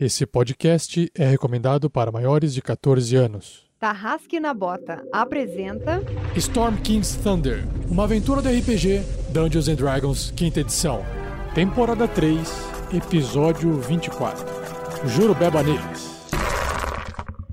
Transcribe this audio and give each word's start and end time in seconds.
Esse 0.00 0.24
podcast 0.24 1.10
é 1.12 1.26
recomendado 1.26 1.90
para 1.90 2.12
maiores 2.12 2.54
de 2.54 2.62
14 2.62 3.16
anos. 3.16 3.66
Tarrasque 3.80 4.38
na 4.38 4.54
Bota 4.54 5.04
apresenta 5.12 6.00
Storm 6.36 6.76
King's 6.76 7.16
Thunder, 7.16 7.64
uma 7.90 8.04
aventura 8.04 8.40
do 8.40 8.48
RPG 8.48 9.02
Dungeons 9.30 9.66
and 9.66 9.74
Dragons, 9.74 10.32
quinta 10.36 10.60
edição. 10.60 11.04
Temporada 11.52 12.06
3, 12.06 12.38
episódio 12.94 13.74
24. 13.80 14.46
Juro 15.08 15.34
beba 15.34 15.64
neles. 15.64 16.16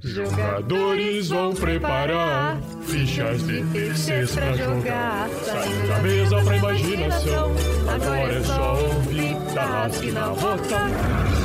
Jogadores 0.03 1.29
vão 1.29 1.51
preparar 1.55 2.61
fichas 2.83 3.43
difíceis 3.43 4.31
pra 4.35 4.53
jogar. 4.55 5.29
Saindo 5.29 5.87
da 5.87 5.99
mesa 5.99 6.43
pra 6.43 6.57
imaginação. 6.57 7.51
Agora 7.91 8.33
é 8.33 8.43
só 8.43 8.83
ouvir 8.83 9.35
Tarrasque 9.55 10.11
na 10.11 10.29
Bota. 10.29 11.44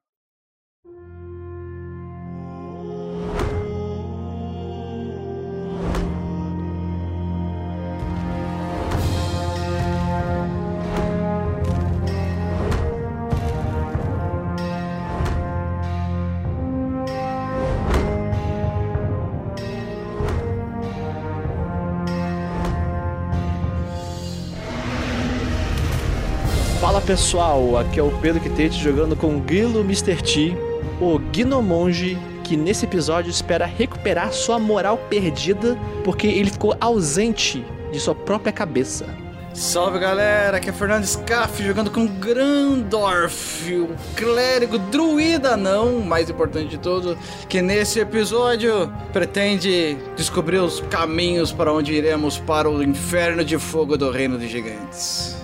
Pessoal, 27.11 27.77
aqui 27.77 27.99
é 27.99 28.03
o 28.03 28.09
Pedro 28.21 28.39
Quitete 28.39 28.81
jogando 28.81 29.17
com 29.17 29.35
o 29.35 29.39
Grilo 29.41 29.81
Mr. 29.81 30.15
T, 30.23 30.55
o 31.01 31.19
Gnomonge, 31.19 32.17
que 32.41 32.55
nesse 32.55 32.85
episódio 32.85 33.29
espera 33.29 33.65
recuperar 33.65 34.31
sua 34.31 34.57
moral 34.57 34.97
perdida 35.09 35.77
porque 36.05 36.25
ele 36.25 36.49
ficou 36.49 36.73
ausente 36.79 37.65
de 37.91 37.99
sua 37.99 38.15
própria 38.15 38.53
cabeça. 38.53 39.05
Salve 39.53 39.99
galera, 39.99 40.55
aqui 40.55 40.69
é 40.69 40.71
Fernando 40.71 41.03
Scaff 41.03 41.61
jogando 41.61 41.91
com 41.91 42.07
Grandorf, 42.07 43.69
o 43.73 43.89
clérigo 44.15 44.79
druida 44.79 45.57
não, 45.57 45.99
mais 45.99 46.29
importante 46.29 46.69
de 46.69 46.77
tudo, 46.77 47.17
que 47.49 47.61
nesse 47.61 47.99
episódio 47.99 48.89
pretende 49.11 49.97
descobrir 50.15 50.59
os 50.59 50.79
caminhos 50.89 51.51
para 51.51 51.73
onde 51.73 51.91
iremos 51.91 52.37
para 52.37 52.69
o 52.69 52.81
inferno 52.81 53.43
de 53.43 53.57
fogo 53.57 53.97
do 53.97 54.09
reino 54.09 54.37
dos 54.37 54.49
gigantes. 54.49 55.40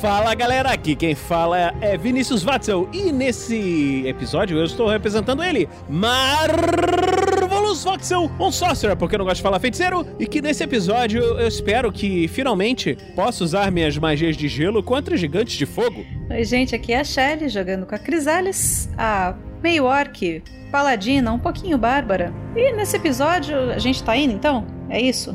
Fala 0.00 0.34
galera, 0.34 0.70
aqui 0.70 0.94
quem 0.94 1.14
fala 1.14 1.74
é 1.80 1.96
Vinícius 1.96 2.42
Watzel 2.42 2.86
e 2.92 3.10
nesse 3.10 4.02
episódio 4.06 4.58
eu 4.58 4.64
estou 4.64 4.88
representando 4.88 5.42
ele, 5.42 5.66
Marvelous 5.88 7.82
Voxel, 7.82 8.30
um 8.38 8.52
sorcerer, 8.52 8.94
porque 8.94 9.14
eu 9.14 9.18
não 9.18 9.24
gosto 9.24 9.38
de 9.38 9.42
falar 9.42 9.58
feiticeiro, 9.58 10.06
e 10.20 10.26
que 10.26 10.42
nesse 10.42 10.62
episódio 10.62 11.22
eu 11.22 11.48
espero 11.48 11.90
que 11.90 12.28
finalmente 12.28 12.96
possa 13.14 13.42
usar 13.42 13.72
minhas 13.72 13.96
magias 13.96 14.36
de 14.36 14.48
gelo 14.48 14.82
contra 14.82 15.16
gigantes 15.16 15.56
de 15.56 15.64
fogo. 15.64 16.04
Oi, 16.30 16.44
gente, 16.44 16.74
aqui 16.74 16.92
é 16.92 17.00
a 17.00 17.04
Shelly 17.04 17.48
jogando 17.48 17.86
com 17.86 17.94
a 17.94 17.98
Crisales, 17.98 18.90
a 18.98 19.34
meio 19.62 19.84
orc, 19.84 20.42
paladina, 20.70 21.32
um 21.32 21.38
pouquinho 21.38 21.78
bárbara. 21.78 22.34
E 22.54 22.70
nesse 22.72 22.96
episódio 22.96 23.72
a 23.72 23.78
gente 23.78 24.02
tá 24.02 24.14
indo 24.14 24.34
então? 24.34 24.66
É 24.90 25.00
isso? 25.00 25.34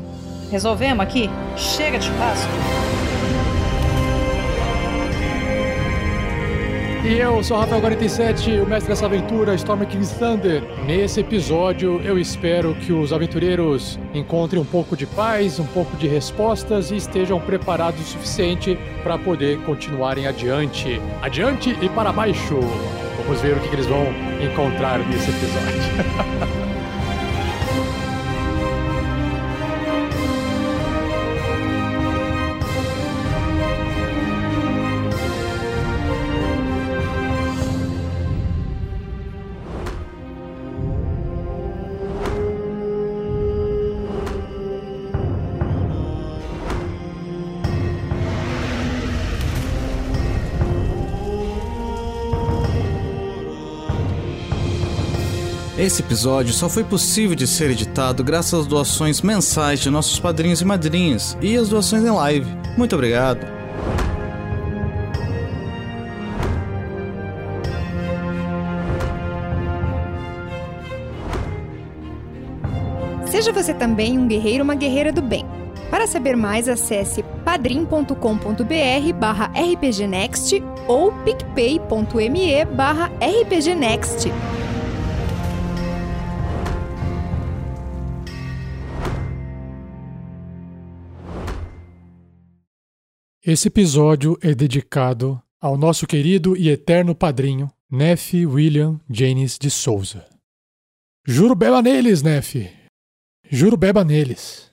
Resolvemos 0.52 1.02
aqui? 1.02 1.28
Chega 1.56 1.98
de 1.98 2.06
churrasco! 2.06 3.01
E 7.04 7.14
eu 7.14 7.42
sou 7.42 7.56
o 7.56 7.60
Rafael47, 7.60 8.62
o 8.62 8.66
mestre 8.66 8.90
dessa 8.90 9.06
aventura, 9.06 9.56
Storm 9.56 9.84
King's 9.86 10.12
Thunder. 10.12 10.62
Nesse 10.86 11.18
episódio, 11.18 12.00
eu 12.04 12.16
espero 12.16 12.76
que 12.76 12.92
os 12.92 13.12
aventureiros 13.12 13.98
encontrem 14.14 14.62
um 14.62 14.64
pouco 14.64 14.96
de 14.96 15.04
paz, 15.04 15.58
um 15.58 15.66
pouco 15.66 15.96
de 15.96 16.06
respostas 16.06 16.92
e 16.92 16.96
estejam 16.96 17.40
preparados 17.40 18.00
o 18.00 18.04
suficiente 18.04 18.78
para 19.02 19.18
poder 19.18 19.58
continuarem 19.64 20.28
adiante. 20.28 21.00
Adiante 21.20 21.76
e 21.82 21.88
para 21.88 22.12
baixo. 22.12 22.60
Vamos 23.24 23.40
ver 23.40 23.56
o 23.56 23.60
que 23.60 23.74
eles 23.74 23.86
vão 23.86 24.06
encontrar 24.40 25.00
nesse 25.00 25.28
episódio. 25.28 26.52
Esse 55.82 56.00
episódio 56.00 56.54
só 56.54 56.68
foi 56.68 56.84
possível 56.84 57.34
de 57.34 57.44
ser 57.44 57.68
editado 57.72 58.22
graças 58.22 58.54
às 58.54 58.66
doações 58.68 59.20
mensais 59.20 59.80
de 59.80 59.90
nossos 59.90 60.20
padrinhos 60.20 60.60
e 60.60 60.64
madrinhas 60.64 61.36
e 61.42 61.56
às 61.56 61.70
doações 61.70 62.04
em 62.04 62.10
live. 62.10 62.46
Muito 62.78 62.94
obrigado. 62.94 63.44
Seja 73.26 73.50
você 73.52 73.74
também 73.74 74.16
um 74.16 74.28
guerreiro 74.28 74.60
ou 74.60 74.64
uma 74.64 74.76
guerreira 74.76 75.10
do 75.10 75.20
bem. 75.20 75.44
Para 75.90 76.06
saber 76.06 76.36
mais, 76.36 76.68
acesse 76.68 77.24
padrim.com.br 77.44 78.14
barra 79.18 79.46
rpgnext 79.46 80.62
ou 80.86 81.10
picpay.me 81.24 82.64
barra 82.66 83.10
rpgnext. 83.20 84.30
Esse 93.44 93.66
episódio 93.66 94.38
é 94.40 94.54
dedicado 94.54 95.42
ao 95.60 95.76
nosso 95.76 96.06
querido 96.06 96.56
e 96.56 96.68
eterno 96.68 97.12
padrinho, 97.12 97.68
Neff 97.90 98.46
William 98.46 99.00
Janes 99.10 99.58
de 99.58 99.68
Souza. 99.68 100.24
Juro 101.26 101.56
beba 101.56 101.82
neles, 101.82 102.22
Neff. 102.22 102.70
Juro 103.50 103.76
beba 103.76 104.04
neles. 104.04 104.71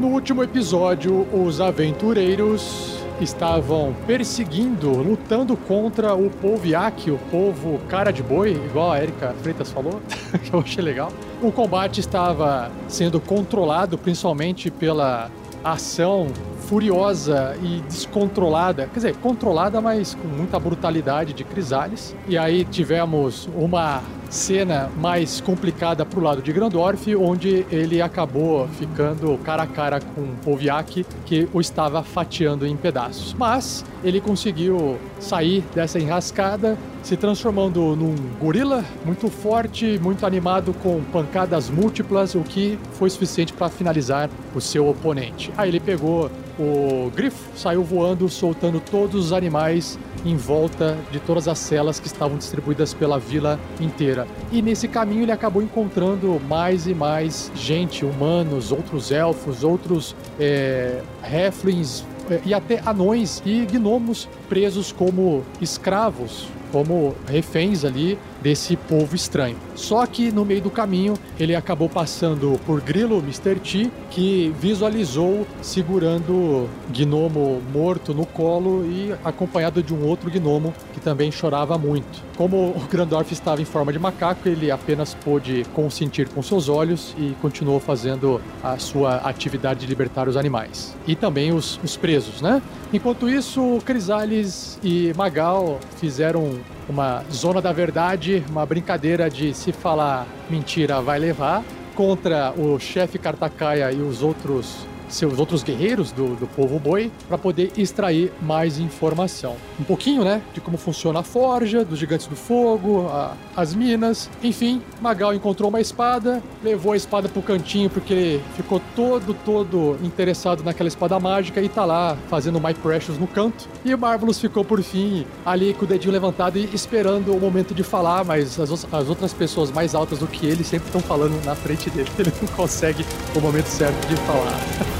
No 0.00 0.06
último 0.06 0.42
episódio, 0.42 1.28
os 1.30 1.60
aventureiros 1.60 3.04
estavam 3.20 3.94
perseguindo, 4.06 4.90
lutando 4.90 5.54
contra 5.54 6.14
o 6.14 6.30
povo 6.30 6.66
Yaki, 6.66 7.10
o 7.10 7.18
povo 7.30 7.78
cara 7.86 8.10
de 8.10 8.22
boi, 8.22 8.52
igual 8.52 8.92
a 8.92 9.02
Erika 9.02 9.34
Freitas 9.42 9.70
falou, 9.70 10.00
que 10.42 10.54
eu 10.54 10.60
achei 10.60 10.82
legal. 10.82 11.12
O 11.42 11.52
combate 11.52 12.00
estava 12.00 12.70
sendo 12.88 13.20
controlado 13.20 13.98
principalmente 13.98 14.70
pela 14.70 15.30
ação 15.62 16.28
furiosa 16.60 17.54
e 17.62 17.82
descontrolada, 17.82 18.86
quer 18.86 19.00
dizer, 19.00 19.16
controlada, 19.16 19.82
mas 19.82 20.14
com 20.14 20.28
muita 20.28 20.58
brutalidade 20.58 21.34
de 21.34 21.44
Crisales. 21.44 22.16
E 22.26 22.38
aí 22.38 22.64
tivemos 22.64 23.50
uma 23.54 24.00
cena 24.30 24.88
mais 24.96 25.40
complicada 25.40 26.06
pro 26.06 26.20
lado 26.20 26.40
de 26.40 26.52
Grandorf, 26.52 27.14
onde 27.16 27.66
ele 27.70 28.00
acabou 28.00 28.68
ficando 28.68 29.36
cara 29.38 29.64
a 29.64 29.66
cara 29.66 30.00
com 30.00 30.34
Poviak, 30.44 31.04
que 31.26 31.48
o 31.52 31.60
estava 31.60 32.02
fatiando 32.02 32.66
em 32.66 32.76
pedaços. 32.76 33.34
Mas 33.36 33.84
ele 34.04 34.20
conseguiu 34.20 34.96
sair 35.18 35.64
dessa 35.74 35.98
enrascada, 35.98 36.78
se 37.02 37.16
transformando 37.16 37.96
num 37.96 38.14
gorila 38.40 38.84
muito 39.04 39.28
forte, 39.28 39.98
muito 40.00 40.24
animado, 40.24 40.72
com 40.82 41.02
pancadas 41.12 41.68
múltiplas, 41.68 42.34
o 42.34 42.40
que 42.40 42.78
foi 42.92 43.10
suficiente 43.10 43.52
para 43.52 43.68
finalizar 43.68 44.30
o 44.54 44.60
seu 44.60 44.88
oponente. 44.88 45.50
Aí 45.56 45.68
ele 45.68 45.80
pegou 45.80 46.30
o 46.60 47.10
grifo, 47.10 47.48
saiu 47.56 47.82
voando, 47.82 48.28
soltando 48.28 48.80
todos 48.80 49.26
os 49.26 49.32
animais 49.32 49.98
em 50.24 50.36
volta 50.36 50.98
de 51.10 51.18
todas 51.18 51.48
as 51.48 51.58
celas 51.58 51.98
que 51.98 52.06
estavam 52.06 52.36
distribuídas 52.36 52.92
pela 52.92 53.18
vila 53.18 53.58
inteira. 53.80 54.26
E 54.52 54.60
nesse 54.60 54.86
caminho 54.86 55.22
ele 55.22 55.32
acabou 55.32 55.62
encontrando 55.62 56.40
mais 56.46 56.86
e 56.86 56.94
mais 56.94 57.50
gente, 57.54 58.04
humanos, 58.04 58.70
outros 58.70 59.10
elfos, 59.10 59.64
outros 59.64 60.14
é, 60.38 61.00
halflings 61.22 62.04
é, 62.30 62.40
e 62.44 62.52
até 62.52 62.82
anões 62.84 63.42
e 63.46 63.64
gnomos 63.64 64.28
presos 64.48 64.92
como 64.92 65.42
escravos, 65.60 66.48
como 66.70 67.14
reféns 67.26 67.84
ali 67.84 68.18
desse 68.42 68.76
povo 68.76 69.14
estranho. 69.14 69.56
Só 69.74 70.04
que 70.06 70.30
no 70.32 70.44
meio 70.44 70.60
do 70.60 70.70
caminho 70.70 71.14
ele 71.38 71.54
acabou 71.54 71.88
passando 71.88 72.58
por 72.66 72.80
Grilo, 72.80 73.18
Mr. 73.18 73.56
T, 73.56 73.90
que 74.10 74.54
visualizou 74.58 75.46
segurando 75.62 76.68
gnomo 76.90 77.62
morto 77.72 78.14
no 78.14 78.26
colo 78.26 78.84
e 78.84 79.14
acompanhado 79.24 79.82
de 79.82 79.94
um 79.94 80.06
outro 80.06 80.30
gnomo 80.30 80.74
que 80.92 81.00
também 81.00 81.30
chorava 81.30 81.78
muito. 81.78 82.30
Como 82.36 82.56
o 82.56 82.80
Grandorf 82.90 83.32
estava 83.32 83.60
em 83.60 83.64
forma 83.64 83.92
de 83.92 83.98
macaco, 83.98 84.48
ele 84.48 84.70
apenas 84.70 85.14
pôde 85.14 85.64
consentir 85.74 86.28
com 86.28 86.42
seus 86.42 86.68
olhos 86.68 87.14
e 87.18 87.36
continuou 87.42 87.78
fazendo 87.78 88.40
a 88.62 88.78
sua 88.78 89.16
atividade 89.16 89.80
de 89.80 89.86
libertar 89.86 90.28
os 90.28 90.36
animais. 90.36 90.96
E 91.06 91.14
também 91.14 91.52
os, 91.52 91.78
os 91.82 91.96
presos, 91.96 92.40
né? 92.40 92.62
Enquanto 92.92 93.28
isso, 93.28 93.78
Crisales 93.84 94.78
e 94.82 95.12
Magal 95.16 95.78
fizeram 95.96 96.58
uma 96.90 97.22
zona 97.32 97.62
da 97.62 97.72
verdade, 97.72 98.44
uma 98.50 98.66
brincadeira 98.66 99.30
de 99.30 99.54
se 99.54 99.70
falar 99.70 100.26
mentira 100.50 101.00
vai 101.00 101.20
levar, 101.20 101.62
contra 101.94 102.52
o 102.58 102.78
chefe 102.80 103.16
Kartakaia 103.16 103.92
e 103.92 104.02
os 104.02 104.22
outros 104.22 104.86
seus 105.10 105.38
outros 105.38 105.62
guerreiros 105.62 106.12
do, 106.12 106.36
do 106.36 106.46
povo 106.46 106.78
boi 106.78 107.10
para 107.28 107.36
poder 107.36 107.72
extrair 107.76 108.32
mais 108.40 108.78
informação. 108.78 109.56
Um 109.78 109.84
pouquinho, 109.84 110.24
né, 110.24 110.42
de 110.54 110.60
como 110.60 110.76
funciona 110.76 111.20
a 111.20 111.22
forja, 111.22 111.84
dos 111.84 111.98
gigantes 111.98 112.26
do 112.26 112.36
fogo, 112.36 113.08
a, 113.08 113.36
as 113.56 113.74
minas. 113.74 114.30
Enfim, 114.42 114.82
Magal 115.00 115.34
encontrou 115.34 115.68
uma 115.68 115.80
espada, 115.80 116.42
levou 116.62 116.92
a 116.92 116.96
espada 116.96 117.28
pro 117.28 117.42
cantinho 117.42 117.90
porque 117.90 118.12
ele 118.12 118.44
ficou 118.56 118.80
todo, 118.94 119.34
todo 119.44 119.98
interessado 120.02 120.62
naquela 120.62 120.88
espada 120.88 121.18
mágica 121.18 121.60
e 121.60 121.68
tá 121.68 121.84
lá 121.84 122.16
fazendo 122.28 122.60
My 122.60 122.74
Precious 122.74 123.18
no 123.18 123.26
canto. 123.26 123.68
E 123.84 123.94
Marvelous 123.94 124.38
ficou 124.38 124.64
por 124.64 124.82
fim 124.82 125.26
ali 125.44 125.74
com 125.74 125.84
o 125.84 125.88
dedinho 125.88 126.12
levantado 126.12 126.58
e 126.58 126.68
esperando 126.74 127.34
o 127.34 127.40
momento 127.40 127.74
de 127.74 127.82
falar, 127.82 128.24
mas 128.24 128.58
as, 128.58 128.70
as 128.92 129.08
outras 129.08 129.32
pessoas 129.32 129.70
mais 129.70 129.94
altas 129.94 130.18
do 130.18 130.26
que 130.26 130.46
ele 130.46 130.64
sempre 130.64 130.88
estão 130.88 131.00
falando 131.00 131.44
na 131.44 131.54
frente 131.54 131.90
dele. 131.90 132.10
Ele 132.18 132.32
não 132.42 132.48
consegue 132.48 133.04
o 133.34 133.40
momento 133.40 133.66
certo 133.66 134.06
de 134.06 134.16
falar. 134.16 134.60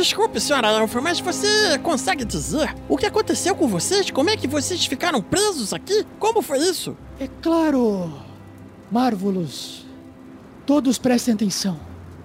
Desculpe, 0.00 0.40
senhora 0.40 0.68
Alfa, 0.68 1.00
mas 1.00 1.20
você 1.20 1.78
consegue 1.82 2.24
dizer 2.24 2.74
o 2.88 2.96
que 2.96 3.04
aconteceu 3.04 3.54
com 3.54 3.68
vocês? 3.68 4.10
Como 4.10 4.30
é 4.30 4.36
que 4.36 4.48
vocês 4.48 4.86
ficaram 4.86 5.20
presos 5.20 5.74
aqui? 5.74 6.06
Como 6.18 6.40
foi 6.40 6.58
isso? 6.58 6.96
É 7.18 7.28
claro, 7.42 8.10
Marvelous. 8.90 9.86
Todos 10.64 10.96
prestem 10.98 11.34
atenção. 11.34 11.78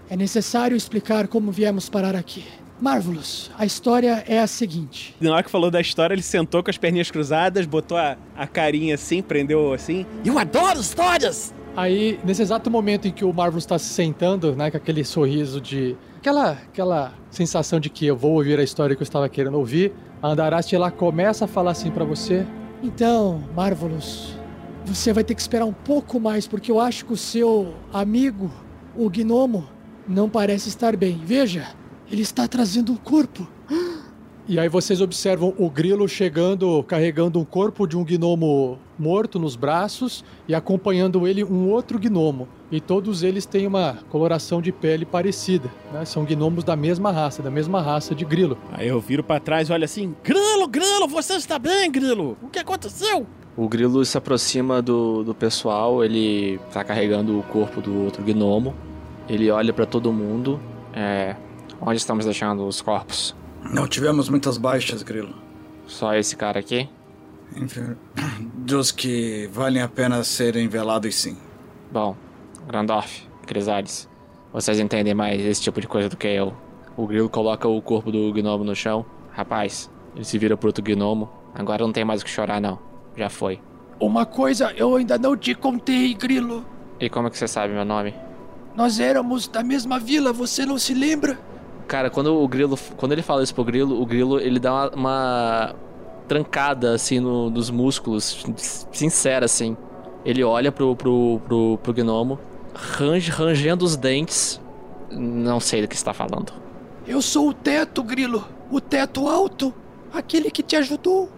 É 0.10 0.16
necessário 0.16 0.78
explicar 0.78 1.28
como 1.28 1.52
viemos 1.52 1.90
parar 1.90 2.16
aqui. 2.16 2.46
Marvelous, 2.80 3.52
a 3.58 3.66
história 3.66 4.24
é 4.28 4.40
a 4.40 4.48
seguinte. 4.48 5.16
Na 5.20 5.34
hora 5.34 5.44
que 5.44 5.50
falou 5.50 5.72
da 5.72 5.82
história, 5.82 6.14
ele 6.14 6.22
sentou 6.22 6.64
com 6.64 6.70
as 6.70 6.78
perninhas 6.78 7.10
cruzadas, 7.12 7.66
botou 7.66 7.98
a, 7.98 8.18
a 8.36 8.48
carinha 8.48 8.96
assim, 8.96 9.22
prendeu 9.22 9.74
assim. 9.74 10.06
Eu 10.26 10.38
adoro 10.38 10.80
histórias! 10.80 11.54
Aí, 11.76 12.18
nesse 12.24 12.42
exato 12.42 12.72
momento 12.72 13.08
em 13.08 13.12
que 13.12 13.26
o 13.26 13.34
Marvelous 13.34 13.64
está 13.64 13.78
se 13.78 13.90
sentando, 13.90 14.56
né, 14.56 14.72
com 14.72 14.78
aquele 14.78 15.04
sorriso 15.04 15.60
de. 15.60 15.98
Aquela, 16.26 16.52
aquela 16.54 17.14
sensação 17.30 17.80
de 17.80 17.88
que 17.88 18.08
eu 18.08 18.18
vou 18.18 18.34
ouvir 18.34 18.60
a 18.60 18.64
história 18.64 18.96
que 18.96 19.02
eu 19.02 19.06
estava 19.06 19.30
querendo 19.30 19.60
ouvir, 19.60 19.94
a 20.24 20.30
Andarasti 20.30 20.76
ela 20.76 20.90
começa 20.90 21.46
a 21.46 21.48
falar 21.48 21.72
assim 21.72 21.92
para 21.92 22.04
você. 22.04 22.48
Então, 22.82 23.44
Marvelous, 23.56 24.36
você 24.86 25.14
vai 25.14 25.24
ter 25.24 25.36
que 25.36 25.42
esperar 25.42 25.66
um 25.66 25.74
pouco 25.74 26.20
mais, 26.20 26.48
porque 26.48 26.72
eu 26.72 26.80
acho 26.80 27.06
que 27.06 27.14
o 27.14 27.18
seu 27.18 27.76
amigo, 27.94 28.50
o 28.96 29.08
gnomo, 29.08 29.68
não 30.08 30.28
parece 30.28 30.68
estar 30.68 30.98
bem. 30.98 31.22
Veja, 31.24 31.68
ele 32.12 32.24
está 32.24 32.48
trazendo 32.48 32.92
um 32.92 32.98
corpo. 32.98 33.48
E 34.48 34.60
aí 34.60 34.70
vocês 34.70 35.02
observam 35.02 35.54
o 35.60 35.70
grilo 35.70 36.08
chegando, 36.08 36.84
carregando 36.84 37.40
um 37.40 37.46
corpo 37.46 37.86
de 37.86 37.96
um 37.96 38.04
gnomo 38.04 38.80
morto 38.98 39.40
nos 39.40 39.56
braços 39.56 40.24
e 40.48 40.56
acompanhando 40.56 41.28
ele 41.28 41.44
um 41.44 41.70
outro 41.70 42.00
gnomo. 42.00 42.48
E 42.72 42.82
todos 42.82 43.24
eles 43.24 43.46
têm 43.46 43.68
uma 43.68 44.00
coloração 44.10 44.62
de 44.62 44.72
pele 44.72 45.06
parecida, 45.06 45.70
né? 45.94 46.04
São 46.06 46.26
gnomos 46.26 46.64
da 46.64 46.76
mesma 46.76 47.12
raça, 47.12 47.42
da 47.44 47.52
mesma 47.52 47.82
raça 47.82 48.16
de 48.16 48.26
grilo. 48.26 48.58
Aí 48.72 48.88
eu 48.88 49.00
viro 49.00 49.24
para 49.24 49.40
trás 49.40 49.70
e 49.70 49.74
olho 49.74 49.86
assim: 49.86 50.16
Grilo, 50.24 50.68
Grilo, 50.68 51.08
você 51.08 51.36
está 51.36 51.60
bem, 51.60 51.92
Grilo? 51.92 52.38
O 52.42 52.48
que 52.48 52.60
aconteceu? 52.60 53.26
O 53.58 53.70
grilo 53.70 54.04
se 54.04 54.18
aproxima 54.18 54.82
do, 54.82 55.24
do 55.24 55.34
pessoal, 55.34 56.04
ele 56.04 56.60
tá 56.74 56.84
carregando 56.84 57.40
o 57.40 57.44
corpo 57.44 57.80
do 57.80 58.04
outro 58.04 58.22
gnomo. 58.22 58.76
Ele 59.30 59.50
olha 59.50 59.72
para 59.72 59.86
todo 59.86 60.12
mundo. 60.12 60.60
É, 60.94 61.38
onde 61.80 61.98
estamos 61.98 62.26
deixando 62.26 62.68
os 62.68 62.82
corpos? 62.82 63.34
Não 63.64 63.88
tivemos 63.88 64.28
muitas 64.28 64.58
baixas, 64.58 65.02
Grilo. 65.04 65.34
Só 65.88 66.14
esse 66.16 66.36
cara 66.36 66.60
aqui? 66.60 66.90
Enfim, 67.56 67.96
dos 68.54 68.92
que 68.92 69.48
valem 69.52 69.82
a 69.82 69.88
pena 69.88 70.24
serem 70.24 70.68
velados, 70.68 71.16
sim. 71.16 71.38
Bom, 71.92 72.16
Grandorf, 72.68 73.28
Crisales, 73.46 74.10
vocês 74.52 74.80
entendem 74.80 75.14
mais 75.14 75.42
esse 75.42 75.62
tipo 75.62 75.80
de 75.80 75.88
coisa 75.88 76.10
do 76.10 76.18
que 76.18 76.28
eu. 76.28 76.54
O 76.98 77.06
grilo 77.06 77.30
coloca 77.30 77.68
o 77.68 77.82
corpo 77.82 78.12
do 78.12 78.32
gnomo 78.32 78.64
no 78.64 78.76
chão. 78.76 79.06
Rapaz, 79.32 79.90
ele 80.16 80.24
se 80.26 80.38
vira 80.38 80.56
pro 80.56 80.70
outro 80.70 80.84
gnomo. 80.84 81.30
Agora 81.54 81.84
não 81.84 81.92
tem 81.92 82.06
mais 82.06 82.22
o 82.22 82.26
que 82.26 82.32
chorar, 82.32 82.62
não. 82.62 82.80
Já 83.16 83.30
foi. 83.30 83.60
Uma 84.00 84.26
coisa 84.26 84.74
eu 84.76 84.96
ainda 84.96 85.18
não 85.18 85.38
te 85.38 85.54
contei, 85.54 86.14
Grilo. 86.14 86.66
E 87.00 87.10
como 87.10 87.28
é 87.28 87.32
que 87.32 87.38
você 87.38 87.48
sabe 87.48 87.74
meu 87.74 87.86
nome? 87.86 88.14
Nós 88.76 89.00
éramos 89.00 89.48
da 89.48 89.64
mesma 89.64 90.00
vila, 90.00 90.34
você 90.34 90.66
não 90.66 90.78
se 90.78 90.94
lembra? 90.94 91.38
Cara, 91.88 92.10
quando 92.10 92.36
o 92.36 92.48
grilo. 92.48 92.78
Quando 92.98 93.12
ele 93.14 93.22
fala 93.22 93.44
isso 93.44 93.54
pro 93.54 93.64
grilo, 93.64 94.02
o 94.02 94.06
grilo 94.06 94.40
ele 94.40 94.60
dá 94.60 94.74
uma, 94.74 94.90
uma 94.90 95.76
trancada 96.26 96.94
assim 96.94 97.20
no, 97.20 97.50
nos 97.50 97.70
músculos. 97.70 98.46
Sincera, 98.92 99.46
assim. 99.46 99.76
Ele 100.24 100.44
olha 100.44 100.72
pro, 100.72 100.96
pro, 100.96 101.40
pro, 101.46 101.80
pro 101.84 101.94
gnomo, 101.94 102.40
range, 102.74 103.30
rangendo 103.30 103.86
os 103.86 103.96
dentes. 103.96 104.60
Não 105.12 105.60
sei 105.60 105.82
do 105.82 105.88
que 105.88 105.96
está 105.96 106.14
falando. 106.14 106.52
Eu 107.08 107.22
sou 107.22 107.50
o 107.50 107.54
teto, 107.54 108.04
Grilo. 108.04 108.48
O 108.72 108.82
teto 108.82 109.28
alto. 109.28 109.74
Aquele 110.12 110.50
que 110.50 110.64
te 110.64 110.76
ajudou. 110.76 111.30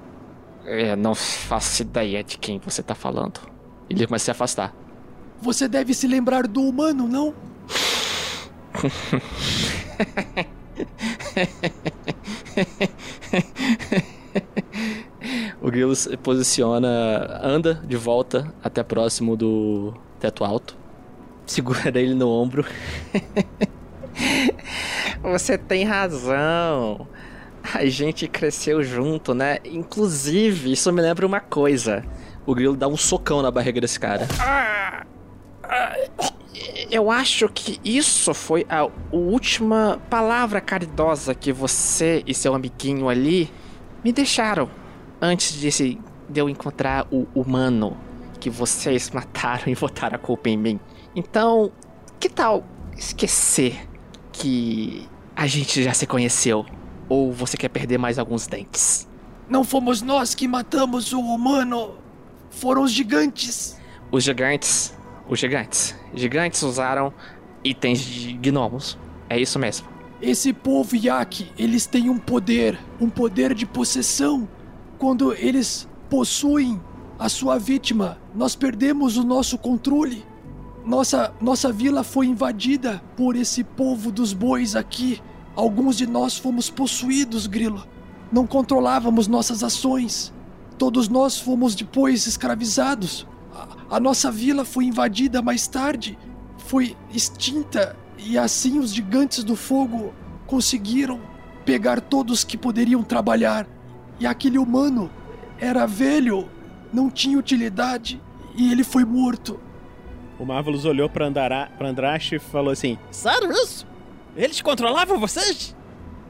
É, 0.65 0.96
não 0.96 1.13
faço 1.13 1.82
ideia 1.82 2.24
de 2.24 2.38
quem 2.38 2.60
você 2.60 2.82
tá 2.82 2.96
falando. 2.96 3.39
Ele 3.89 4.06
começa 4.06 4.24
a 4.24 4.25
se 4.25 4.32
afastar. 4.32 4.74
Você 5.41 5.67
deve 5.67 5.94
se 5.94 6.08
lembrar 6.08 6.48
do 6.48 6.62
humano, 6.62 7.08
não? 7.08 7.34
o 15.67 15.71
grilo 15.71 15.93
se 15.93 16.15
posiciona, 16.15 17.41
anda 17.43 17.74
de 17.86 17.97
volta 17.97 18.53
até 18.63 18.81
próximo 18.83 19.36
do 19.36 19.93
teto 20.17 20.45
alto, 20.45 20.77
segura 21.45 21.89
ele 21.93 22.13
no 22.13 22.29
ombro. 22.29 22.65
Você 25.21 25.57
tem 25.57 25.83
razão. 25.83 27.05
A 27.74 27.86
gente 27.86 28.29
cresceu 28.29 28.81
junto, 28.81 29.33
né? 29.33 29.57
Inclusive, 29.65 30.71
isso 30.71 30.91
me 30.93 31.01
lembra 31.01 31.25
uma 31.25 31.41
coisa. 31.41 32.01
O 32.45 32.55
grilo 32.55 32.77
dá 32.77 32.88
um 32.88 32.95
socão 32.95 33.41
na 33.41 33.51
barriga 33.51 33.81
desse 33.81 34.00
cara. 34.00 34.25
Eu 36.89 37.12
acho 37.12 37.50
que 37.50 37.77
isso 37.83 38.33
foi 38.33 38.65
a 38.69 38.88
última 39.12 40.00
palavra 40.09 40.62
caridosa 40.62 41.36
que 41.36 41.51
você 41.51 42.24
e 42.25 42.33
seu 42.33 42.55
amiguinho 42.55 43.09
ali 43.09 43.51
me 44.01 44.13
deixaram 44.13 44.69
antes 45.21 45.53
de, 45.53 46.00
eu 46.36 46.50
encontrar 46.50 47.07
o 47.12 47.27
humano 47.33 47.97
que 48.39 48.50
vocês 48.50 49.09
mataram 49.13 49.63
e 49.67 49.75
botaram 49.75 50.15
a 50.15 50.19
culpa 50.19 50.50
em 50.50 50.57
mim. 50.57 50.79
Então, 51.15 51.71
que 52.19 52.29
tal 52.29 52.63
esquecer 52.97 53.88
que 54.31 55.07
a 55.36 55.47
gente 55.47 55.83
já 55.83 55.93
se 55.93 56.05
conheceu? 56.05 56.65
Ou 57.09 57.31
você 57.31 57.55
quer 57.55 57.69
perder 57.69 57.97
mais 57.97 58.19
alguns 58.19 58.47
dentes? 58.47 59.07
Não 59.50 59.63
fomos 59.63 60.01
nós 60.01 60.36
que 60.36 60.47
matamos 60.47 61.13
o 61.13 61.21
humano. 61.21 61.95
Foram 62.50 62.83
os 62.83 62.91
gigantes. 62.91 63.77
Os 64.12 64.24
gigantes. 64.24 64.93
Os 65.29 65.39
gigantes. 65.39 65.95
Gigantes 66.13 66.62
usaram 66.63 67.13
itens 67.63 68.00
de 68.00 68.33
gnomos. 68.33 68.97
É 69.29 69.39
isso 69.39 69.57
mesmo. 69.57 69.88
Esse 70.21 70.51
povo 70.51 70.95
Yaki, 70.95 71.51
eles 71.57 71.86
têm 71.86 72.09
um 72.09 72.17
poder, 72.17 72.77
um 73.00 73.09
poder 73.09 73.53
de 73.53 73.65
possessão. 73.65 74.47
Quando 74.98 75.32
eles 75.34 75.88
possuem 76.10 76.82
a 77.20 77.30
sua 77.30 77.60
vítima, 77.60 78.18
nós 78.34 78.56
perdemos 78.56 79.16
o 79.16 79.24
nosso 79.24 79.56
controle. 79.56 80.25
Nossa, 80.84 81.32
nossa 81.39 81.72
vila 81.72 82.04
foi 82.04 82.25
invadida 82.25 83.04
por 83.16 83.36
esse 83.36 83.63
povo 83.63 84.12
dos 84.12 84.34
bois 84.34 84.75
aqui. 84.75 85.22
Alguns 85.56 85.98
de 85.98 86.08
nós 86.08 86.38
fomos 86.38 86.70
possuídos, 86.70 87.46
Grilo. 87.46 87.86
Não 88.32 88.48
controlávamos 88.48 89.27
nossas 89.27 89.63
ações. 89.63 90.34
Todos 90.80 91.08
nós 91.08 91.39
fomos 91.39 91.75
depois 91.75 92.25
escravizados. 92.25 93.27
A, 93.54 93.98
a 93.98 94.00
nossa 94.00 94.32
vila 94.32 94.66
foi 94.66 94.86
invadida 94.86 95.44
mais 95.44 95.68
tarde, 95.68 96.18
foi 96.58 96.98
extinta, 97.13 97.96
e 98.18 98.36
assim 98.36 98.80
os 98.80 98.94
gigantes 98.94 99.44
do 99.44 99.56
fogo 99.56 100.12
conseguiram 100.48 101.20
pegar 101.66 102.01
todos 102.01 102.44
que 102.44 102.58
poderiam 102.58 103.04
trabalhar. 103.04 103.68
E 104.19 104.25
aquele 104.25 104.57
humano 104.57 105.09
era 105.59 105.86
velho, 105.86 106.50
não 106.91 107.09
tinha 107.09 107.38
utilidade, 107.38 108.21
e 108.55 108.71
ele 108.71 108.83
foi 108.83 109.03
morto. 109.05 109.59
O 110.39 110.45
Marvelous 110.45 110.86
olhou 110.86 111.09
pra, 111.09 111.25
Andara, 111.25 111.69
pra 111.77 111.89
Andraste 111.89 112.36
e 112.36 112.39
falou 112.39 112.71
assim: 112.71 112.97
Sério 113.12 113.51
isso? 113.51 113.86
Eles 114.36 114.62
controlavam 114.62 115.19
vocês? 115.19 115.75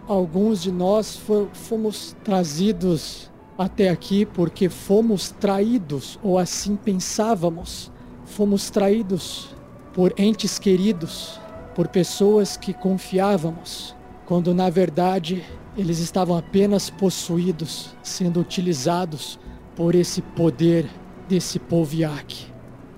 Alguns 0.07 0.61
de 0.63 0.71
nós 0.71 1.17
fo- 1.17 1.49
fomos 1.53 2.15
trazidos 2.23 3.29
até 3.57 3.89
aqui 3.89 4.25
porque 4.25 4.69
fomos 4.69 5.31
traídos, 5.31 6.17
ou 6.23 6.37
assim 6.37 6.75
pensávamos. 6.77 7.91
Fomos 8.25 8.69
traídos 8.69 9.55
por 9.93 10.13
entes 10.17 10.59
queridos, 10.59 11.39
por 11.75 11.87
pessoas 11.87 12.55
que 12.57 12.73
confiávamos, 12.73 13.95
quando 14.25 14.53
na 14.53 14.69
verdade 14.69 15.43
eles 15.77 15.99
estavam 15.99 16.35
apenas 16.35 16.89
possuídos, 16.89 17.95
sendo 18.01 18.39
utilizados 18.39 19.39
por 19.75 19.93
esse 19.93 20.21
poder 20.21 20.89
desse 21.29 21.59
Poviak. 21.59 22.47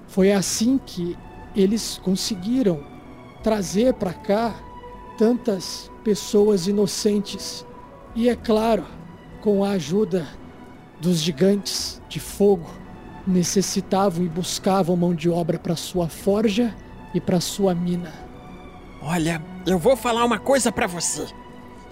Foi 0.07 0.31
assim 0.31 0.79
que 0.83 1.17
eles 1.55 1.99
conseguiram 2.01 2.83
trazer 3.43 3.93
para 3.95 4.13
cá 4.13 4.55
tantas 5.17 5.91
pessoas 6.03 6.67
inocentes. 6.67 7.65
E 8.15 8.29
é 8.29 8.35
claro, 8.35 8.85
com 9.41 9.63
a 9.63 9.71
ajuda 9.71 10.25
dos 11.01 11.19
gigantes 11.19 12.01
de 12.07 12.19
fogo, 12.19 12.69
necessitavam 13.27 14.23
e 14.23 14.29
buscavam 14.29 14.95
mão 14.95 15.13
de 15.13 15.29
obra 15.29 15.59
para 15.59 15.75
sua 15.75 16.07
forja 16.07 16.73
e 17.13 17.19
para 17.19 17.39
sua 17.39 17.75
mina. 17.75 18.13
Olha, 19.01 19.41
eu 19.65 19.77
vou 19.77 19.95
falar 19.95 20.25
uma 20.25 20.39
coisa 20.39 20.71
pra 20.71 20.87
você. 20.87 21.27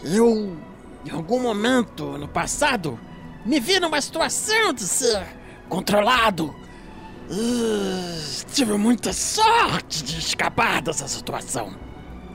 Eu, 0.04 0.56
em 1.08 1.12
algum 1.12 1.40
momento 1.40 2.18
no 2.18 2.28
passado, 2.28 3.00
me 3.46 3.60
vi 3.60 3.80
numa 3.80 4.02
situação 4.02 4.74
de 4.74 4.84
ser 4.84 5.26
controlado. 5.70 6.54
E 7.30 8.46
tive 8.54 8.74
muita 8.74 9.12
sorte 9.14 10.04
de 10.04 10.20
escapar 10.20 10.82
dessa 10.82 11.08
situação. 11.08 11.74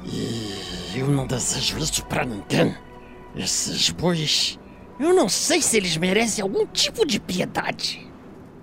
E 0.04 0.98
eu 0.98 1.08
não 1.08 1.26
desejo 1.26 1.78
isso 1.78 2.04
pra 2.06 2.24
ninguém. 2.24 2.74
Esses 3.34 3.90
bois, 3.90 4.58
eu 4.98 5.14
não 5.14 5.28
sei 5.28 5.62
se 5.62 5.76
eles 5.76 5.96
merecem 5.96 6.42
algum 6.42 6.66
tipo 6.66 7.06
de 7.06 7.18
piedade. 7.20 8.06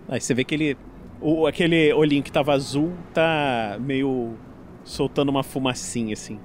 Aí 0.07 0.19
você 0.19 0.33
vê 0.33 0.43
que 0.43 0.55
ele. 0.55 0.77
O, 1.21 1.45
aquele 1.45 1.91
olhinho 1.93 2.23
que 2.23 2.31
tava 2.31 2.53
azul 2.53 2.93
tá 3.13 3.77
meio 3.79 4.35
soltando 4.83 5.29
uma 5.29 5.43
fumacinha 5.43 6.13
assim. 6.13 6.39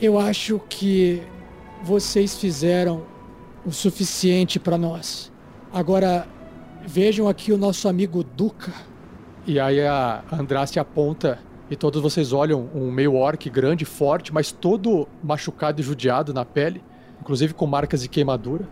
Eu 0.00 0.18
acho 0.18 0.60
que 0.68 1.22
vocês 1.86 2.36
fizeram 2.36 3.04
o 3.64 3.70
suficiente 3.70 4.58
para 4.58 4.76
nós. 4.76 5.32
Agora, 5.72 6.26
vejam 6.84 7.28
aqui 7.28 7.52
o 7.52 7.56
nosso 7.56 7.88
amigo 7.88 8.24
Duca. 8.24 8.72
E 9.46 9.60
aí 9.60 9.80
a 9.80 10.24
Andraste 10.32 10.80
aponta 10.80 11.38
e 11.70 11.76
todos 11.76 12.02
vocês 12.02 12.32
olham 12.32 12.68
um 12.74 12.90
meio 12.90 13.14
orc 13.14 13.48
grande, 13.48 13.84
forte, 13.84 14.34
mas 14.34 14.50
todo 14.50 15.06
machucado 15.22 15.80
e 15.80 15.84
judiado 15.84 16.34
na 16.34 16.44
pele, 16.44 16.82
inclusive 17.20 17.54
com 17.54 17.68
marcas 17.68 18.02
de 18.02 18.08
queimadura. 18.08 18.68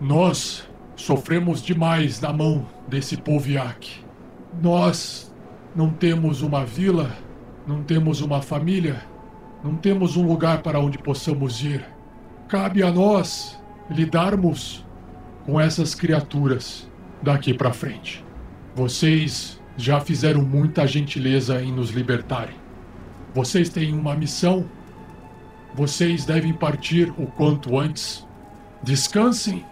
Nós 0.00 0.68
sofremos 0.94 1.60
demais 1.60 2.20
na 2.20 2.32
mão 2.32 2.64
desse 2.86 3.16
Poviak. 3.16 4.04
Nós 4.62 5.34
não 5.74 5.90
temos 5.90 6.42
uma 6.42 6.64
vila, 6.64 7.10
não 7.66 7.82
temos 7.82 8.20
uma 8.20 8.40
família, 8.40 9.02
não 9.64 9.74
temos 9.74 10.16
um 10.16 10.24
lugar 10.24 10.62
para 10.62 10.78
onde 10.78 10.96
possamos 10.98 11.60
ir. 11.64 11.84
Cabe 12.52 12.82
a 12.82 12.92
nós 12.92 13.58
lidarmos 13.88 14.84
com 15.46 15.58
essas 15.58 15.94
criaturas 15.94 16.86
daqui 17.22 17.54
para 17.54 17.72
frente. 17.72 18.22
Vocês 18.76 19.58
já 19.74 19.98
fizeram 20.00 20.42
muita 20.42 20.86
gentileza 20.86 21.62
em 21.62 21.72
nos 21.72 21.88
libertarem. 21.88 22.54
Vocês 23.34 23.70
têm 23.70 23.94
uma 23.94 24.14
missão. 24.14 24.68
Vocês 25.74 26.26
devem 26.26 26.52
partir 26.52 27.08
o 27.16 27.26
quanto 27.26 27.78
antes. 27.78 28.28
Descansem 28.82 29.64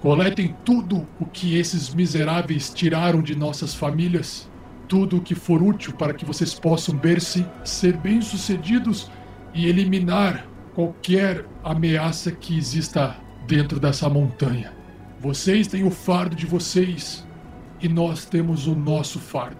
Coletem 0.00 0.56
tudo 0.64 1.06
o 1.20 1.26
que 1.26 1.58
esses 1.58 1.92
miseráveis 1.92 2.70
tiraram 2.70 3.20
de 3.20 3.36
nossas 3.36 3.74
famílias, 3.74 4.50
tudo 4.88 5.18
o 5.18 5.20
que 5.20 5.34
for 5.34 5.62
útil 5.62 5.92
para 5.92 6.14
que 6.14 6.24
vocês 6.24 6.54
possam 6.54 6.96
ver-se 6.96 7.44
ser 7.62 7.98
bem-sucedidos 7.98 9.10
e 9.52 9.66
eliminar 9.66 10.48
qualquer 10.78 11.44
ameaça 11.64 12.30
que 12.30 12.56
exista 12.56 13.16
dentro 13.48 13.80
dessa 13.80 14.08
montanha. 14.08 14.72
Vocês 15.18 15.66
têm 15.66 15.82
o 15.82 15.90
fardo 15.90 16.36
de 16.36 16.46
vocês 16.46 17.26
e 17.80 17.88
nós 17.88 18.24
temos 18.24 18.68
o 18.68 18.76
nosso 18.76 19.18
fardo. 19.18 19.56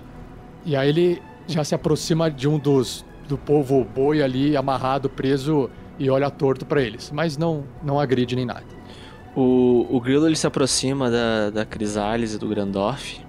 E 0.65 0.77
aí 0.77 0.89
ele 0.89 1.23
já 1.49 1.65
se 1.65 1.75
aproxima 1.75 2.31
de 2.31 2.47
um 2.47 2.57
dos 2.57 3.05
do 3.27 3.37
povo 3.37 3.85
boi 3.85 4.23
ali 4.23 4.57
amarrado, 4.57 5.11
preso 5.11 5.69
e 5.99 6.09
olha 6.09 6.31
torto 6.31 6.65
para 6.65 6.81
eles, 6.81 7.11
mas 7.11 7.37
não 7.37 7.65
não 7.83 7.99
agride 7.99 8.37
nem 8.37 8.47
nada. 8.47 8.67
O, 9.35 9.89
o 9.91 10.01
Grilo 10.01 10.25
ele 10.25 10.37
se 10.37 10.47
aproxima 10.47 11.11
da, 11.11 11.51
da 11.51 11.65
Crisales 11.65 12.35
e 12.35 12.39
do 12.39 12.47
Grandorf. 12.47 13.21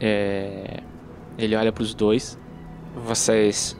É, 0.00 0.82
ele 1.38 1.54
olha 1.54 1.70
para 1.70 1.84
os 1.84 1.94
dois. 1.94 2.36
Vocês 2.96 3.76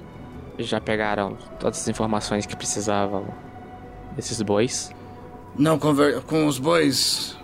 já 0.62 0.80
pegaram 0.80 1.36
todas 1.58 1.80
as 1.80 1.88
informações 1.88 2.46
que 2.46 2.56
precisavam 2.56 3.26
desses 4.16 4.40
bois? 4.42 4.90
Não 5.58 5.78
com 5.78 6.46
os 6.46 6.58
bois. 6.58 7.36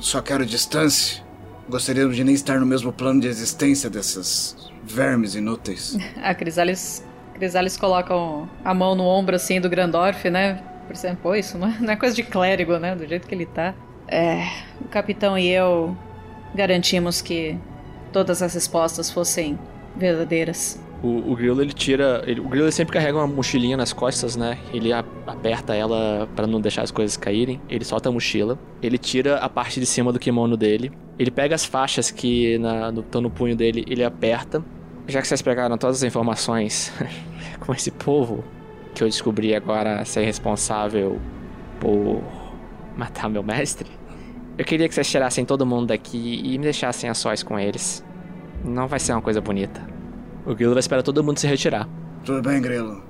Só 0.00 0.20
quero 0.22 0.44
distância. 0.44 1.22
Gostaria 1.68 2.06
de 2.08 2.24
nem 2.24 2.34
estar 2.34 2.58
no 2.58 2.66
mesmo 2.66 2.92
plano 2.92 3.20
de 3.20 3.28
existência 3.28 3.88
desses 3.88 4.56
vermes 4.82 5.34
inúteis. 5.34 5.96
A 6.22 6.34
Crisales, 6.34 7.04
Crisales 7.34 7.76
colocam 7.76 8.48
a 8.64 8.74
mão 8.74 8.94
no 8.94 9.04
ombro 9.04 9.36
assim 9.36 9.60
do 9.60 9.68
Grandorf, 9.68 10.28
né? 10.28 10.62
Por 10.86 10.94
exemplo, 10.94 11.18
pô, 11.22 11.34
isso 11.34 11.56
não 11.56 11.68
é, 11.68 11.78
não 11.80 11.92
é 11.92 11.96
coisa 11.96 12.14
de 12.14 12.22
clérigo, 12.22 12.78
né? 12.78 12.94
Do 12.94 13.06
jeito 13.06 13.26
que 13.26 13.34
ele 13.34 13.46
tá. 13.46 13.74
É, 14.06 14.46
o 14.80 14.88
capitão 14.88 15.38
e 15.38 15.48
eu 15.48 15.96
garantimos 16.54 17.22
que 17.22 17.58
todas 18.12 18.42
as 18.42 18.54
respostas 18.54 19.10
fossem 19.10 19.58
verdadeiras. 19.96 20.78
O, 21.04 21.32
o 21.32 21.36
Grilo 21.36 21.60
ele 21.60 21.72
tira. 21.74 22.22
ele- 22.26 22.40
o 22.40 22.48
Grilo 22.48 22.64
ele 22.64 22.72
sempre 22.72 22.94
carrega 22.94 23.18
uma 23.18 23.26
mochilinha 23.26 23.76
nas 23.76 23.92
costas, 23.92 24.36
né? 24.36 24.56
Ele 24.72 24.90
a- 24.90 25.04
aperta 25.26 25.74
ela 25.74 26.26
para 26.34 26.46
não 26.46 26.60
deixar 26.60 26.80
as 26.82 26.90
coisas 26.90 27.14
caírem. 27.16 27.60
Ele 27.68 27.84
solta 27.84 28.08
a 28.08 28.12
mochila. 28.12 28.58
Ele 28.82 28.96
tira 28.96 29.36
a 29.36 29.48
parte 29.48 29.78
de 29.78 29.84
cima 29.84 30.10
do 30.10 30.18
kimono 30.18 30.56
dele. 30.56 30.90
Ele 31.18 31.30
pega 31.30 31.54
as 31.54 31.64
faixas 31.64 32.10
que 32.10 32.56
na, 32.58 32.90
no, 32.90 33.00
estão 33.00 33.20
no 33.20 33.28
punho 33.28 33.54
dele. 33.54 33.84
Ele 33.86 34.02
aperta. 34.02 34.64
Já 35.06 35.20
que 35.20 35.28
vocês 35.28 35.42
pegaram 35.42 35.76
todas 35.76 35.96
as 35.96 36.02
informações 36.04 36.90
com 37.60 37.74
esse 37.74 37.90
povo 37.90 38.42
que 38.94 39.04
eu 39.04 39.08
descobri 39.08 39.54
agora 39.54 40.02
ser 40.06 40.24
responsável 40.24 41.20
por 41.80 42.22
matar 42.96 43.28
meu 43.28 43.42
mestre, 43.42 43.90
eu 44.56 44.64
queria 44.64 44.88
que 44.88 44.94
vocês 44.94 45.10
tirassem 45.10 45.44
todo 45.44 45.66
mundo 45.66 45.88
daqui 45.88 46.40
e 46.44 46.56
me 46.56 46.64
deixassem 46.64 47.10
a 47.10 47.14
sós 47.14 47.42
com 47.42 47.58
eles. 47.58 48.02
Não 48.64 48.86
vai 48.88 48.98
ser 48.98 49.12
uma 49.12 49.20
coisa 49.20 49.40
bonita. 49.42 49.82
O 50.46 50.54
Grilo 50.54 50.74
vai 50.74 50.80
esperar 50.80 51.02
todo 51.02 51.24
mundo 51.24 51.38
se 51.38 51.46
retirar. 51.46 51.88
Tudo 52.24 52.42
bem, 52.42 52.60
Grelo. 52.60 53.02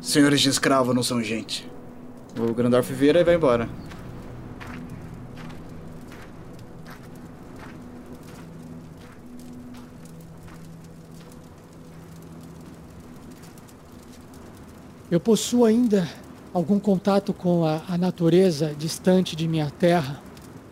Senhores 0.00 0.40
de 0.40 0.50
escravo 0.50 0.92
não 0.92 1.02
são 1.02 1.22
gente. 1.22 1.70
O 2.38 2.52
Grandorf 2.52 2.92
vira 2.92 3.20
e 3.20 3.24
vai 3.24 3.34
embora. 3.34 3.68
Eu 15.10 15.18
possuo 15.18 15.64
ainda 15.64 16.06
algum 16.52 16.78
contato 16.78 17.32
com 17.32 17.64
a, 17.64 17.80
a 17.88 17.96
natureza 17.96 18.74
distante 18.78 19.34
de 19.34 19.48
minha 19.48 19.70
terra. 19.70 20.20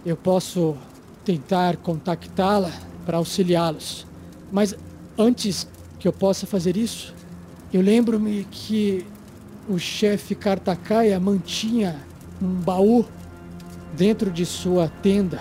eu 0.04 0.16
posso 0.16 0.76
tentar 1.24 1.78
contactá-la 1.78 2.70
para 3.06 3.16
auxiliá-los. 3.16 4.06
Mas 4.52 4.74
antes 5.18 5.66
que 6.06 6.08
eu 6.08 6.12
possa 6.12 6.46
fazer 6.46 6.76
isso, 6.76 7.12
eu 7.72 7.82
lembro-me 7.82 8.46
que 8.48 9.04
o 9.68 9.76
chefe 9.76 10.36
Kartakaya 10.36 11.18
mantinha 11.18 11.96
um 12.40 12.46
baú 12.46 13.04
dentro 13.92 14.30
de 14.30 14.46
sua 14.46 14.86
tenda, 15.02 15.40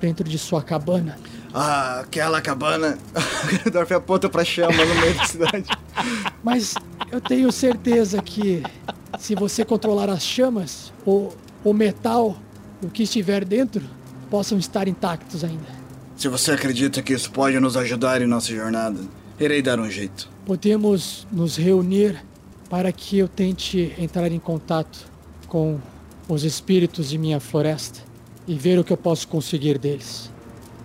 dentro 0.00 0.26
de 0.26 0.38
sua 0.38 0.62
cabana. 0.62 1.18
Ah, 1.52 2.00
aquela 2.00 2.40
cabana. 2.40 2.96
O 3.66 3.70
Dorf 3.70 3.92
aponta 3.92 4.26
pra 4.26 4.42
chama 4.42 4.82
no 4.86 4.94
meio 4.94 5.14
da 5.18 5.24
cidade. 5.26 5.68
Mas 6.42 6.74
eu 7.12 7.20
tenho 7.20 7.52
certeza 7.52 8.22
que 8.22 8.62
se 9.18 9.34
você 9.34 9.66
controlar 9.66 10.08
as 10.08 10.22
chamas, 10.22 10.94
o, 11.04 11.30
o 11.62 11.74
metal, 11.74 12.38
o 12.82 12.88
que 12.88 13.02
estiver 13.02 13.44
dentro, 13.44 13.84
possam 14.30 14.56
estar 14.56 14.88
intactos 14.88 15.44
ainda. 15.44 15.76
Se 16.16 16.26
você 16.28 16.52
acredita 16.52 17.02
que 17.02 17.12
isso 17.12 17.30
pode 17.30 17.60
nos 17.60 17.76
ajudar 17.76 18.22
em 18.22 18.26
nossa 18.26 18.50
jornada, 18.50 18.98
irei 19.38 19.62
dar 19.62 19.78
um 19.78 19.90
jeito. 19.90 20.28
Podemos 20.44 21.26
nos 21.30 21.56
reunir 21.56 22.24
para 22.68 22.90
que 22.92 23.18
eu 23.18 23.28
tente 23.28 23.94
entrar 23.98 24.30
em 24.32 24.38
contato 24.38 25.10
com 25.48 25.78
os 26.28 26.44
espíritos 26.44 27.10
de 27.10 27.18
minha 27.18 27.38
floresta 27.38 28.00
e 28.46 28.54
ver 28.54 28.78
o 28.78 28.84
que 28.84 28.92
eu 28.92 28.96
posso 28.96 29.28
conseguir 29.28 29.78
deles. 29.78 30.30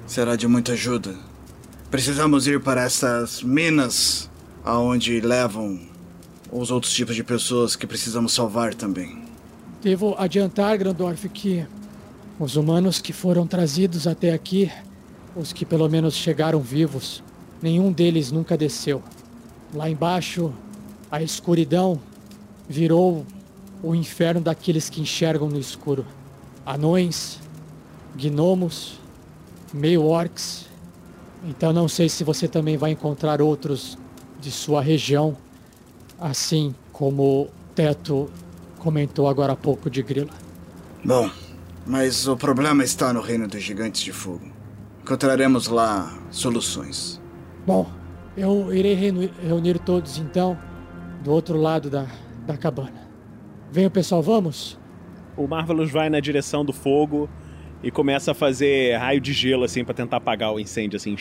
Será 0.05 0.35
de 0.35 0.47
muita 0.47 0.73
ajuda. 0.73 1.15
Precisamos 1.89 2.47
ir 2.47 2.61
para 2.61 2.83
essas 2.83 3.41
minas 3.41 4.29
aonde 4.63 5.19
levam 5.19 5.79
os 6.51 6.69
outros 6.69 6.93
tipos 6.93 7.15
de 7.15 7.23
pessoas 7.23 7.75
que 7.75 7.87
precisamos 7.87 8.33
salvar 8.33 8.73
também. 8.73 9.23
Devo 9.81 10.15
adiantar, 10.17 10.77
Grandorf, 10.77 11.27
que 11.29 11.65
os 12.39 12.55
humanos 12.55 12.99
que 12.99 13.13
foram 13.13 13.47
trazidos 13.47 14.05
até 14.05 14.33
aqui, 14.33 14.71
os 15.35 15.53
que 15.53 15.65
pelo 15.65 15.89
menos 15.89 16.13
chegaram 16.13 16.59
vivos, 16.59 17.23
nenhum 17.61 17.91
deles 17.91 18.31
nunca 18.31 18.57
desceu. 18.57 19.03
Lá 19.73 19.89
embaixo, 19.89 20.53
a 21.11 21.21
escuridão 21.21 21.99
virou 22.67 23.25
o 23.83 23.95
inferno 23.95 24.41
daqueles 24.41 24.89
que 24.89 25.01
enxergam 25.01 25.49
no 25.49 25.59
escuro. 25.59 26.05
Anões, 26.65 27.39
gnomos, 28.15 28.99
meio 29.73 30.03
orcs. 30.05 30.67
Então 31.43 31.73
não 31.73 31.87
sei 31.87 32.09
se 32.09 32.23
você 32.23 32.47
também 32.47 32.77
vai 32.77 32.91
encontrar 32.91 33.41
outros 33.41 33.97
de 34.39 34.51
sua 34.51 34.81
região, 34.81 35.37
assim 36.19 36.75
como 36.91 37.47
Teto 37.75 38.29
comentou 38.79 39.27
agora 39.27 39.53
há 39.53 39.55
pouco 39.55 39.89
de 39.89 40.01
Grila. 40.01 40.31
Bom, 41.03 41.29
mas 41.85 42.27
o 42.27 42.35
problema 42.35 42.83
está 42.83 43.13
no 43.13 43.21
reino 43.21 43.47
dos 43.47 43.61
gigantes 43.61 44.01
de 44.01 44.11
fogo. 44.11 44.45
Encontraremos 45.01 45.67
lá 45.67 46.15
soluções. 46.31 47.20
Bom, 47.65 47.89
eu 48.35 48.73
irei 48.73 48.93
reuni- 48.93 49.31
reunir 49.41 49.79
todos 49.79 50.17
então 50.17 50.57
do 51.23 51.31
outro 51.31 51.57
lado 51.57 51.89
da, 51.89 52.05
da 52.45 52.57
cabana. 52.57 53.07
Venha 53.71 53.89
pessoal, 53.89 54.21
vamos? 54.21 54.79
O 55.37 55.47
Marvelous 55.47 55.91
vai 55.91 56.09
na 56.09 56.19
direção 56.19 56.65
do 56.65 56.73
fogo 56.73 57.29
e 57.83 57.89
começa 57.89 58.31
a 58.31 58.33
fazer 58.33 58.97
raio 58.97 59.21
de 59.21 59.31
gelo, 59.33 59.63
assim, 59.63 59.83
pra 59.83 59.93
tentar 59.93 60.17
apagar 60.17 60.51
o 60.53 60.59
incêndio, 60.59 60.97
assim. 60.97 61.15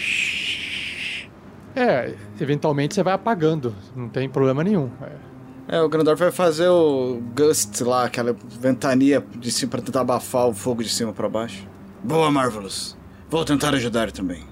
É, 1.74 2.14
eventualmente 2.40 2.94
você 2.94 3.02
vai 3.02 3.14
apagando, 3.14 3.74
não 3.94 4.08
tem 4.08 4.28
problema 4.28 4.64
nenhum. 4.64 4.90
É. 5.02 5.76
É, 5.76 5.80
o 5.80 5.88
Grandorf 5.88 6.18
vai 6.20 6.32
fazer 6.32 6.68
o 6.68 7.22
Gust 7.36 7.80
lá, 7.82 8.04
aquela 8.04 8.34
ventania 8.60 9.24
de 9.38 9.52
cima 9.52 9.70
para 9.70 9.80
tentar 9.82 10.00
abafar 10.00 10.48
o 10.48 10.52
fogo 10.52 10.82
de 10.82 10.88
cima 10.88 11.12
para 11.12 11.28
baixo. 11.28 11.64
Boa, 12.02 12.28
Marvelous. 12.28 12.98
Vou 13.28 13.44
tentar 13.44 13.72
ajudar 13.74 14.10
também. 14.10 14.42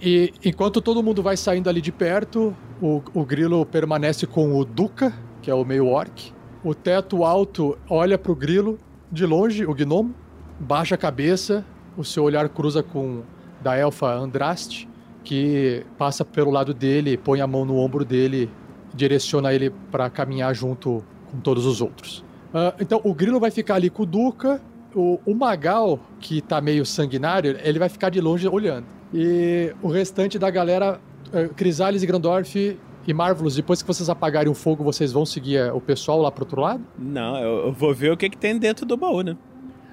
E 0.00 0.32
enquanto 0.44 0.80
todo 0.80 1.02
mundo 1.02 1.22
vai 1.22 1.36
saindo 1.36 1.68
ali 1.68 1.80
de 1.80 1.90
perto, 1.92 2.54
o, 2.80 3.02
o 3.14 3.24
grilo 3.24 3.64
permanece 3.64 4.26
com 4.26 4.54
o 4.54 4.64
Duca, 4.64 5.12
que 5.40 5.50
é 5.50 5.54
o 5.54 5.64
meio 5.64 5.86
orc. 5.86 6.32
O 6.62 6.74
teto 6.74 7.24
alto 7.24 7.78
olha 7.88 8.18
pro 8.18 8.34
grilo 8.34 8.78
de 9.10 9.24
longe, 9.24 9.64
o 9.64 9.74
gnomo, 9.74 10.14
baixa 10.58 10.94
a 10.94 10.98
cabeça, 10.98 11.64
o 11.96 12.04
seu 12.04 12.24
olhar 12.24 12.48
cruza 12.48 12.82
com 12.82 13.22
da 13.62 13.76
elfa 13.76 14.12
Andraste, 14.12 14.88
que 15.24 15.84
passa 15.96 16.24
pelo 16.24 16.50
lado 16.50 16.74
dele, 16.74 17.16
põe 17.16 17.40
a 17.40 17.46
mão 17.46 17.64
no 17.64 17.76
ombro 17.76 18.04
dele, 18.04 18.50
direciona 18.94 19.52
ele 19.52 19.70
para 19.90 20.10
caminhar 20.10 20.54
junto 20.54 21.02
com 21.30 21.40
todos 21.40 21.64
os 21.66 21.80
outros. 21.80 22.24
Ah, 22.52 22.74
então 22.80 23.00
o 23.02 23.14
grilo 23.14 23.40
vai 23.40 23.50
ficar 23.50 23.76
ali 23.76 23.90
com 23.90 24.02
o 24.02 24.06
Duca, 24.06 24.60
o, 24.94 25.20
o 25.26 25.34
Magal, 25.34 26.00
que 26.20 26.40
tá 26.40 26.60
meio 26.60 26.86
sanguinário, 26.86 27.58
ele 27.62 27.78
vai 27.78 27.88
ficar 27.88 28.08
de 28.08 28.20
longe 28.20 28.46
olhando. 28.48 28.95
E 29.12 29.72
o 29.82 29.88
restante 29.88 30.38
da 30.38 30.50
galera, 30.50 31.00
eh, 31.32 31.48
Crisales 31.48 32.02
e 32.02 32.06
Grandorf 32.06 32.78
e 33.06 33.14
Marvelous, 33.14 33.54
depois 33.54 33.82
que 33.82 33.86
vocês 33.88 34.08
apagarem 34.08 34.50
o 34.50 34.54
fogo, 34.54 34.82
vocês 34.82 35.12
vão 35.12 35.24
seguir 35.24 35.56
eh, 35.56 35.72
o 35.72 35.80
pessoal 35.80 36.20
lá 36.20 36.30
pro 36.30 36.44
outro 36.44 36.60
lado? 36.60 36.84
Não, 36.98 37.38
eu, 37.38 37.66
eu 37.66 37.72
vou 37.72 37.94
ver 37.94 38.12
o 38.12 38.16
que, 38.16 38.28
que 38.28 38.36
tem 38.36 38.58
dentro 38.58 38.84
do 38.84 38.96
baú, 38.96 39.22
né? 39.22 39.36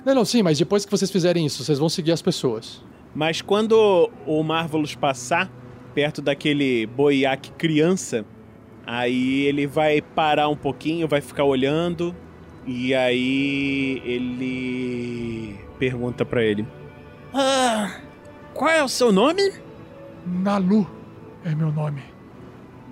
Não, 0.06 0.16
não, 0.16 0.26
sim, 0.26 0.42
mas 0.42 0.58
depois 0.58 0.84
que 0.84 0.92
vocês 0.92 1.10
fizerem 1.10 1.46
isso, 1.46 1.64
vocês 1.64 1.80
vão 1.80 1.88
seguir 1.90 2.12
as 2.12 2.22
pessoas. 2.22 2.82
Mas 3.16 3.42
quando 3.42 4.10
o 4.26 4.44
Marvelous 4.44 4.96
passar 4.96 5.50
perto 5.94 6.22
daquele 6.22 6.88
boiaque 6.88 7.52
criança, 7.52 8.26
aí 8.86 9.44
ele 9.46 9.68
vai 9.68 10.02
parar 10.02 10.50
um 10.50 10.56
pouquinho, 10.56 11.08
vai 11.08 11.22
ficar 11.22 11.44
olhando, 11.44 12.16
e 12.66 12.94
aí 12.94 14.02
ele 14.04 15.56
pergunta 15.78 16.26
pra 16.26 16.44
ele: 16.44 16.66
Ah, 17.34 18.00
qual 18.54 18.70
é 18.70 18.84
o 18.84 18.88
seu 18.88 19.12
nome? 19.12 19.42
Nalu 20.26 20.90
é 21.44 21.54
meu 21.54 21.72
nome. 21.72 22.02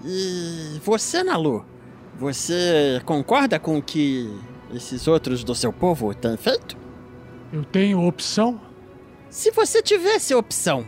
E 0.03 0.79
você, 0.83 1.23
Nalu? 1.23 1.65
Você 2.17 3.01
concorda 3.05 3.59
com 3.59 3.77
o 3.77 3.81
que 3.81 4.29
esses 4.73 5.07
outros 5.07 5.43
do 5.43 5.55
seu 5.55 5.71
povo 5.71 6.13
têm 6.13 6.35
feito? 6.37 6.77
Eu 7.53 7.63
tenho 7.63 8.05
opção? 8.05 8.59
Se 9.29 9.51
você 9.51 9.81
tivesse 9.81 10.33
opção, 10.33 10.85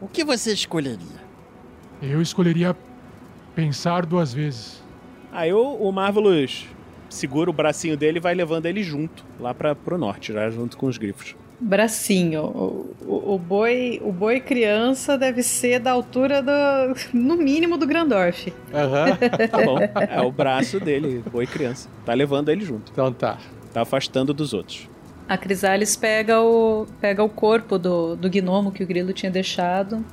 o 0.00 0.06
que 0.06 0.24
você 0.24 0.52
escolheria? 0.52 1.26
Eu 2.00 2.20
escolheria 2.20 2.76
pensar 3.54 4.04
duas 4.06 4.32
vezes. 4.32 4.82
Aí 5.32 5.52
o, 5.52 5.74
o 5.74 5.90
Marvelous 5.92 6.66
segura 7.08 7.50
o 7.50 7.52
bracinho 7.52 7.96
dele 7.96 8.18
e 8.18 8.20
vai 8.20 8.34
levando 8.34 8.66
ele 8.66 8.82
junto, 8.82 9.24
lá 9.40 9.54
pra, 9.54 9.74
pro 9.74 9.98
norte, 9.98 10.32
já 10.32 10.48
junto 10.50 10.76
com 10.76 10.86
os 10.86 10.98
grifos. 10.98 11.34
Bracinho. 11.60 12.42
O, 12.44 12.94
o- 13.06 13.34
o 13.34 13.38
boi, 13.38 14.00
o 14.04 14.12
boi 14.12 14.40
criança 14.40 15.16
deve 15.16 15.42
ser 15.42 15.78
da 15.80 15.90
altura 15.92 16.42
do, 16.42 16.52
no 17.14 17.36
mínimo 17.36 17.76
do 17.78 17.86
Grandorf. 17.86 18.52
Aham. 18.74 19.16
Tá 19.50 19.64
bom. 19.64 19.78
É 20.10 20.20
o 20.20 20.30
braço 20.30 20.78
dele, 20.78 21.22
boi 21.32 21.46
criança. 21.46 21.88
Tá 22.04 22.12
levando 22.14 22.48
ele 22.50 22.64
junto. 22.64 22.90
então 22.92 23.12
tá. 23.12 23.38
Tá 23.72 23.82
afastando 23.82 24.32
dos 24.34 24.52
outros. 24.52 24.88
A 25.28 25.36
Crisales 25.36 25.96
pega 25.96 26.40
o, 26.40 26.86
pega 27.00 27.22
o 27.22 27.28
corpo 27.28 27.78
do, 27.78 28.14
do 28.16 28.28
gnomo 28.30 28.70
que 28.70 28.82
o 28.82 28.86
grilo 28.86 29.12
tinha 29.12 29.30
deixado 29.30 30.04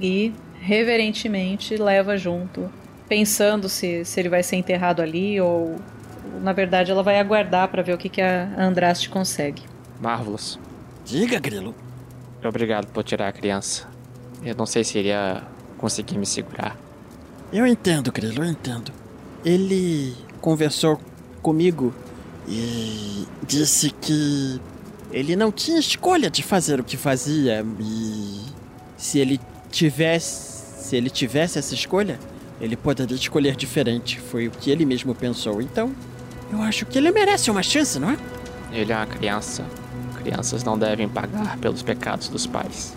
e 0.00 0.32
reverentemente 0.60 1.76
leva 1.76 2.16
junto, 2.16 2.70
pensando 3.08 3.68
se, 3.68 4.04
se 4.04 4.20
ele 4.20 4.28
vai 4.28 4.42
ser 4.42 4.56
enterrado 4.56 5.00
ali 5.00 5.40
ou, 5.40 5.76
na 6.42 6.52
verdade, 6.52 6.90
ela 6.90 7.02
vai 7.02 7.18
aguardar 7.18 7.68
para 7.68 7.82
ver 7.82 7.94
o 7.94 7.98
que, 7.98 8.08
que 8.08 8.20
a 8.20 8.48
Andraste 8.58 9.08
consegue. 9.08 9.62
Marvelous. 10.00 10.58
Diga, 11.04 11.38
Grilo. 11.38 11.74
Obrigado 12.44 12.86
por 12.88 13.04
tirar 13.04 13.28
a 13.28 13.32
criança. 13.32 13.88
Eu 14.44 14.54
não 14.54 14.66
sei 14.66 14.82
se 14.82 14.98
iria 14.98 15.42
conseguir 15.78 16.18
me 16.18 16.26
segurar. 16.26 16.76
Eu 17.52 17.66
entendo, 17.66 18.10
Grilo, 18.10 18.42
eu 18.42 18.50
entendo. 18.50 18.92
Ele 19.44 20.14
conversou 20.40 21.00
comigo 21.42 21.94
e 22.48 23.26
disse 23.46 23.90
que 23.90 24.60
ele 25.12 25.36
não 25.36 25.52
tinha 25.52 25.78
escolha 25.78 26.30
de 26.30 26.42
fazer 26.42 26.80
o 26.80 26.84
que 26.84 26.96
fazia 26.96 27.64
e 27.78 28.40
se 28.96 29.18
ele 29.18 29.40
tivesse, 29.70 30.82
se 30.84 30.96
ele 30.96 31.10
tivesse 31.10 31.58
essa 31.58 31.74
escolha, 31.74 32.18
ele 32.60 32.76
poderia 32.76 33.16
escolher 33.16 33.56
diferente. 33.56 34.18
Foi 34.18 34.48
o 34.48 34.50
que 34.50 34.70
ele 34.70 34.86
mesmo 34.86 35.14
pensou. 35.14 35.60
Então, 35.60 35.92
eu 36.52 36.62
acho 36.62 36.86
que 36.86 36.98
ele 36.98 37.10
merece 37.10 37.50
uma 37.50 37.62
chance, 37.62 37.98
não 37.98 38.10
é? 38.10 38.18
Ele 38.72 38.92
é 38.92 38.96
uma 38.96 39.06
criança. 39.06 39.64
Crianças 40.22 40.62
não 40.62 40.78
devem 40.78 41.08
pagar 41.08 41.58
pelos 41.58 41.82
pecados 41.82 42.28
dos 42.28 42.46
pais. 42.46 42.94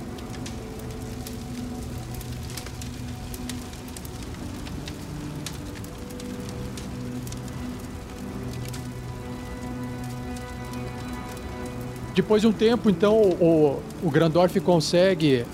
Depois 12.14 12.42
de 12.42 12.48
um 12.48 12.54
tempo, 12.54 12.90
então, 12.90 13.14
o, 13.20 13.82
o 14.02 14.10
Grandorf 14.10 14.58
consegue 14.62 15.46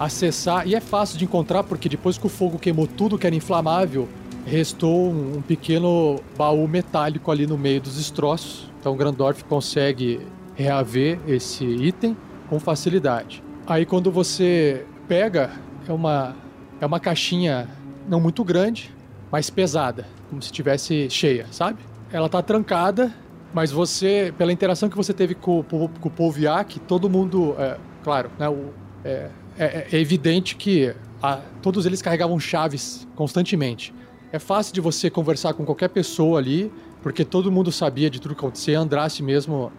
acessar, 0.00 0.66
e 0.66 0.74
é 0.74 0.80
fácil 0.80 1.16
de 1.16 1.24
encontrar, 1.24 1.62
porque 1.62 1.88
depois 1.88 2.18
que 2.18 2.26
o 2.26 2.28
fogo 2.28 2.58
queimou 2.58 2.88
tudo 2.88 3.16
que 3.16 3.26
era 3.26 3.36
inflamável, 3.36 4.08
restou 4.44 5.12
um, 5.12 5.36
um 5.36 5.42
pequeno 5.42 6.20
baú 6.36 6.66
metálico 6.66 7.30
ali 7.30 7.46
no 7.46 7.56
meio 7.56 7.80
dos 7.80 7.96
destroços. 7.96 8.68
Então 8.80 8.94
o 8.94 8.96
Grandorf 8.96 9.44
consegue 9.44 10.20
reaver 10.58 11.20
esse 11.26 11.64
item. 11.64 12.16
com 12.48 12.58
facilidade. 12.58 13.42
Aí 13.66 13.84
quando 13.84 14.10
você 14.10 14.86
pega, 15.06 15.50
é 15.86 15.92
uma, 15.92 16.34
é 16.80 16.86
uma 16.86 16.98
caixinha 16.98 17.68
não 18.08 18.18
muito 18.20 18.42
grande, 18.42 18.90
mas 19.30 19.50
pesada, 19.50 20.06
como 20.30 20.40
se 20.40 20.46
estivesse 20.46 21.08
cheia, 21.10 21.46
sabe? 21.50 21.78
Ela 22.10 22.28
tá 22.28 22.40
trancada, 22.40 23.14
mas 23.52 23.70
você, 23.70 24.32
pela 24.38 24.50
interação 24.50 24.88
que 24.88 24.96
você 24.96 25.12
teve 25.12 25.34
com, 25.34 25.62
com, 25.62 25.88
com 25.88 26.08
o 26.08 26.10
Polviak, 26.10 26.80
todo 26.80 27.08
mundo, 27.10 27.54
é, 27.58 27.76
claro, 28.02 28.30
né, 28.38 28.48
o, 28.48 28.72
é, 29.04 29.28
é, 29.58 29.86
é 29.92 30.00
evidente 30.00 30.56
que 30.56 30.94
a, 31.22 31.40
todos 31.60 31.84
eles 31.84 32.00
carregavam 32.00 32.40
chaves 32.40 33.06
constantemente. 33.14 33.92
É 34.32 34.38
fácil 34.38 34.74
de 34.74 34.80
você 34.80 35.10
conversar 35.10 35.54
com 35.54 35.64
qualquer 35.64 35.88
pessoa 35.88 36.38
ali, 36.38 36.72
porque 37.02 37.24
todo 37.24 37.50
mundo 37.50 37.70
sabia 37.72 38.10
de 38.10 38.20
tudo 38.20 38.34
que 38.34 38.40
acontecia. 38.40 38.78
Andraste 38.78 39.22
mesmo. 39.22 39.72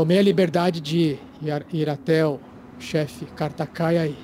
Tomei 0.00 0.18
a 0.18 0.22
liberdade 0.22 0.80
de 0.80 1.18
ir, 1.70 1.90
até 1.90 2.26
o 2.26 2.40
chefe 2.78 3.26
Kartakaia 3.36 4.06
e 4.06 4.16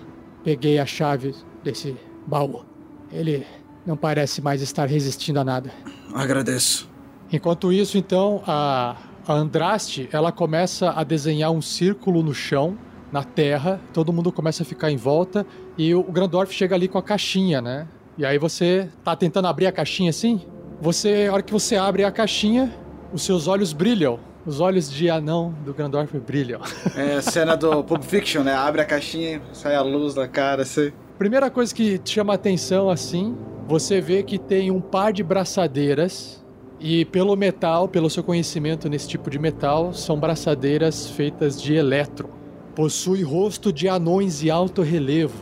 peguei 0.42 0.78
a 0.78 0.86
chave 0.86 1.34
desse 1.62 1.94
baú. 2.26 2.64
Ele 3.12 3.46
não 3.84 3.94
parece 3.94 4.40
mais 4.40 4.62
estar 4.62 4.86
resistindo 4.86 5.38
a 5.38 5.44
nada. 5.44 5.70
Agradeço. 6.14 6.88
Enquanto 7.30 7.70
isso, 7.70 7.98
então, 7.98 8.42
a, 8.46 8.96
a 9.28 9.34
Andraste, 9.34 10.08
ela 10.12 10.32
começa 10.32 10.92
a 10.92 11.04
desenhar 11.04 11.50
um 11.50 11.60
círculo 11.60 12.22
no 12.22 12.32
chão, 12.32 12.78
na 13.12 13.22
terra, 13.22 13.78
todo 13.92 14.14
mundo 14.14 14.32
começa 14.32 14.62
a 14.62 14.66
ficar 14.66 14.90
em 14.90 14.96
volta 14.96 15.46
e 15.76 15.94
o 15.94 16.02
Grandorf 16.04 16.54
chega 16.54 16.74
ali 16.74 16.88
com 16.88 16.96
a 16.96 17.02
caixinha, 17.02 17.60
né? 17.60 17.86
E 18.16 18.24
aí 18.24 18.38
você 18.38 18.88
tá 19.04 19.14
tentando 19.14 19.46
abrir 19.46 19.66
a 19.66 19.72
caixinha 19.72 20.08
assim? 20.08 20.40
Você, 20.80 21.26
a 21.28 21.34
hora 21.34 21.42
que 21.42 21.52
você 21.52 21.76
abre 21.76 22.02
a 22.02 22.10
caixinha, 22.10 22.74
os 23.12 23.20
seus 23.20 23.46
olhos 23.46 23.74
brilham. 23.74 24.18
Os 24.46 24.61
olhos 24.61 24.88
de 24.88 25.11
anão 25.11 25.52
do 25.64 25.74
Grandorf 25.74 26.16
brilham. 26.20 26.61
É 26.94 27.16
a 27.16 27.22
cena 27.22 27.56
do 27.56 27.82
Pulp 27.82 28.04
Fiction, 28.04 28.44
né? 28.44 28.54
Abre 28.54 28.80
a 28.80 28.85
caixinha, 28.85 29.42
sai 29.52 29.74
a 29.74 29.82
luz 29.82 30.14
da 30.14 30.28
cara, 30.28 30.62
assim. 30.62 30.92
Primeira 31.18 31.50
coisa 31.50 31.74
que 31.74 31.98
te 31.98 32.12
chama 32.12 32.32
a 32.35 32.37
atenção 32.37 32.88
assim, 32.88 33.37
você 33.66 34.00
vê 34.00 34.22
que 34.22 34.38
tem 34.38 34.70
um 34.70 34.80
par 34.80 35.12
de 35.12 35.24
braçadeiras 35.24 36.44
e 36.78 37.04
pelo 37.06 37.35
metal, 37.35 37.88
pelo 37.88 38.09
seu 38.09 38.22
conhecimento 38.22 38.88
nesse 38.88 39.09
tipo 39.09 39.28
de 39.28 39.38
metal, 39.38 39.92
são 39.92 40.20
braçadeiras 40.20 41.09
feitas 41.09 41.61
de 41.61 41.74
elétron. 41.74 42.28
Possui 42.74 43.24
rosto 43.24 43.72
de 43.72 43.88
anões 43.88 44.44
e 44.44 44.50
alto 44.50 44.82
relevo 44.82 45.35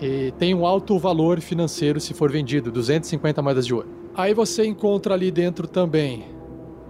e 0.00 0.32
tem 0.38 0.54
um 0.54 0.64
alto 0.64 0.98
valor 0.98 1.40
financeiro 1.40 1.98
se 1.98 2.14
for 2.14 2.30
vendido, 2.30 2.70
250 2.70 3.42
moedas 3.42 3.66
de 3.66 3.74
ouro. 3.74 3.88
Aí 4.14 4.34
você 4.34 4.64
encontra 4.64 5.14
ali 5.14 5.30
dentro 5.32 5.66
também 5.66 6.26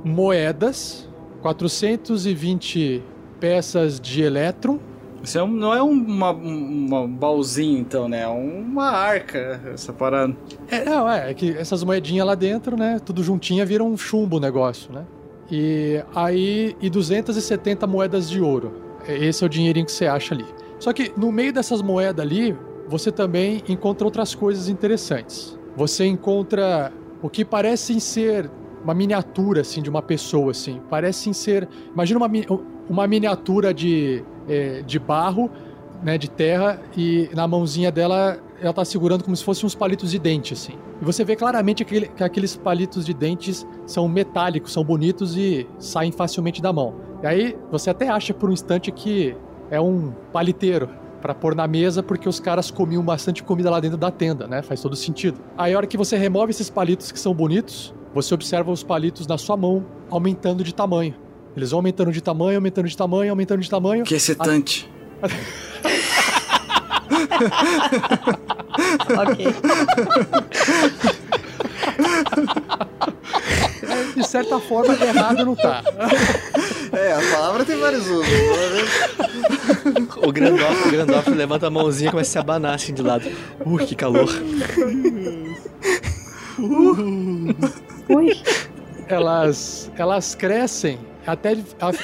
moedas, 0.04 1.08
420 1.42 3.02
peças 3.40 4.00
de 4.00 4.22
elétron. 4.22 4.78
Isso 5.22 5.38
é 5.38 5.42
um, 5.42 5.48
não 5.48 5.74
é 5.74 5.82
uma, 5.82 6.30
uma 6.30 7.06
baúzinho, 7.06 7.78
então, 7.78 8.08
né? 8.08 8.22
É 8.22 8.28
uma 8.28 8.90
arca, 8.90 9.60
essa 9.72 9.92
parada. 9.92 10.34
É, 10.68 10.84
não, 10.84 11.08
é, 11.08 11.30
é 11.30 11.34
que 11.34 11.50
essas 11.50 11.84
moedinhas 11.84 12.26
lá 12.26 12.34
dentro, 12.34 12.76
né? 12.76 12.98
Tudo 13.04 13.22
juntinha 13.22 13.64
vira 13.64 13.84
um 13.84 13.96
chumbo 13.96 14.38
o 14.38 14.40
negócio, 14.40 14.92
né? 14.92 15.04
E 15.50 16.02
aí, 16.14 16.76
e 16.80 16.88
270 16.88 17.86
moedas 17.86 18.28
de 18.28 18.40
ouro. 18.40 18.72
Esse 19.06 19.44
é 19.44 19.46
o 19.46 19.50
dinheirinho 19.50 19.86
que 19.86 19.92
você 19.92 20.06
acha 20.06 20.34
ali. 20.34 20.46
Só 20.78 20.92
que 20.92 21.12
no 21.16 21.30
meio 21.30 21.52
dessas 21.52 21.82
moedas 21.82 22.24
ali, 22.24 22.56
você 22.88 23.12
também 23.12 23.62
encontra 23.68 24.04
outras 24.04 24.34
coisas 24.34 24.68
interessantes. 24.68 25.58
Você 25.76 26.04
encontra 26.04 26.92
o 27.22 27.30
que 27.30 27.44
parecem 27.44 28.00
ser 28.00 28.50
uma 28.82 28.94
miniatura 28.94 29.60
assim 29.60 29.82
de 29.82 29.90
uma 29.90 30.02
pessoa 30.02 30.50
assim. 30.50 30.80
Parecem 30.90 31.32
ser, 31.32 31.68
imagina 31.92 32.18
uma, 32.18 32.30
uma 32.88 33.06
miniatura 33.06 33.72
de, 33.72 34.24
é, 34.48 34.82
de 34.82 34.98
barro, 34.98 35.50
né, 36.02 36.18
de 36.18 36.28
terra 36.28 36.80
e 36.96 37.30
na 37.34 37.46
mãozinha 37.46 37.92
dela 37.92 38.38
ela 38.60 38.72
tá 38.72 38.84
segurando 38.84 39.24
como 39.24 39.36
se 39.36 39.42
fossem 39.42 39.66
uns 39.66 39.74
palitos 39.74 40.10
de 40.10 40.18
dente 40.18 40.52
assim. 40.52 40.74
E 41.00 41.04
você 41.04 41.24
vê 41.24 41.34
claramente 41.34 41.84
que, 41.84 42.08
que 42.08 42.22
aqueles 42.22 42.56
palitos 42.56 43.04
de 43.04 43.12
dentes 43.12 43.66
são 43.86 44.08
metálicos, 44.08 44.72
são 44.72 44.84
bonitos 44.84 45.36
e 45.36 45.66
saem 45.78 46.12
facilmente 46.12 46.62
da 46.62 46.72
mão. 46.72 46.94
E 47.22 47.26
aí 47.26 47.56
você 47.70 47.90
até 47.90 48.08
acha 48.08 48.32
por 48.32 48.50
um 48.50 48.52
instante 48.52 48.90
que 48.92 49.36
é 49.70 49.80
um 49.80 50.12
paliteiro, 50.32 50.88
para 51.22 51.34
pôr 51.34 51.54
na 51.54 51.66
mesa 51.68 52.02
porque 52.02 52.28
os 52.28 52.40
caras 52.40 52.70
comiam 52.70 53.02
bastante 53.02 53.42
comida 53.42 53.70
lá 53.70 53.78
dentro 53.78 53.96
da 53.96 54.10
tenda, 54.10 54.46
né? 54.48 54.60
Faz 54.60 54.82
todo 54.82 54.96
sentido. 54.96 55.40
Aí 55.56 55.72
a 55.72 55.76
hora 55.76 55.86
que 55.86 55.96
você 55.96 56.16
remove 56.16 56.50
esses 56.50 56.68
palitos 56.68 57.12
que 57.12 57.18
são 57.18 57.32
bonitos, 57.32 57.94
você 58.14 58.34
observa 58.34 58.70
os 58.70 58.82
palitos 58.82 59.26
na 59.26 59.38
sua 59.38 59.56
mão 59.56 59.84
aumentando 60.10 60.62
de 60.62 60.74
tamanho. 60.74 61.14
Eles 61.56 61.70
vão 61.70 61.78
aumentando 61.78 62.12
de 62.12 62.22
tamanho, 62.22 62.56
aumentando 62.58 62.88
de 62.88 62.96
tamanho, 62.96 63.30
aumentando 63.30 63.60
de 63.60 63.70
tamanho. 63.70 64.04
Que 64.04 64.14
excitante. 64.14 64.90
ok. 69.18 69.46
De 74.16 74.26
certa 74.26 74.58
forma, 74.58 74.94
errado 74.94 75.44
não 75.44 75.54
tá. 75.56 75.82
É, 76.92 77.12
a 77.12 77.20
palavra 77.32 77.64
tem 77.64 77.78
vários 77.78 78.06
usos. 78.06 78.28
O 80.16 80.32
Grandorf, 80.32 80.88
o 80.88 80.90
Grandorf 80.90 81.30
levanta 81.30 81.66
a 81.66 81.70
mãozinha 81.70 82.08
e 82.08 82.10
começa 82.10 82.30
a 82.30 82.32
se 82.32 82.38
abanar 82.38 82.74
assim 82.74 82.92
de 82.92 83.02
lado. 83.02 83.28
Ui, 83.64 83.84
que 83.84 83.94
calor. 83.94 84.28
Ui. 88.08 88.40
Elas, 89.08 89.90
elas 89.96 90.34
crescem 90.34 90.98
até, 91.26 91.56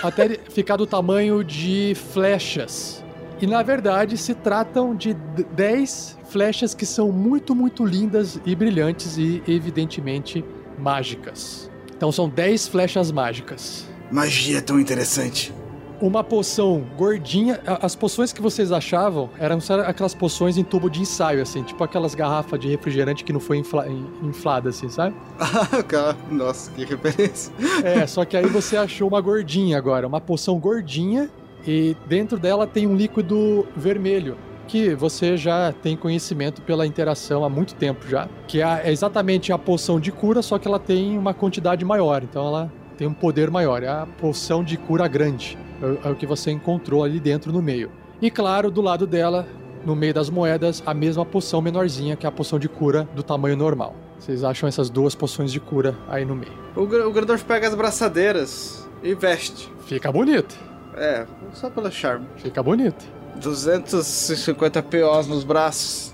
até 0.03 0.29
ficar 0.51 0.77
do 0.77 0.87
tamanho 0.87 1.43
de 1.43 1.95
flechas. 2.13 3.05
E 3.41 3.47
na 3.47 3.63
verdade 3.63 4.17
se 4.17 4.35
tratam 4.35 4.95
de 4.95 5.15
10 5.15 6.19
flechas 6.29 6.75
que 6.75 6.85
são 6.85 7.13
muito, 7.13 7.55
muito 7.55 7.85
lindas 7.85 8.41
e 8.45 8.55
brilhantes 8.55 9.17
e 9.17 9.43
evidentemente 9.47 10.45
mágicas. 10.79 11.71
Então 11.97 12.11
são 12.13 12.29
10 12.29 12.69
flechas 12.69 13.11
mágicas. 13.11 13.87
Magia 14.11 14.61
tão 14.61 14.81
interessante. 14.81 15.53
Uma 16.01 16.23
poção 16.23 16.85
gordinha. 16.97 17.61
As 17.83 17.97
poções 17.97 18.33
que 18.33 18.41
vocês 18.41 18.71
achavam 18.71 19.29
eram 19.39 19.59
aquelas 19.87 20.15
poções 20.15 20.57
em 20.57 20.63
tubo 20.63 20.89
de 20.89 21.01
ensaio, 21.01 21.43
assim, 21.43 21.63
tipo 21.63 21.83
aquelas 21.83 22.15
garrafas 22.15 22.61
de 22.61 22.69
refrigerante 22.69 23.25
que 23.25 23.33
não 23.33 23.41
foi 23.41 23.59
infla, 23.59 23.87
inflada, 24.23 24.71
assim, 24.71 24.89
sabe? 24.89 25.15
Ah, 25.99 26.15
nossa, 26.31 26.71
que 26.71 26.85
referência. 26.85 27.53
É, 27.83 28.07
só 28.07 28.25
que 28.25 28.37
aí 28.37 28.47
você 28.47 28.77
achou 28.77 29.09
uma 29.09 29.21
gordinha 29.21 29.77
agora, 29.77 30.07
uma 30.07 30.21
poção 30.21 30.59
gordinha 30.59 31.29
e 31.67 31.97
dentro 32.07 32.39
dela 32.39 32.67
tem 32.67 32.87
um 32.87 32.95
líquido 32.95 33.67
vermelho 33.77 34.37
que 34.69 34.95
você 34.95 35.37
já 35.37 35.73
tem 35.73 35.97
conhecimento 35.97 36.61
pela 36.63 36.87
interação 36.87 37.43
há 37.45 37.49
muito 37.49 37.75
tempo 37.75 38.07
já, 38.07 38.29
que 38.47 38.63
é 38.63 38.91
exatamente 38.91 39.51
a 39.51 39.59
poção 39.59 39.99
de 39.99 40.13
cura, 40.13 40.43
só 40.43 40.59
que 40.59 40.69
ela 40.69 40.79
tem 40.79 41.19
uma 41.19 41.33
quantidade 41.33 41.85
maior, 41.85 42.23
então 42.23 42.47
ela 42.47 42.73
tem 42.99 43.07
um 43.07 43.15
poder 43.15 43.49
maior, 43.49 43.83
é 43.85 43.89
a 43.89 44.07
poção 44.21 44.63
de 44.63 44.77
cura 44.77 45.07
grande. 45.07 45.57
É, 45.81 46.09
é 46.09 46.11
o 46.11 46.17
que 46.17 46.27
você 46.27 46.51
encontrou 46.51 47.05
ali 47.05 47.21
dentro 47.21 47.53
no 47.53 47.63
meio. 47.63 47.91
E 48.21 48.29
claro, 48.29 48.71
do 48.71 48.83
lado 48.83 49.07
dela, 49.07 49.47
no 49.87 49.95
meio 49.95 50.13
das 50.13 50.29
moedas, 50.29 50.83
a 50.85 50.93
mesma 50.93 51.25
poção 51.25 51.63
menorzinha, 51.63 52.17
que 52.17 52.27
é 52.27 52.29
a 52.29 52.33
poção 52.33 52.59
de 52.59 52.69
cura 52.69 53.09
do 53.15 53.23
tamanho 53.23 53.57
normal. 53.57 53.95
Vocês 54.19 54.43
acham 54.43 54.69
essas 54.69 54.91
duas 54.91 55.15
poções 55.15 55.53
de 55.53 55.61
cura 55.61 55.97
aí 56.09 56.25
no 56.25 56.35
meio. 56.35 56.53
O, 56.75 56.83
o 56.83 57.13
Grandorf 57.13 57.45
pega 57.45 57.69
as 57.69 57.75
braçadeiras 57.77 58.89
e 59.01 59.15
veste. 59.15 59.73
Fica 59.87 60.11
bonito. 60.11 60.59
É, 60.97 61.25
só 61.53 61.71
pelo 61.71 61.91
charme. 61.93 62.27
Fica 62.37 62.61
bonito. 62.61 63.07
250 63.37 64.83
POs 64.83 65.29
nos 65.29 65.45
braços 65.45 66.13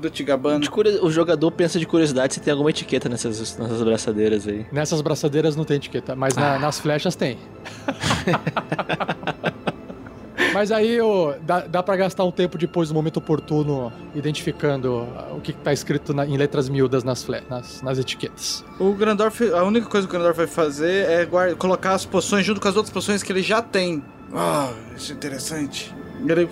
do 0.00 0.10
Tigabano. 0.10 0.64
O 1.02 1.10
jogador 1.10 1.50
pensa 1.50 1.78
de 1.78 1.86
curiosidade 1.86 2.34
se 2.34 2.40
tem 2.40 2.52
alguma 2.52 2.70
etiqueta 2.70 3.08
nessas, 3.08 3.56
nessas 3.58 3.82
braçadeiras 3.82 4.48
aí. 4.48 4.66
Nessas 4.72 5.00
braçadeiras 5.00 5.56
não 5.56 5.64
tem 5.64 5.76
etiqueta, 5.76 6.16
mas 6.16 6.34
na, 6.34 6.54
ah. 6.54 6.58
nas 6.58 6.80
flechas 6.80 7.14
tem. 7.14 7.38
Mas 10.52 10.72
aí 10.72 11.00
oh, 11.00 11.34
dá, 11.42 11.60
dá 11.60 11.82
para 11.82 11.96
gastar 11.96 12.24
um 12.24 12.32
tempo 12.32 12.58
depois 12.58 12.88
do 12.88 12.94
momento 12.94 13.18
oportuno 13.18 13.92
identificando 14.14 15.06
o 15.36 15.40
que 15.40 15.52
está 15.52 15.72
escrito 15.72 16.12
na, 16.12 16.26
em 16.26 16.36
letras 16.36 16.68
miúdas 16.68 17.04
nas, 17.04 17.26
nas, 17.48 17.82
nas, 17.82 17.98
etiquetas. 17.98 18.64
O 18.78 18.92
Grandorf, 18.92 19.42
a 19.52 19.62
única 19.62 19.86
coisa 19.86 20.06
que 20.06 20.14
o 20.14 20.18
Grandorf 20.18 20.36
vai 20.36 20.46
fazer 20.46 21.08
é 21.08 21.24
guarda, 21.24 21.54
colocar 21.54 21.94
as 21.94 22.04
poções 22.04 22.44
junto 22.44 22.60
com 22.60 22.68
as 22.68 22.76
outras 22.76 22.92
poções 22.92 23.22
que 23.22 23.30
ele 23.30 23.42
já 23.42 23.62
tem. 23.62 24.02
Ah, 24.32 24.72
oh, 24.72 24.96
isso 24.96 25.12
é 25.12 25.14
interessante. 25.14 25.94
Ele 26.26 26.48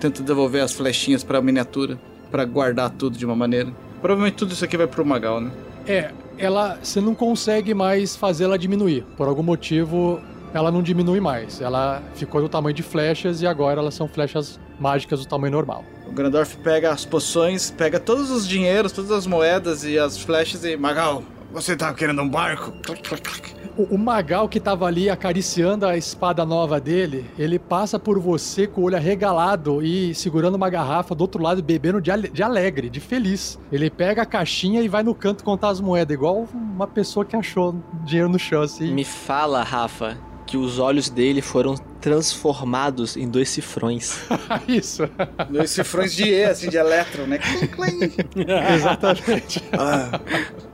tenta 0.00 0.22
devolver 0.22 0.62
as 0.62 0.72
flechinhas 0.72 1.24
para 1.24 1.38
a 1.38 1.42
miniatura, 1.42 1.98
para 2.30 2.44
guardar 2.44 2.90
tudo 2.90 3.16
de 3.16 3.24
uma 3.24 3.36
maneira. 3.36 3.72
Provavelmente 4.00 4.36
tudo 4.36 4.52
isso 4.52 4.64
aqui 4.64 4.76
vai 4.76 4.86
pro 4.86 5.04
Magal, 5.04 5.40
né? 5.40 5.50
É, 5.86 6.10
ela 6.38 6.78
você 6.82 7.00
não 7.00 7.14
consegue 7.14 7.74
mais 7.74 8.16
fazê-la 8.16 8.56
diminuir. 8.56 9.04
Por 9.16 9.28
algum 9.28 9.42
motivo, 9.42 10.20
ela 10.52 10.70
não 10.70 10.82
diminui 10.82 11.20
mais. 11.20 11.60
Ela 11.60 12.02
ficou 12.14 12.40
do 12.40 12.48
tamanho 12.48 12.74
de 12.74 12.82
flechas 12.82 13.42
e 13.42 13.46
agora 13.46 13.80
elas 13.80 13.94
são 13.94 14.08
flechas 14.08 14.60
mágicas 14.78 15.20
do 15.20 15.26
tamanho 15.26 15.52
normal. 15.52 15.84
O 16.06 16.12
Grandorf 16.12 16.56
pega 16.58 16.90
as 16.90 17.04
poções, 17.04 17.70
pega 17.70 17.98
todos 17.98 18.30
os 18.30 18.46
dinheiros, 18.46 18.92
todas 18.92 19.10
as 19.10 19.26
moedas 19.26 19.84
e 19.84 19.98
as 19.98 20.18
flechas 20.18 20.64
e 20.64 20.76
Magal, 20.76 21.22
Você 21.52 21.76
tá 21.76 21.92
querendo 21.94 22.20
um 22.22 22.28
barco? 22.28 22.72
O, 23.78 23.94
o 23.94 23.98
Magal 23.98 24.48
que 24.48 24.58
tava 24.60 24.86
ali 24.86 25.08
acariciando 25.08 25.86
a 25.86 25.96
espada 25.96 26.44
nova 26.44 26.80
dele, 26.80 27.30
ele 27.38 27.58
passa 27.58 27.98
por 27.98 28.18
você 28.18 28.66
com 28.66 28.80
o 28.82 28.84
olho 28.84 28.96
arregalado 28.96 29.82
e 29.82 30.14
segurando 30.14 30.54
uma 30.56 30.68
garrafa 30.68 31.14
do 31.14 31.20
outro 31.22 31.42
lado, 31.42 31.62
bebendo 31.62 32.00
de, 32.00 32.10
ale- 32.10 32.28
de 32.28 32.42
alegre, 32.42 32.90
de 32.90 33.00
feliz. 33.00 33.58
Ele 33.72 33.88
pega 33.88 34.22
a 34.22 34.26
caixinha 34.26 34.82
e 34.82 34.88
vai 34.88 35.02
no 35.02 35.14
canto 35.14 35.44
contar 35.44 35.68
as 35.68 35.80
moedas, 35.80 36.14
igual 36.14 36.46
uma 36.52 36.86
pessoa 36.86 37.24
que 37.24 37.36
achou 37.36 37.74
dinheiro 38.04 38.28
no 38.28 38.38
chão, 38.38 38.62
assim. 38.62 38.92
Me 38.92 39.04
fala, 39.04 39.62
Rafa, 39.62 40.16
que 40.46 40.56
os 40.56 40.78
olhos 40.78 41.10
dele 41.10 41.42
foram 41.42 41.74
transformados 42.00 43.16
em 43.16 43.28
dois 43.28 43.48
cifrões. 43.48 44.20
Isso, 44.68 45.02
Dois 45.50 45.70
cifrões 45.70 46.14
de 46.14 46.24
E, 46.30 46.44
assim, 46.44 46.68
de 46.70 46.76
elétron, 46.76 47.26
né? 47.26 47.38
Exatamente. 48.74 49.62
Ah, 49.72 50.20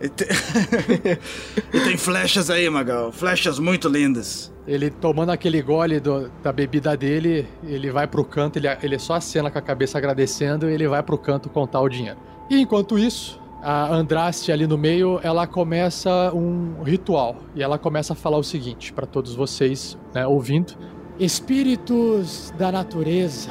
e, 0.01 0.09
te- 0.09 0.27
e 1.73 1.81
tem 1.81 1.97
flechas 1.97 2.51
aí, 2.51 2.69
Magal. 2.69 3.11
Flechas 3.13 3.59
muito 3.59 3.89
lindas. 3.89 4.53
Ele 4.67 4.91
tomando 4.91 5.31
aquele 5.33 5.61
gole 5.63 5.99
do- 5.99 6.31
da 6.43 6.53
bebida 6.53 6.97
dele, 6.97 7.47
ele 7.65 7.91
vai 7.91 8.07
pro 8.07 8.25
canto, 8.25 8.59
ele, 8.59 8.69
ele 8.83 8.99
só 8.99 9.15
acena 9.15 9.51
com 9.51 9.59
a 9.59 9.63
cabeça 9.63 9.99
agradecendo 9.99 10.69
e 10.71 10.75
ele 10.75 10.87
vai 10.87 11.03
pro 11.03 11.19
canto 11.19 11.49
contar 11.49 11.81
o 11.81 11.89
dinheiro. 11.89 12.19
E 12.51 12.61
enquanto 12.61 12.99
isso, 12.99 13.41
a 13.63 13.95
Andraste 13.95 14.51
ali 14.51 14.67
no 14.67 14.77
meio, 14.77 15.21
ela 15.23 15.47
começa 15.47 16.33
um 16.35 16.83
ritual. 16.83 17.37
E 17.55 17.63
ela 17.63 17.79
começa 17.79 18.13
a 18.13 18.17
falar 18.17 18.39
o 18.39 18.43
seguinte 18.43 18.93
para 18.93 19.07
todos 19.07 19.35
vocês, 19.35 19.97
né, 20.13 20.27
ouvindo. 20.27 20.75
Espíritos 21.19 22.53
da 22.59 22.73
natureza 22.73 23.51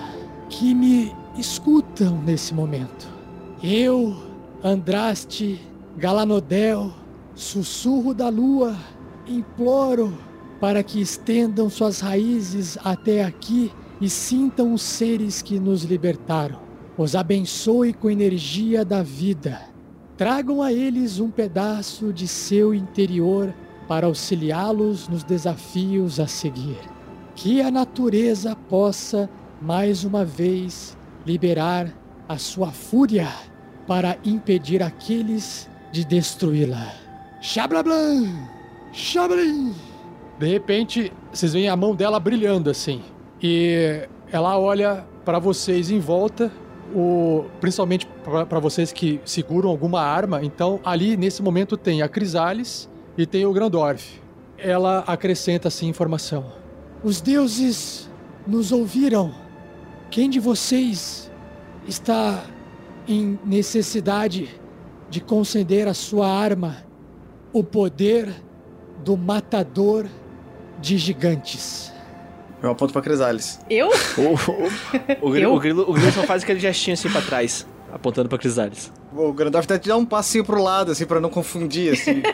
que 0.50 0.76
me 0.76 1.15
escutam 1.38 2.21
nesse 2.26 2.54
momento. 2.54 3.08
Eu, 3.63 4.13
Andraste, 4.62 5.62
Galanodel, 5.95 6.91
Sussurro 7.34 8.13
da 8.13 8.28
Lua, 8.28 8.76
imploro 9.26 10.13
para 10.60 10.84
que 10.84 11.00
estendam 11.00 11.69
suas 11.69 12.02
raízes 12.02 12.78
até 12.84 13.24
aqui 13.24 13.71
e 14.02 14.10
sintam 14.10 14.74
os 14.74 14.82
seres 14.82 15.41
que 15.41 15.58
nos 15.58 15.84
libertaram. 15.84 16.60
Os 16.97 17.15
abençoe 17.15 17.93
com 17.93 18.10
energia 18.10 18.84
da 18.84 19.02
vida. 19.02 19.71
Tragam 20.22 20.62
a 20.62 20.72
eles 20.72 21.20
um 21.20 21.32
pedaço 21.32 22.14
de 22.14 22.28
seu 22.28 22.76
interior 22.76 23.52
para 23.88 24.06
auxiliá-los 24.06 25.08
nos 25.08 25.24
desafios 25.24 26.20
a 26.20 26.28
seguir. 26.28 26.78
Que 27.34 27.60
a 27.60 27.72
natureza 27.72 28.56
possa, 28.56 29.28
mais 29.60 30.04
uma 30.04 30.24
vez, 30.24 30.96
liberar 31.26 31.92
a 32.30 32.38
sua 32.38 32.68
fúria 32.68 33.30
para 33.88 34.16
impedir 34.24 34.84
aqueles 34.84 35.68
de 35.92 36.06
destruí-la. 36.06 36.94
Xablablan! 37.42 38.48
Xablim! 38.94 39.74
De 40.38 40.46
repente, 40.46 41.12
vocês 41.34 41.54
veem 41.54 41.68
a 41.68 41.76
mão 41.76 41.96
dela 41.96 42.20
brilhando 42.20 42.70
assim. 42.70 43.02
E 43.42 44.08
ela 44.32 44.60
olha 44.60 45.04
para 45.26 45.40
vocês 45.40 45.90
em 45.90 46.00
volta, 46.00 46.52
o, 46.94 47.46
principalmente 47.60 48.08
para 48.48 48.60
vocês 48.60 48.92
que 48.92 49.20
seguram 49.26 49.70
alguma 49.70 50.02
arma. 50.02 50.44
Então, 50.44 50.80
ali 50.84 51.18
nesse 51.18 51.42
momento 51.42 51.78
tem 51.78 52.02
a 52.02 52.10
Crisales 52.10 52.90
e 53.18 53.26
tem 53.26 53.46
o 53.46 53.54
Grandorf. 53.54 54.22
Ela 54.58 55.00
acrescenta 55.08 55.68
assim 55.68 55.88
informação. 55.88 56.46
Os 57.04 57.20
deuses 57.20 58.10
nos 58.46 58.72
ouviram. 58.72 59.34
Quem 60.10 60.30
de 60.30 60.40
vocês 60.40 61.32
está 61.88 62.44
em 63.08 63.40
necessidade 63.46 64.50
de 65.10 65.20
conceder 65.20 65.88
à 65.88 65.94
sua 65.94 66.28
arma 66.28 66.78
o 67.52 67.64
poder 67.64 68.30
do 69.04 69.18
matador 69.18 70.08
de 70.80 70.98
gigantes? 70.98 71.91
Eu 72.62 72.71
aponto 72.71 72.93
pra 72.93 73.02
Crisales. 73.02 73.60
Eu? 73.69 73.89
O, 74.17 74.21
o, 74.21 75.28
o, 75.28 75.32
grilo, 75.32 75.52
Eu? 75.52 75.56
o, 75.56 75.60
grilo, 75.60 75.82
o 75.89 75.93
grilo 75.93 76.12
só 76.12 76.24
faz 76.24 76.43
aquele 76.43 76.60
gestinho 76.60 76.93
assim 76.93 77.10
pra 77.10 77.21
trás, 77.21 77.65
apontando 77.91 78.30
pra 78.30 78.38
Crisales. 78.38 78.91
O 79.13 79.34
Grandorf 79.34 79.65
até 79.65 79.80
te 79.80 79.89
dá 79.89 79.97
um 79.97 80.06
passinho 80.06 80.45
pro 80.45 80.62
lado, 80.62 80.91
assim, 80.91 81.06
pra 81.06 81.19
não 81.19 81.30
confundir, 81.30 81.93
assim. 81.93 82.21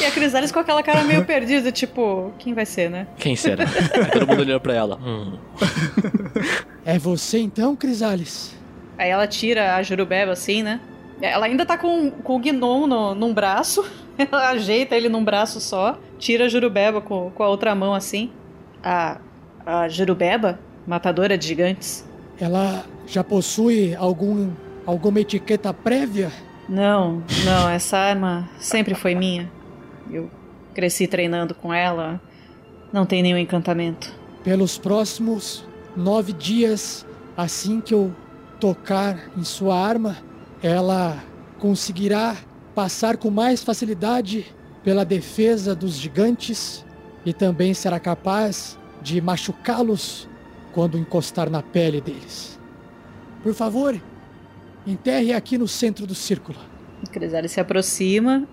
E 0.00 0.04
a 0.04 0.10
Crisales 0.10 0.50
com 0.50 0.58
aquela 0.58 0.82
cara 0.82 1.04
meio 1.04 1.24
perdida, 1.24 1.70
tipo, 1.70 2.32
quem 2.38 2.54
vai 2.54 2.64
ser, 2.66 2.90
né? 2.90 3.06
Quem 3.18 3.36
será? 3.36 3.64
Aí 3.64 4.10
Todo 4.10 4.26
mundo 4.26 4.40
olhando 4.40 4.60
pra 4.60 4.74
ela. 4.74 4.96
Hum. 4.96 5.38
É 6.86 6.98
você 6.98 7.38
então, 7.38 7.74
Crisales? 7.74 8.54
Aí 8.98 9.08
ela 9.10 9.26
tira 9.26 9.76
a 9.76 9.82
Jurubeba 9.82 10.32
assim, 10.32 10.62
né? 10.62 10.80
Ela 11.20 11.46
ainda 11.46 11.64
tá 11.64 11.78
com, 11.78 12.10
com 12.10 12.36
o 12.36 12.38
gnomo 12.38 12.86
no, 12.86 13.14
num 13.14 13.32
braço. 13.32 13.84
Ela 14.18 14.50
ajeita 14.50 14.94
ele 14.94 15.08
num 15.08 15.24
braço 15.24 15.60
só. 15.60 15.98
Tira 16.18 16.44
a 16.44 16.48
Jurubeba 16.48 17.00
com, 17.00 17.30
com 17.30 17.42
a 17.42 17.48
outra 17.48 17.74
mão 17.74 17.94
assim. 17.94 18.30
A, 18.84 19.18
a 19.64 19.88
Jurubeba, 19.88 20.58
matadora 20.86 21.38
de 21.38 21.46
gigantes. 21.46 22.04
Ela 22.38 22.84
já 23.06 23.24
possui 23.24 23.94
algum 23.94 24.50
alguma 24.86 25.20
etiqueta 25.20 25.72
prévia? 25.72 26.30
Não, 26.68 27.22
não, 27.44 27.68
essa 27.68 27.96
arma 27.96 28.48
sempre 28.58 28.94
foi 28.94 29.14
minha. 29.14 29.50
Eu 30.10 30.30
cresci 30.74 31.06
treinando 31.06 31.54
com 31.54 31.72
ela. 31.72 32.20
Não 32.92 33.04
tem 33.06 33.22
nenhum 33.22 33.38
encantamento. 33.38 34.12
Pelos 34.42 34.78
próximos 34.78 35.64
nove 35.96 36.32
dias, 36.32 37.06
assim 37.36 37.80
que 37.80 37.94
eu 37.94 38.14
tocar 38.60 39.30
em 39.36 39.44
sua 39.44 39.78
arma, 39.78 40.16
ela 40.62 41.22
conseguirá 41.58 42.36
passar 42.74 43.16
com 43.16 43.30
mais 43.30 43.62
facilidade 43.62 44.46
pela 44.82 45.04
defesa 45.04 45.74
dos 45.74 45.94
gigantes 45.94 46.83
e 47.24 47.32
também 47.32 47.74
será 47.74 47.98
capaz 47.98 48.78
de 49.00 49.20
machucá-los 49.20 50.28
quando 50.72 50.98
encostar 50.98 51.48
na 51.48 51.62
pele 51.62 52.00
deles. 52.00 52.58
Por 53.42 53.54
favor, 53.54 54.00
enterre 54.86 55.32
aqui 55.32 55.56
no 55.56 55.68
centro 55.68 56.06
do 56.06 56.14
círculo. 56.14 56.58
A 57.02 57.10
Crisales 57.10 57.52
se 57.52 57.60
aproxima 57.60 58.46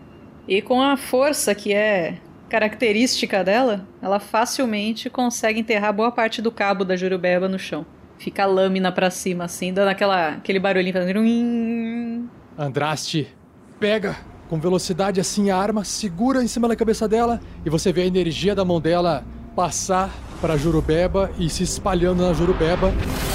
e 0.48 0.62
com 0.62 0.82
a 0.82 0.98
força 0.98 1.56
que 1.56 1.74
é 1.74 2.18
característica 2.50 3.44
dela, 3.44 3.88
ela 4.02 4.20
facilmente 4.20 5.10
consegue 5.10 5.62
enterrar 5.62 5.94
boa 5.94 6.12
parte 6.12 6.42
do 6.42 6.52
cabo 6.52 6.84
da 6.84 6.98
Jurubeba 6.98 7.48
no 7.48 7.58
chão. 7.58 7.86
Fica 8.18 8.44
a 8.44 8.46
lâmina 8.46 8.92
pra 8.92 9.10
cima 9.10 9.46
assim, 9.46 9.74
dando 9.74 9.88
aquela, 9.88 10.34
aquele 10.34 10.60
barulhinho 10.60 10.94
fazendo. 10.94 12.30
Andraste 12.58 13.34
pega 13.80 14.18
com 14.52 14.60
velocidade 14.60 15.22
assim 15.22 15.50
a 15.50 15.56
arma, 15.56 15.86
segura 15.86 16.44
em 16.44 16.48
cima 16.48 16.68
da 16.68 16.76
cabeça 16.76 17.08
dela 17.08 17.40
e 17.66 17.70
você 17.70 17.94
vê 17.94 18.02
a 18.02 18.06
energia 18.06 18.54
da 18.54 18.66
mão 18.66 18.82
dela 18.82 19.24
passar 19.56 20.14
para 20.42 20.56
a 20.56 20.58
Jurubeba 20.58 21.32
e 21.40 21.50
se 21.50 21.64
espalhando 21.64 22.22
na 22.22 22.34
Jurubeba. 22.34 22.92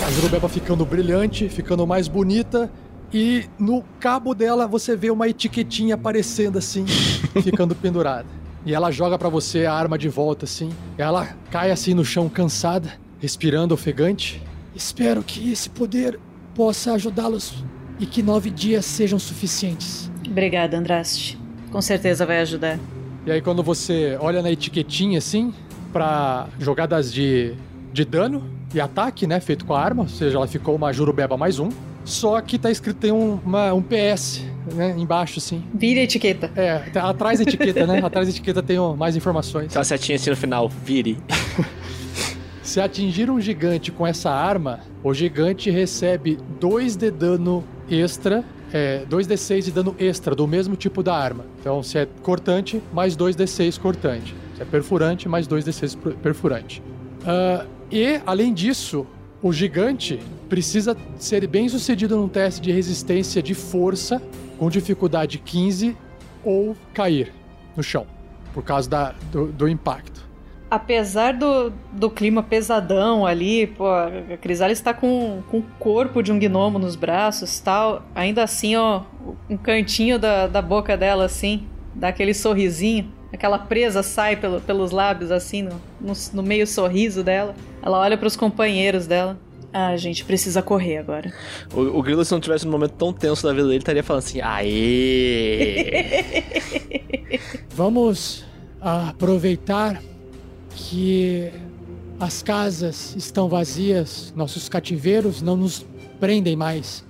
A 0.06 0.10
Jurubeba 0.10 0.46
ficando 0.46 0.84
brilhante, 0.84 1.48
ficando 1.48 1.86
mais 1.86 2.06
bonita 2.06 2.70
e 3.10 3.46
no 3.58 3.82
cabo 3.98 4.34
dela 4.34 4.66
você 4.66 4.94
vê 4.94 5.10
uma 5.10 5.26
etiquetinha 5.26 5.94
aparecendo 5.94 6.58
assim, 6.58 6.84
ficando 7.42 7.74
pendurada. 7.74 8.28
E 8.66 8.74
ela 8.74 8.90
joga 8.90 9.18
para 9.18 9.30
você 9.30 9.64
a 9.64 9.72
arma 9.72 9.96
de 9.96 10.10
volta 10.10 10.44
assim. 10.44 10.68
Ela 10.98 11.34
cai 11.50 11.70
assim 11.70 11.94
no 11.94 12.04
chão 12.04 12.28
cansada, 12.28 12.92
respirando 13.18 13.72
ofegante. 13.72 14.42
Espero 14.74 15.22
que 15.22 15.50
esse 15.50 15.70
poder 15.70 16.20
possa 16.54 16.92
ajudá-los 16.92 17.64
e 17.98 18.04
que 18.04 18.22
nove 18.22 18.50
dias 18.50 18.84
sejam 18.84 19.18
suficientes. 19.18 20.10
Obrigada, 20.30 20.76
Andraste. 20.76 21.38
Com 21.70 21.80
certeza 21.82 22.24
vai 22.26 22.40
ajudar. 22.40 22.78
E 23.26 23.30
aí 23.30 23.40
quando 23.40 23.62
você 23.62 24.16
olha 24.20 24.40
na 24.42 24.50
etiquetinha 24.50 25.18
assim, 25.18 25.52
pra 25.92 26.46
jogadas 26.58 27.12
de, 27.12 27.54
de 27.92 28.04
dano 28.04 28.44
e 28.74 28.80
ataque, 28.80 29.26
né, 29.26 29.40
feito 29.40 29.64
com 29.64 29.74
a 29.74 29.80
arma, 29.82 30.02
ou 30.04 30.08
seja, 30.08 30.36
ela 30.36 30.46
ficou 30.46 30.74
uma 30.76 30.92
Jurubeba 30.92 31.36
mais 31.36 31.58
um. 31.58 31.68
Só 32.04 32.40
que 32.40 32.56
tá 32.56 32.70
escrito, 32.70 32.98
tem 32.98 33.10
um, 33.10 33.40
uma- 33.44 33.74
um 33.74 33.82
PS, 33.82 34.44
né, 34.74 34.94
embaixo 34.96 35.38
assim. 35.40 35.64
Vire 35.74 35.98
a 35.98 36.02
etiqueta. 36.04 36.50
É, 36.54 36.78
tá 36.78 37.10
atrás 37.10 37.38
da 37.40 37.42
etiqueta, 37.42 37.84
né, 37.84 37.98
atrás 38.04 38.28
da 38.28 38.30
etiqueta 38.32 38.62
tem 38.62 38.78
mais 38.96 39.16
informações. 39.16 39.66
Aquela 39.66 39.84
setinha 39.84 40.14
assim 40.14 40.30
no 40.30 40.36
final, 40.36 40.68
vire. 40.68 41.18
Se 42.62 42.80
atingir 42.80 43.30
um 43.30 43.40
gigante 43.40 43.92
com 43.92 44.06
essa 44.06 44.30
arma, 44.30 44.80
o 45.02 45.14
gigante 45.14 45.70
recebe 45.70 46.38
2 46.60 46.96
de 46.96 47.10
dano 47.12 47.64
extra, 47.88 48.44
é, 48.72 49.04
2d6 49.08 49.62
de 49.64 49.70
dano 49.72 49.94
extra 49.98 50.34
do 50.34 50.46
mesmo 50.46 50.76
tipo 50.76 51.02
da 51.02 51.14
arma. 51.16 51.44
Então, 51.60 51.82
se 51.82 51.98
é 51.98 52.06
cortante, 52.22 52.82
mais 52.92 53.16
2d6 53.16 53.78
cortante. 53.78 54.34
Se 54.56 54.62
é 54.62 54.64
perfurante, 54.64 55.28
mais 55.28 55.46
2d6 55.46 55.96
per- 55.96 56.14
perfurante. 56.16 56.82
Ah, 57.24 57.64
e, 57.90 58.20
além 58.26 58.52
disso, 58.52 59.06
o 59.42 59.52
gigante 59.52 60.18
precisa 60.48 60.96
ser 61.18 61.46
bem 61.46 61.68
sucedido 61.68 62.16
num 62.16 62.28
teste 62.28 62.60
de 62.60 62.72
resistência 62.72 63.42
de 63.42 63.54
força 63.54 64.20
com 64.58 64.68
dificuldade 64.70 65.38
15 65.38 65.96
ou 66.44 66.76
cair 66.94 67.32
no 67.76 67.82
chão, 67.82 68.06
por 68.54 68.62
causa 68.64 68.88
da- 68.88 69.14
do- 69.30 69.46
do 69.52 69.68
impacto. 69.68 70.25
Apesar 70.70 71.32
do, 71.32 71.72
do 71.92 72.10
clima 72.10 72.42
pesadão 72.42 73.24
ali, 73.24 73.66
pô, 73.66 73.88
a 73.88 74.36
Crisalis 74.40 74.80
tá 74.80 74.92
com, 74.92 75.42
com 75.50 75.58
o 75.58 75.64
corpo 75.78 76.22
de 76.22 76.32
um 76.32 76.38
gnomo 76.38 76.78
nos 76.78 76.96
braços 76.96 77.60
tal, 77.60 78.02
ainda 78.14 78.42
assim, 78.42 78.76
ó, 78.76 79.02
um 79.48 79.56
cantinho 79.56 80.18
da, 80.18 80.46
da 80.46 80.60
boca 80.60 80.96
dela, 80.96 81.24
assim, 81.24 81.66
dá 81.94 82.08
aquele 82.08 82.34
sorrisinho, 82.34 83.12
aquela 83.32 83.58
presa 83.58 84.02
sai 84.02 84.36
pelo, 84.36 84.60
pelos 84.60 84.90
lábios, 84.90 85.30
assim, 85.30 85.62
no, 85.62 85.80
no, 86.00 86.12
no 86.34 86.42
meio 86.42 86.66
sorriso 86.66 87.22
dela. 87.22 87.54
Ela 87.82 87.98
olha 87.98 88.18
para 88.18 88.26
os 88.26 88.36
companheiros 88.36 89.06
dela. 89.06 89.38
Ah, 89.72 89.88
a 89.88 89.96
gente 89.96 90.24
precisa 90.24 90.62
correr 90.62 90.98
agora. 90.98 91.32
O, 91.74 91.98
o 91.98 92.02
Grilo, 92.02 92.24
se 92.24 92.32
não 92.32 92.40
tivesse 92.40 92.66
um 92.66 92.70
momento 92.70 92.92
tão 92.92 93.12
tenso 93.12 93.46
da 93.46 93.52
vida 93.52 93.66
dele, 93.66 93.78
estaria 93.78 94.02
falando 94.02 94.22
assim: 94.22 94.40
aê! 94.40 96.22
Vamos 97.74 98.46
aproveitar 98.80 100.00
que 100.76 101.50
as 102.20 102.42
casas 102.42 103.16
estão 103.16 103.48
vazias, 103.48 104.32
nossos 104.36 104.68
cativeiros 104.68 105.42
não 105.42 105.56
nos 105.56 105.84
prendem 106.20 106.54
mais. 106.54 107.04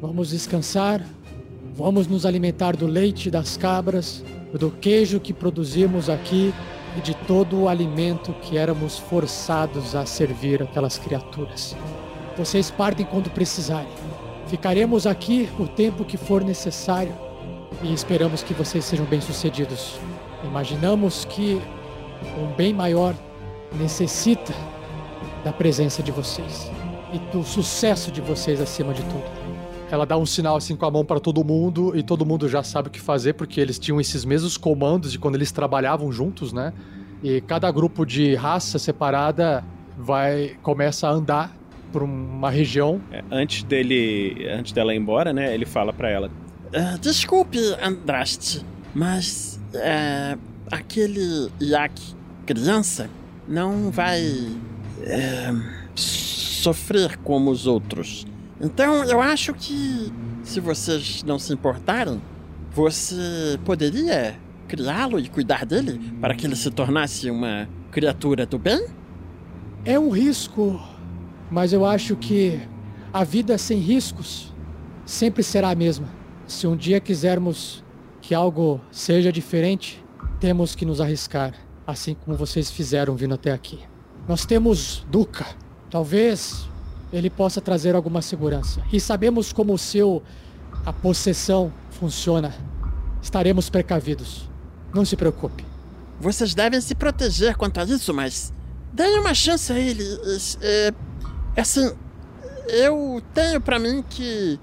Vamos 0.00 0.30
descansar, 0.30 1.04
vamos 1.76 2.06
nos 2.06 2.24
alimentar 2.24 2.76
do 2.76 2.86
leite 2.86 3.30
das 3.30 3.56
cabras, 3.56 4.24
do 4.58 4.70
queijo 4.70 5.20
que 5.20 5.32
produzimos 5.32 6.08
aqui 6.08 6.54
e 6.96 7.00
de 7.00 7.14
todo 7.26 7.60
o 7.60 7.68
alimento 7.68 8.32
que 8.42 8.56
éramos 8.56 8.98
forçados 8.98 9.94
a 9.94 10.06
servir 10.06 10.62
aquelas 10.62 10.98
criaturas. 10.98 11.76
Vocês 12.36 12.70
partem 12.70 13.04
quando 13.04 13.30
precisarem. 13.30 13.92
Ficaremos 14.46 15.06
aqui 15.06 15.48
o 15.58 15.66
tempo 15.66 16.04
que 16.04 16.16
for 16.16 16.44
necessário 16.44 17.14
e 17.82 17.92
esperamos 17.92 18.42
que 18.42 18.54
vocês 18.54 18.84
sejam 18.84 19.06
bem-sucedidos. 19.06 19.96
Imaginamos 20.44 21.24
que 21.24 21.60
um 22.38 22.54
bem 22.54 22.72
maior 22.72 23.14
necessita 23.78 24.52
da 25.44 25.52
presença 25.52 26.02
de 26.02 26.10
vocês 26.10 26.70
e 27.12 27.18
do 27.32 27.42
sucesso 27.42 28.10
de 28.10 28.20
vocês 28.20 28.60
acima 28.60 28.92
de 28.94 29.02
tudo. 29.02 29.24
Ela 29.90 30.06
dá 30.06 30.16
um 30.16 30.24
sinal 30.24 30.56
assim 30.56 30.74
com 30.74 30.86
a 30.86 30.90
mão 30.90 31.04
para 31.04 31.20
todo 31.20 31.44
mundo 31.44 31.94
e 31.94 32.02
todo 32.02 32.24
mundo 32.24 32.48
já 32.48 32.62
sabe 32.62 32.88
o 32.88 32.90
que 32.90 33.00
fazer 33.00 33.34
porque 33.34 33.60
eles 33.60 33.78
tinham 33.78 34.00
esses 34.00 34.24
mesmos 34.24 34.56
comandos 34.56 35.12
de 35.12 35.18
quando 35.18 35.34
eles 35.34 35.52
trabalhavam 35.52 36.10
juntos, 36.10 36.52
né? 36.52 36.72
E 37.22 37.40
cada 37.42 37.70
grupo 37.70 38.06
de 38.06 38.34
raça 38.34 38.78
separada 38.78 39.62
vai 39.98 40.56
começa 40.62 41.06
a 41.06 41.10
andar 41.10 41.54
por 41.92 42.02
uma 42.02 42.50
região. 42.50 43.00
É, 43.12 43.22
antes 43.30 43.62
dele, 43.64 44.48
antes 44.50 44.72
dela 44.72 44.94
ir 44.94 44.98
embora, 44.98 45.32
né? 45.32 45.54
Ele 45.54 45.66
fala 45.66 45.92
para 45.92 46.08
ela: 46.08 46.30
Ah, 46.74 46.96
desculpe, 46.98 47.58
Andraste, 47.82 48.64
mas 48.94 49.60
é, 49.74 50.38
aquele 50.72 51.50
Yak 51.60 52.00
criança 52.46 53.10
não 53.46 53.90
vai 53.90 54.22
é, 55.02 55.52
sofrer 55.94 57.18
como 57.18 57.50
os 57.50 57.66
outros. 57.66 58.26
Então 58.58 59.04
eu 59.04 59.20
acho 59.20 59.52
que, 59.52 60.10
se 60.42 60.60
vocês 60.60 61.22
não 61.24 61.38
se 61.38 61.52
importarem, 61.52 62.22
você 62.72 63.58
poderia 63.66 64.38
criá-lo 64.66 65.18
e 65.20 65.28
cuidar 65.28 65.66
dele 65.66 66.00
para 66.20 66.34
que 66.34 66.46
ele 66.46 66.56
se 66.56 66.70
tornasse 66.70 67.30
uma 67.30 67.68
criatura 67.90 68.46
do 68.46 68.58
bem? 68.58 68.86
É 69.84 69.98
um 69.98 70.08
risco, 70.08 70.80
mas 71.50 71.74
eu 71.74 71.84
acho 71.84 72.16
que 72.16 72.58
a 73.12 73.24
vida 73.24 73.58
sem 73.58 73.78
riscos 73.78 74.54
sempre 75.04 75.42
será 75.42 75.70
a 75.70 75.74
mesma. 75.74 76.08
Se 76.46 76.66
um 76.66 76.76
dia 76.76 76.98
quisermos 76.98 77.84
que 78.22 78.34
algo 78.34 78.80
seja 78.90 79.30
diferente, 79.30 80.01
temos 80.42 80.74
que 80.74 80.84
nos 80.84 81.00
arriscar, 81.00 81.54
assim 81.86 82.16
como 82.16 82.36
vocês 82.36 82.68
fizeram 82.68 83.14
vindo 83.14 83.32
até 83.32 83.52
aqui. 83.52 83.78
Nós 84.26 84.44
temos 84.44 85.06
Duca. 85.08 85.46
Talvez 85.88 86.68
ele 87.12 87.30
possa 87.30 87.60
trazer 87.60 87.94
alguma 87.94 88.20
segurança. 88.20 88.82
E 88.92 88.98
sabemos 88.98 89.52
como 89.52 89.72
o 89.72 89.78
seu 89.78 90.20
a 90.84 90.92
possessão 90.92 91.72
funciona. 91.92 92.52
Estaremos 93.22 93.70
precavidos. 93.70 94.50
Não 94.92 95.04
se 95.04 95.14
preocupe. 95.14 95.64
Vocês 96.18 96.56
devem 96.56 96.80
se 96.80 96.96
proteger 96.96 97.56
quanto 97.56 97.78
a 97.78 97.84
isso, 97.84 98.12
mas 98.12 98.52
deem 98.92 99.20
uma 99.20 99.34
chance 99.34 99.72
a 99.72 99.78
ele. 99.78 100.04
É, 100.60 100.92
assim, 101.56 101.88
eu 102.66 103.22
tenho 103.32 103.60
para 103.60 103.78
mim 103.78 104.02
que 104.10 104.58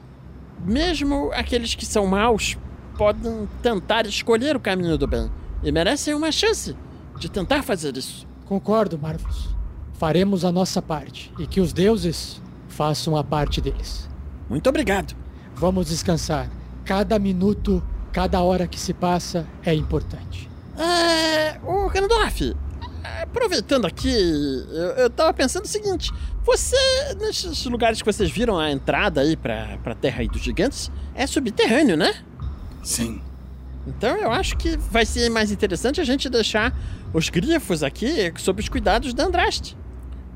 mesmo 0.66 1.32
aqueles 1.34 1.74
que 1.74 1.86
são 1.86 2.06
maus 2.06 2.58
podem 2.98 3.48
tentar 3.62 4.06
escolher 4.06 4.58
o 4.58 4.60
caminho 4.60 4.98
do 4.98 5.08
bem 5.08 5.32
e 5.64 5.72
merecem 5.72 6.14
uma 6.14 6.32
chance 6.32 6.76
de 7.18 7.30
tentar 7.30 7.64
fazer 7.64 7.96
isso. 7.98 8.28
Concordo, 8.46 8.98
Marvelous. 8.98 9.50
Faremos 9.94 10.46
a 10.46 10.52
nossa 10.52 10.82
parte 10.82 11.32
e 11.38 11.46
que 11.46 11.60
os 11.60 11.74
deuses 11.74 12.42
façam 12.68 13.18
a 13.18 13.24
parte 13.24 13.60
deles. 13.60 14.10
Muito 14.50 14.70
obrigado. 14.70 15.16
Vamos 15.56 15.88
descansar. 15.88 16.50
Cada 16.86 17.20
minuto, 17.20 17.84
cada 18.12 18.42
hora 18.42 18.68
que 18.68 18.80
se 18.80 18.94
passa 18.94 19.46
é 19.64 19.74
importante. 19.74 20.50
É. 20.78 21.60
Ô, 21.64 21.90
Gandalf, 21.90 22.42
aproveitando 23.22 23.86
aqui, 23.86 24.10
eu, 24.10 24.92
eu 24.96 25.10
tava 25.10 25.34
pensando 25.34 25.66
o 25.66 25.68
seguinte: 25.68 26.12
você, 26.44 26.78
nesses 27.20 27.66
lugares 27.66 28.02
que 28.02 28.06
vocês 28.06 28.32
viram 28.32 28.58
a 28.58 28.72
entrada 28.72 29.22
aí 29.22 29.36
pra, 29.36 29.78
pra 29.84 29.94
Terra 29.94 30.22
aí 30.22 30.28
dos 30.28 30.42
Gigantes, 30.42 30.90
é 31.14 31.28
subterrâneo, 31.28 31.98
né? 31.98 32.24
Sim. 32.82 33.22
Então 33.88 34.16
eu 34.18 34.32
acho 34.32 34.58
que 34.58 34.78
vai 34.78 35.06
ser 35.06 35.30
mais 35.30 35.52
interessante 35.52 36.00
a 36.00 36.04
gente 36.04 36.30
deixar 36.30 36.74
os 37.14 37.30
grifos 37.30 37.82
aqui 37.84 38.32
sob 38.38 38.62
os 38.62 38.70
cuidados 38.70 39.14
da 39.14 39.26
Andraste. 39.26 39.78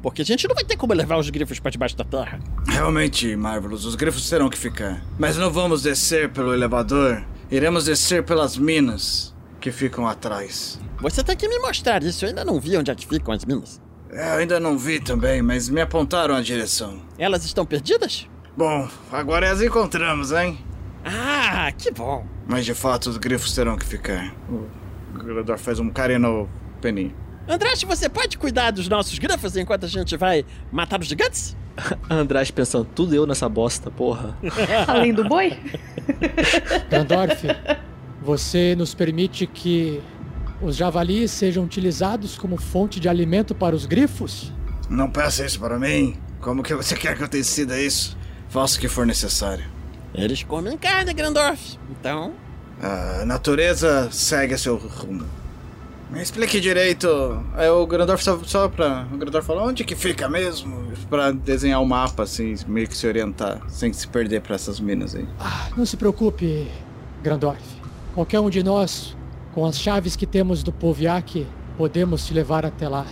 Porque 0.02 0.22
a 0.22 0.26
gente 0.26 0.48
não 0.48 0.56
vai 0.56 0.66
ter 0.66 0.76
como 0.76 0.94
levar 0.94 1.18
os 1.18 1.30
grifos 1.30 1.60
para 1.60 1.72
debaixo 1.72 1.96
da 1.96 2.04
terra. 2.04 2.40
Realmente, 2.68 3.36
Marvelous, 3.38 3.86
os 3.86 3.96
grifos 3.96 4.30
terão 4.30 4.50
que 4.50 4.58
ficar. 4.58 5.02
Mas 5.18 5.38
não 5.38 5.50
vamos 5.50 5.82
descer 5.82 6.30
pelo 6.30 6.54
elevador. 6.54 7.24
Iremos 7.50 7.86
descer 7.86 8.24
pelas 8.24 8.58
minas 8.58 9.34
que 9.62 9.72
ficam 9.72 10.06
atrás. 10.06 10.78
Você 11.00 11.24
tem 11.24 11.38
que 11.38 11.48
me 11.48 11.58
mostrar 11.60 12.04
isso. 12.04 12.26
Eu 12.26 12.30
ainda 12.30 12.44
não 12.44 12.60
vi 12.60 12.76
onde 12.76 12.92
é 12.92 12.96
que 12.96 13.08
ficam 13.08 13.34
as 13.34 13.46
minas. 13.46 13.82
É, 14.12 14.34
eu 14.34 14.40
ainda 14.40 14.60
não 14.60 14.78
vi 14.78 15.00
também, 15.00 15.42
mas 15.42 15.70
me 15.70 15.80
apontaram 15.80 16.36
a 16.36 16.42
direção. 16.42 17.02
Elas 17.18 17.46
estão 17.46 17.66
perdidas? 17.66 18.28
Bom, 18.58 18.88
agora 19.12 19.52
as 19.52 19.62
encontramos, 19.62 20.32
hein? 20.34 20.60
Ah, 21.04 21.72
que 21.78 21.92
bom. 21.92 22.26
Mas 22.48 22.66
de 22.66 22.74
fato 22.74 23.10
os 23.10 23.18
grifos 23.18 23.54
terão 23.54 23.78
que 23.78 23.86
ficar. 23.86 24.34
O 24.50 24.68
Grador 25.18 25.58
faz 25.58 25.80
um 25.80 25.90
carinho 25.90 26.20
no 26.20 26.50
peninho. 26.82 27.14
Andraste, 27.48 27.86
você 27.86 28.08
pode 28.08 28.38
cuidar 28.38 28.72
dos 28.72 28.88
nossos 28.88 29.20
grifos 29.20 29.58
enquanto 29.58 29.86
a 29.86 29.90
gente 29.90 30.16
vai 30.16 30.46
matar 30.72 31.00
os 31.02 31.08
gigantes? 31.08 31.58
Andraste 32.10 32.54
pensando, 32.54 32.86
tudo 32.86 33.14
eu 33.14 33.26
nessa 33.26 33.50
bosta, 33.50 33.92
porra. 33.92 34.38
Além 34.88 35.14
do 35.14 35.26
boi? 35.26 35.58
Gandorf, 36.90 37.48
você 38.22 38.76
nos 38.76 38.94
permite 38.94 39.46
que 39.46 40.02
os 40.62 40.76
javalis 40.78 41.32
sejam 41.32 41.66
utilizados 41.66 42.38
como 42.38 42.56
fonte 42.56 43.00
de 43.00 43.10
alimento 43.10 43.54
para 43.54 43.76
os 43.76 43.86
grifos? 43.86 44.54
Não 44.90 45.10
peça 45.10 45.46
isso 45.46 45.60
para 45.60 45.78
mim. 45.78 46.18
Como 46.40 46.64
que 46.64 46.74
você 46.74 46.96
quer 46.96 47.18
que 47.18 47.24
eu 47.24 47.28
decida 47.28 47.80
isso? 47.80 48.18
Faça 48.48 48.78
o 48.78 48.80
que 48.80 48.88
for 48.88 49.06
necessário. 49.06 49.66
Eles 50.14 50.44
comem 50.44 50.78
carne, 50.78 51.14
Grandorf. 51.14 51.78
Então. 51.90 52.34
A 52.82 53.26
natureza 53.26 54.10
segue 54.12 54.58
seu 54.58 54.76
rumo. 54.78 55.26
Me 56.14 56.22
explique 56.22 56.60
direito. 56.60 57.08
É 57.58 57.72
o 57.72 57.88
Grandorf 57.88 58.24
só, 58.24 58.40
só 58.44 58.70
pra. 58.70 59.08
O 59.12 59.18
Grandorf 59.18 59.48
falou 59.48 59.68
onde 59.68 59.84
que 59.84 59.96
fica 59.96 60.30
mesmo? 60.30 60.94
Pra 61.10 61.32
desenhar 61.32 61.80
o 61.80 61.84
um 61.84 61.88
mapa, 61.88 62.24
assim, 62.24 62.54
meio 62.68 62.88
que 62.88 62.96
se 62.96 63.08
orientar, 63.08 63.62
sem 63.68 63.92
se 63.92 64.08
perder 64.08 64.42
pra 64.42 64.54
essas 64.54 64.80
minas 64.80 65.16
aí. 65.16 65.28
Ah, 65.40 65.70
não 65.76 65.86
se 65.86 65.98
preocupe, 65.98 66.68
Grandorf. 67.24 67.62
Qualquer 68.14 68.40
um 68.40 68.50
de 68.50 68.62
nós, 68.62 69.18
com 69.54 69.66
as 69.66 69.80
chaves 69.80 70.16
que 70.16 70.28
temos 70.28 70.62
do 70.62 70.72
Poviak, 70.72 71.48
podemos 71.78 72.28
te 72.28 72.34
levar 72.34 72.64
até 72.64 72.88
lá. 72.88 73.08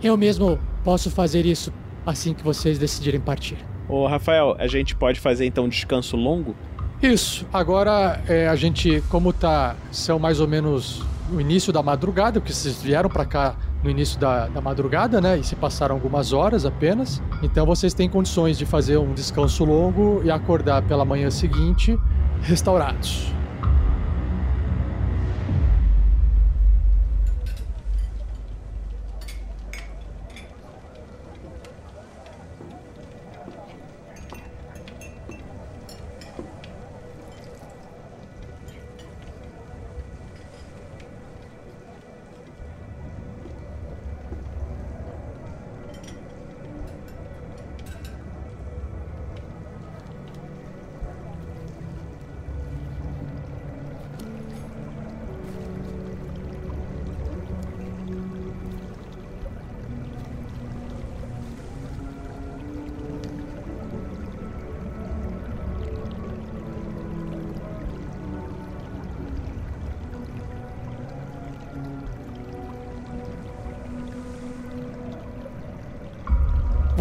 Eu 0.00 0.16
mesmo 0.16 0.58
posso 0.84 1.10
fazer 1.10 1.44
isso 1.46 1.72
assim 2.06 2.32
que 2.32 2.44
vocês 2.44 2.78
decidirem 2.78 3.20
partir. 3.20 3.58
Ô, 3.88 4.06
Rafael, 4.06 4.56
a 4.58 4.66
gente 4.66 4.94
pode 4.94 5.20
fazer 5.20 5.46
então 5.46 5.64
um 5.64 5.68
descanso 5.68 6.16
longo? 6.16 6.54
Isso. 7.02 7.46
Agora 7.52 8.20
é, 8.26 8.48
a 8.48 8.56
gente, 8.56 9.02
como 9.10 9.32
tá, 9.32 9.76
são 9.90 10.18
mais 10.18 10.40
ou 10.40 10.48
menos 10.48 11.04
no 11.30 11.40
início 11.40 11.72
da 11.72 11.82
madrugada, 11.82 12.40
porque 12.40 12.52
vocês 12.52 12.82
vieram 12.82 13.08
para 13.10 13.24
cá 13.24 13.56
no 13.82 13.90
início 13.90 14.18
da, 14.18 14.48
da 14.48 14.60
madrugada, 14.60 15.20
né? 15.20 15.38
E 15.38 15.44
se 15.44 15.54
passaram 15.54 15.94
algumas 15.94 16.32
horas 16.32 16.64
apenas. 16.64 17.22
Então 17.42 17.66
vocês 17.66 17.94
têm 17.94 18.08
condições 18.08 18.58
de 18.58 18.64
fazer 18.64 18.96
um 18.96 19.12
descanso 19.12 19.64
longo 19.64 20.22
e 20.24 20.30
acordar 20.30 20.82
pela 20.82 21.04
manhã 21.04 21.30
seguinte 21.30 21.98
restaurados. 22.42 23.32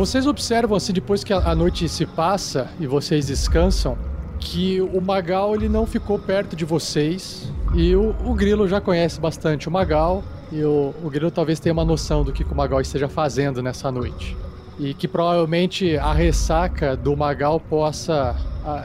Vocês 0.06 0.28
observam 0.28 0.78
assim 0.78 0.93
depois 0.93 1.24
que 1.24 1.34
a 1.34 1.56
noite 1.56 1.89
se 1.89 2.06
passa 2.06 2.68
e 2.80 2.86
vocês 2.86 3.26
descansam 3.26 3.97
que 4.39 4.80
o 4.80 5.01
Magal 5.01 5.56
ele 5.56 5.68
não 5.68 5.88
ficou 5.88 6.20
perto 6.20 6.56
de 6.56 6.64
vocês 6.64 7.51
e 7.74 7.95
o, 7.95 8.16
o 8.24 8.36
Grilo 8.36 8.68
já 8.68 8.80
conhece 8.80 9.20
bastante 9.20 9.68
o 9.68 9.72
Magal 9.72 10.24
e 10.51 10.64
o, 10.64 10.93
o 11.03 11.10
Grilo 11.10 11.32
talvez 11.32 11.60
tenha 11.60 11.74
uma 11.74 11.84
noção 11.84 12.24
do 12.24 12.32
que, 12.32 12.43
que 12.43 12.53
o 12.53 12.56
Magal 12.56 12.80
esteja 12.82 13.10
fazendo 13.10 13.64
nessa 13.64 13.91
noite 13.91 14.38
e 14.78 14.93
que 14.93 15.08
provavelmente 15.08 15.97
a 15.97 16.14
ressaca 16.14 16.95
do 16.95 17.18
Magal 17.18 17.60
possa 17.60 18.36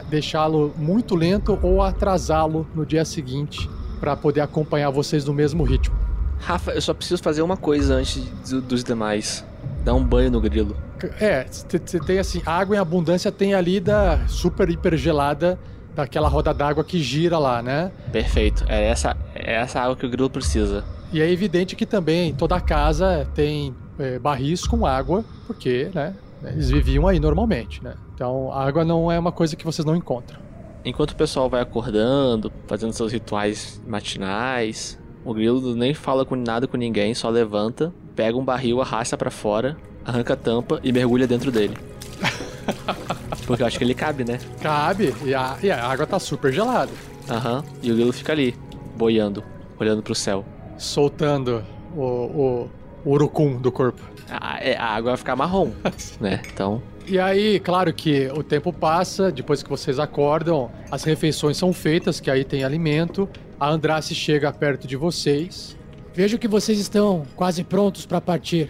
deixá-lo 0.09 0.73
muito 0.75 1.13
lento 1.15 1.59
ou 1.61 1.83
atrasá-lo 1.83 2.65
no 2.73 2.83
dia 2.83 3.05
seguinte 3.05 3.69
para 3.99 4.15
poder 4.15 4.41
acompanhar 4.41 4.89
vocês 4.89 5.23
no 5.25 5.33
mesmo 5.33 5.63
ritmo. 5.63 5.95
Rafa, 6.39 6.71
eu 6.71 6.81
só 6.81 6.95
preciso 6.95 7.21
fazer 7.21 7.43
uma 7.43 7.57
coisa 7.57 7.93
antes 7.95 8.23
do- 8.49 8.61
dos 8.61 8.83
demais. 8.83 9.45
Dar 9.83 9.93
um 9.93 10.03
banho 10.03 10.31
no 10.31 10.41
grilo. 10.41 10.75
É, 11.19 11.45
você 11.47 11.99
tem 11.99 12.19
assim, 12.19 12.41
água 12.45 12.75
em 12.75 12.79
abundância 12.79 13.31
tem 13.31 13.53
ali 13.53 13.79
da 13.79 14.19
super 14.27 14.69
hiper 14.69 14.95
gelada 14.97 15.59
daquela 15.95 16.27
roda 16.27 16.53
d'água 16.53 16.83
que 16.83 17.01
gira 17.01 17.37
lá, 17.37 17.61
né? 17.61 17.91
Perfeito. 18.11 18.63
É 18.67 18.85
essa, 18.85 19.15
é 19.35 19.55
essa 19.55 19.81
água 19.81 19.95
que 19.95 20.05
o 20.05 20.09
grilo 20.09 20.29
precisa. 20.29 20.83
E 21.11 21.21
é 21.21 21.29
evidente 21.29 21.75
que 21.75 21.85
também 21.85 22.33
toda 22.33 22.59
casa 22.61 23.27
tem 23.35 23.75
é, 23.99 24.17
barris 24.17 24.65
com 24.65 24.85
água, 24.85 25.25
porque, 25.45 25.89
né, 25.93 26.15
eles 26.43 26.69
viviam 26.69 27.07
aí 27.07 27.19
normalmente, 27.19 27.83
né? 27.83 27.95
Então, 28.15 28.51
a 28.51 28.65
água 28.65 28.85
não 28.85 29.11
é 29.11 29.19
uma 29.19 29.31
coisa 29.31 29.55
que 29.55 29.65
vocês 29.65 29.85
não 29.85 29.95
encontram. 29.95 30.39
Enquanto 30.83 31.11
o 31.11 31.15
pessoal 31.15 31.49
vai 31.49 31.61
acordando, 31.61 32.51
fazendo 32.65 32.93
seus 32.93 33.11
rituais 33.11 33.81
matinais, 33.85 34.97
o 35.23 35.33
grilo 35.33 35.75
nem 35.75 35.93
fala 35.93 36.25
com 36.25 36.35
nada 36.35 36.65
com 36.65 36.77
ninguém, 36.77 37.13
só 37.13 37.29
levanta, 37.29 37.93
pega 38.15 38.37
um 38.37 38.43
barril, 38.43 38.81
arrasta 38.81 39.15
pra 39.15 39.29
fora, 39.29 39.77
arranca 40.05 40.33
a 40.33 40.35
tampa 40.35 40.79
e 40.83 40.91
mergulha 40.91 41.27
dentro 41.27 41.51
dele. 41.51 41.77
Porque 43.45 43.63
eu 43.63 43.67
acho 43.67 43.77
que 43.77 43.83
ele 43.83 43.93
cabe, 43.93 44.23
né? 44.23 44.39
Cabe, 44.61 45.13
e 45.25 45.33
a, 45.33 45.57
e 45.61 45.71
a 45.71 45.85
água 45.85 46.05
tá 46.05 46.19
super 46.19 46.53
gelada. 46.53 46.91
Aham. 47.29 47.63
E 47.81 47.91
o 47.91 47.95
grilo 47.95 48.13
fica 48.13 48.31
ali, 48.31 48.55
boiando, 48.95 49.43
olhando 49.79 50.01
pro 50.01 50.15
céu. 50.15 50.45
Soltando 50.77 51.63
o, 51.95 52.01
o, 52.01 52.69
o 53.05 53.11
urucum 53.11 53.57
do 53.57 53.71
corpo. 53.71 54.01
A, 54.29 54.59
é, 54.63 54.77
a 54.77 54.85
água 54.85 55.11
vai 55.11 55.17
ficar 55.17 55.35
marrom, 55.35 55.71
né? 56.19 56.41
Então, 56.53 56.81
E 57.07 57.19
aí, 57.19 57.59
claro 57.59 57.93
que 57.93 58.27
o 58.35 58.43
tempo 58.43 58.71
passa, 58.71 59.31
depois 59.31 59.61
que 59.61 59.69
vocês 59.69 59.99
acordam, 59.99 60.71
as 60.89 61.03
refeições 61.03 61.57
são 61.57 61.73
feitas, 61.73 62.19
que 62.19 62.29
aí 62.31 62.43
tem 62.43 62.63
alimento. 62.63 63.27
A 63.59 63.69
Andrace 63.69 64.15
chega 64.15 64.51
perto 64.51 64.87
de 64.87 64.95
vocês. 64.95 65.77
Vejo 66.13 66.37
que 66.37 66.47
vocês 66.47 66.79
estão 66.79 67.23
quase 67.35 67.63
prontos 67.63 68.05
para 68.05 68.19
partir. 68.19 68.69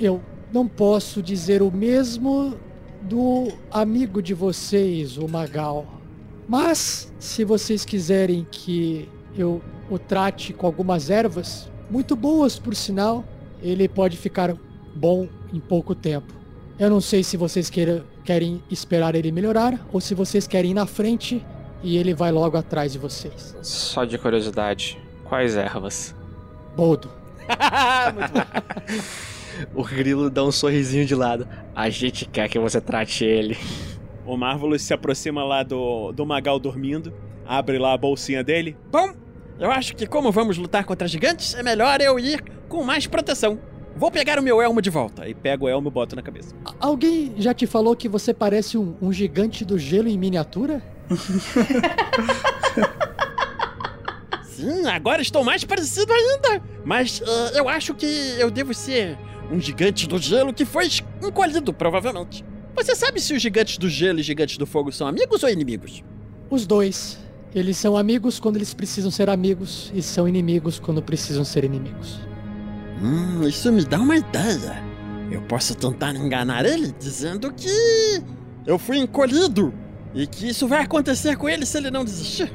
Eu 0.00 0.20
não 0.52 0.66
posso 0.68 1.22
dizer 1.22 1.62
o 1.62 1.70
mesmo 1.70 2.54
do 3.02 3.48
amigo 3.70 4.22
de 4.22 4.34
vocês, 4.34 5.16
o 5.18 5.26
Magal. 5.28 5.86
Mas, 6.48 7.12
se 7.18 7.44
vocês 7.44 7.84
quiserem 7.84 8.46
que 8.50 9.08
eu 9.36 9.62
o 9.90 9.98
trate 9.98 10.52
com 10.52 10.66
algumas 10.66 11.10
ervas, 11.10 11.70
muito 11.90 12.14
boas 12.16 12.58
por 12.58 12.74
sinal, 12.74 13.24
ele 13.62 13.88
pode 13.88 14.16
ficar 14.16 14.54
bom 14.94 15.26
em 15.52 15.60
pouco 15.60 15.94
tempo. 15.94 16.32
Eu 16.78 16.90
não 16.90 17.00
sei 17.00 17.22
se 17.22 17.36
vocês 17.36 17.68
queira- 17.70 18.04
querem 18.24 18.62
esperar 18.70 19.14
ele 19.14 19.30
melhorar 19.32 19.86
ou 19.92 20.00
se 20.00 20.14
vocês 20.14 20.46
querem 20.46 20.70
ir 20.72 20.74
na 20.74 20.86
frente 20.86 21.44
e 21.82 21.96
ele 21.96 22.14
vai 22.14 22.30
logo 22.32 22.56
atrás 22.56 22.92
de 22.92 22.98
vocês. 22.98 23.56
Só 23.62 24.04
de 24.04 24.16
curiosidade, 24.18 24.98
quais 25.24 25.56
ervas? 25.56 26.14
Boldo. 26.76 27.10
o 29.74 29.84
grilo 29.84 30.30
dá 30.30 30.44
um 30.44 30.52
sorrisinho 30.52 31.04
de 31.04 31.14
lado. 31.14 31.46
A 31.74 31.88
gente 31.90 32.26
quer 32.26 32.48
que 32.48 32.58
você 32.58 32.80
trate 32.80 33.24
ele. 33.24 33.56
O 34.24 34.36
Marvelous 34.36 34.82
se 34.82 34.94
aproxima 34.94 35.44
lá 35.44 35.62
do, 35.62 36.12
do 36.12 36.24
Magal 36.24 36.58
dormindo, 36.58 37.12
abre 37.46 37.78
lá 37.78 37.92
a 37.92 37.98
bolsinha 37.98 38.44
dele. 38.44 38.76
Bom, 38.90 39.12
eu 39.58 39.70
acho 39.70 39.94
que 39.96 40.06
como 40.06 40.30
vamos 40.30 40.56
lutar 40.56 40.84
contra 40.84 41.08
gigantes, 41.08 41.54
é 41.54 41.62
melhor 41.62 42.00
eu 42.00 42.18
ir 42.18 42.42
com 42.68 42.84
mais 42.84 43.06
proteção. 43.06 43.58
Vou 43.96 44.10
pegar 44.10 44.38
o 44.38 44.42
meu 44.42 44.62
elmo 44.62 44.80
de 44.80 44.90
volta. 44.90 45.24
Aí 45.24 45.34
pega 45.34 45.64
o 45.64 45.68
elmo 45.68 45.88
e 45.88 45.90
bota 45.90 46.16
na 46.16 46.22
cabeça. 46.22 46.54
Alguém 46.80 47.34
já 47.36 47.52
te 47.52 47.66
falou 47.66 47.94
que 47.94 48.08
você 48.08 48.32
parece 48.32 48.78
um, 48.78 48.96
um 49.02 49.12
gigante 49.12 49.64
do 49.64 49.78
gelo 49.78 50.08
em 50.08 50.16
miniatura? 50.16 50.82
Sim, 54.44 54.86
agora 54.86 55.20
estou 55.20 55.44
mais 55.44 55.64
parecido 55.64 56.12
ainda. 56.12 56.62
Mas 56.84 57.20
eh, 57.20 57.58
eu 57.58 57.68
acho 57.68 57.94
que 57.94 58.06
eu 58.38 58.50
devo 58.50 58.72
ser 58.72 59.18
um 59.52 59.60
gigante 59.60 60.08
do 60.08 60.18
gelo 60.18 60.52
que 60.52 60.64
foi 60.64 60.88
encolhido, 61.22 61.72
provavelmente. 61.72 62.44
Você 62.74 62.96
sabe 62.96 63.20
se 63.20 63.34
os 63.34 63.42
gigantes 63.42 63.76
do 63.76 63.88
gelo 63.88 64.18
e 64.18 64.22
gigantes 64.22 64.56
do 64.56 64.66
fogo 64.66 64.90
são 64.90 65.06
amigos 65.06 65.42
ou 65.42 65.50
inimigos? 65.50 66.02
Os 66.48 66.66
dois. 66.66 67.18
Eles 67.54 67.76
são 67.76 67.98
amigos 67.98 68.40
quando 68.40 68.56
eles 68.56 68.72
precisam 68.72 69.10
ser 69.10 69.28
amigos 69.28 69.92
e 69.94 70.00
são 70.00 70.26
inimigos 70.26 70.78
quando 70.78 71.02
precisam 71.02 71.44
ser 71.44 71.64
inimigos. 71.64 72.18
Hum, 73.02 73.46
isso 73.46 73.70
me 73.70 73.84
dá 73.84 74.00
uma 74.00 74.16
ideia. 74.16 74.82
Eu 75.30 75.42
posso 75.42 75.74
tentar 75.74 76.14
enganar 76.14 76.64
ele 76.64 76.92
dizendo 76.98 77.52
que 77.52 78.22
eu 78.66 78.78
fui 78.78 78.98
encolhido 78.98 79.74
e 80.14 80.26
que 80.26 80.48
isso 80.48 80.66
vai 80.66 80.82
acontecer 80.82 81.36
com 81.36 81.48
ele 81.48 81.66
se 81.66 81.76
ele 81.76 81.90
não 81.90 82.04
desistir. 82.04 82.50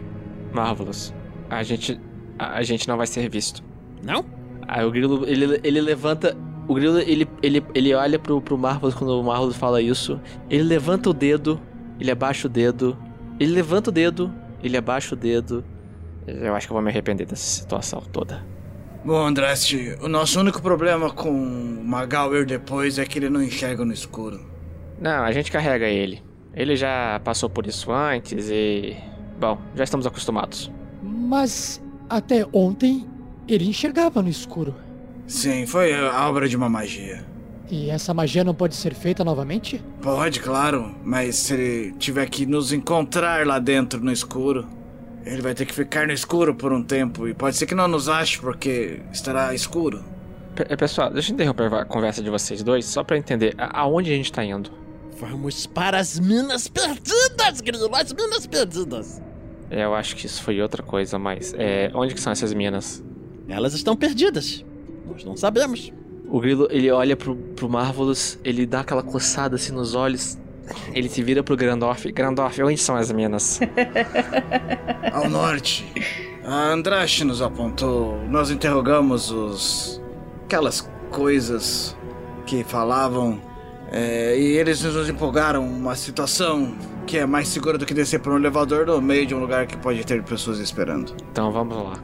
Marvelous. 0.52 1.14
A 1.50 1.62
gente. 1.62 2.00
A, 2.40 2.58
a 2.58 2.64
gente 2.64 2.88
não 2.88 2.98
vai 2.98 3.06
ser 3.06 3.30
visto. 3.30 3.64
Não? 4.04 4.26
Aí 4.68 4.84
o 4.84 4.92
grilo, 4.92 5.28
ele, 5.28 5.60
ele 5.64 5.80
levanta. 5.80 6.36
O 6.68 6.74
grilo, 6.74 7.00
ele, 7.00 7.28
ele, 7.42 7.64
ele 7.74 7.94
olha 7.94 8.20
pro, 8.20 8.42
pro 8.42 8.58
Marvelous 8.58 8.94
quando 8.94 9.20
o 9.20 9.24
Marvelous 9.24 9.56
fala 9.56 9.82
isso. 9.82 10.20
Ele 10.50 10.64
levanta 10.64 11.10
o 11.10 11.14
dedo, 11.14 11.60
ele 12.00 12.12
abaixa 12.12 12.48
o 12.48 12.50
dedo. 12.50 12.98
Ele 13.40 13.54
levanta 13.54 13.90
o 13.90 13.94
dedo, 13.94 14.34
ele 14.62 14.76
abaixa 14.76 15.16
o 15.16 15.18
dedo. 15.18 15.64
Eu 16.26 16.54
acho 16.56 16.68
que 16.68 16.74
eu 16.74 16.76
vou 16.76 16.84
me 16.84 16.90
arrepender 16.90 17.26
dessa 17.26 17.46
situação 17.46 18.02
toda. 18.12 18.46
Bom, 19.06 19.26
Andraste, 19.26 19.96
o 20.02 20.10
nosso 20.10 20.40
único 20.40 20.62
problema 20.62 21.10
com 21.10 21.32
o 21.32 22.46
depois 22.46 23.00
é 23.00 23.06
que 23.06 23.20
ele 23.20 23.30
não 23.30 23.42
enxerga 23.42 23.86
no 23.86 23.94
escuro. 23.94 24.42
Não, 25.00 25.24
a 25.24 25.32
gente 25.32 25.50
carrega 25.50 25.86
ele. 25.86 26.22
Ele 26.54 26.76
já 26.76 27.22
passou 27.24 27.50
por 27.50 27.66
isso 27.66 27.92
antes 27.92 28.50
e. 28.50 28.98
Bom, 29.40 29.58
já 29.76 29.84
estamos 29.84 30.06
acostumados. 30.06 30.72
Mas 31.02 31.82
até 32.10 32.46
ontem 32.52 33.08
ele 33.48 33.70
enxergava 33.70 34.22
no 34.22 34.28
escuro. 34.28 34.76
Sim, 35.28 35.66
foi 35.68 35.94
a 35.94 36.28
obra 36.30 36.48
de 36.48 36.56
uma 36.56 36.70
magia. 36.70 37.24
E 37.70 37.90
essa 37.90 38.14
magia 38.14 38.44
não 38.46 38.54
pode 38.56 38.76
ser 38.76 38.94
feita 38.94 39.26
novamente? 39.26 39.84
Pode, 40.02 40.40
claro, 40.40 40.96
mas 41.04 41.36
se 41.36 41.54
ele 41.54 41.92
tiver 42.00 42.30
que 42.30 42.46
nos 42.46 42.72
encontrar 42.72 43.46
lá 43.46 43.60
dentro 43.60 44.00
no 44.02 44.12
escuro, 44.12 44.66
ele 45.26 45.42
vai 45.42 45.54
ter 45.54 45.66
que 45.66 45.74
ficar 45.74 46.08
no 46.08 46.14
escuro 46.14 46.56
por 46.56 46.72
um 46.72 46.82
tempo 46.82 47.28
e 47.28 47.34
pode 47.34 47.58
ser 47.58 47.66
que 47.66 47.76
não 47.76 47.88
nos 47.90 48.08
ache 48.08 48.40
porque 48.40 49.02
estará 49.12 49.54
escuro. 49.54 50.02
Pe- 50.56 50.78
pessoal, 50.78 51.12
deixa 51.12 51.32
eu 51.32 51.34
interromper 51.36 51.74
a 51.74 51.84
conversa 51.84 52.24
de 52.24 52.30
vocês 52.30 52.64
dois 52.64 52.86
só 52.86 53.04
pra 53.04 53.18
entender 53.18 53.54
aonde 53.58 54.14
a 54.14 54.16
gente 54.16 54.32
tá 54.32 54.46
indo. 54.46 54.72
Vamos 55.20 55.68
para 55.68 55.98
as 56.00 56.18
minas 56.20 56.70
perdidas, 56.70 57.60
grilo, 57.60 57.90
as 57.94 58.14
minas 58.14 58.48
perdidas. 58.48 59.22
É, 59.70 59.84
Eu 59.84 59.94
acho 59.94 60.16
que 60.16 60.26
isso 60.26 60.42
foi 60.42 60.62
outra 60.62 60.82
coisa, 60.82 61.20
mas. 61.20 61.54
É, 61.58 61.92
onde 61.94 62.14
que 62.14 62.22
são 62.22 62.32
essas 62.32 62.54
minas? 62.54 63.04
Elas 63.50 63.74
estão 63.74 63.96
perdidas. 63.96 64.64
Nós 65.10 65.24
não 65.24 65.38
sabemos. 65.38 65.92
O 66.30 66.40
grilo, 66.40 66.68
ele 66.70 66.92
olha 66.92 67.16
pro, 67.16 67.36
pro 67.36 67.70
Marvelous, 67.70 68.38
ele 68.44 68.66
dá 68.66 68.82
aquela 68.82 69.02
coçada 69.02 69.56
assim 69.56 69.72
nos 69.72 69.96
olhos. 69.96 70.38
Ele 70.94 71.08
se 71.08 71.24
vira 71.24 71.42
pro 71.42 71.56
Grandorf. 71.56 72.12
Grandorf, 72.12 72.62
onde 72.62 72.78
são 72.78 72.96
as 72.96 73.12
minas? 73.12 73.60
Ao 75.14 75.30
norte, 75.30 75.86
a 76.44 76.72
Andraste 76.72 77.24
nos 77.24 77.42
apontou. 77.42 78.22
Nós 78.30 78.50
interrogamos 78.52 79.32
os. 79.32 80.02
aquelas 80.44 80.90
coisas 81.12 81.96
que 82.46 82.64
falavam. 82.64 83.40
é, 83.92 84.38
e 84.38 84.58
eles 84.58 84.84
nos 84.84 85.08
empolgaram 85.10 85.66
uma 85.66 85.96
situação 85.96 86.76
que 87.06 87.18
é 87.18 87.26
mais 87.26 87.48
segura 87.48 87.78
do 87.78 87.86
que 87.86 87.94
descer 87.94 88.20
por 88.20 88.34
um 88.34 88.36
elevador 88.36 88.86
no 88.86 89.02
meio 89.02 89.26
de 89.26 89.34
um 89.34 89.40
lugar 89.40 89.66
que 89.66 89.78
pode 89.78 90.06
ter 90.06 90.22
pessoas 90.24 90.60
esperando. 90.60 91.16
Então 91.32 91.52
vamos 91.52 91.78
lá. 91.78 92.04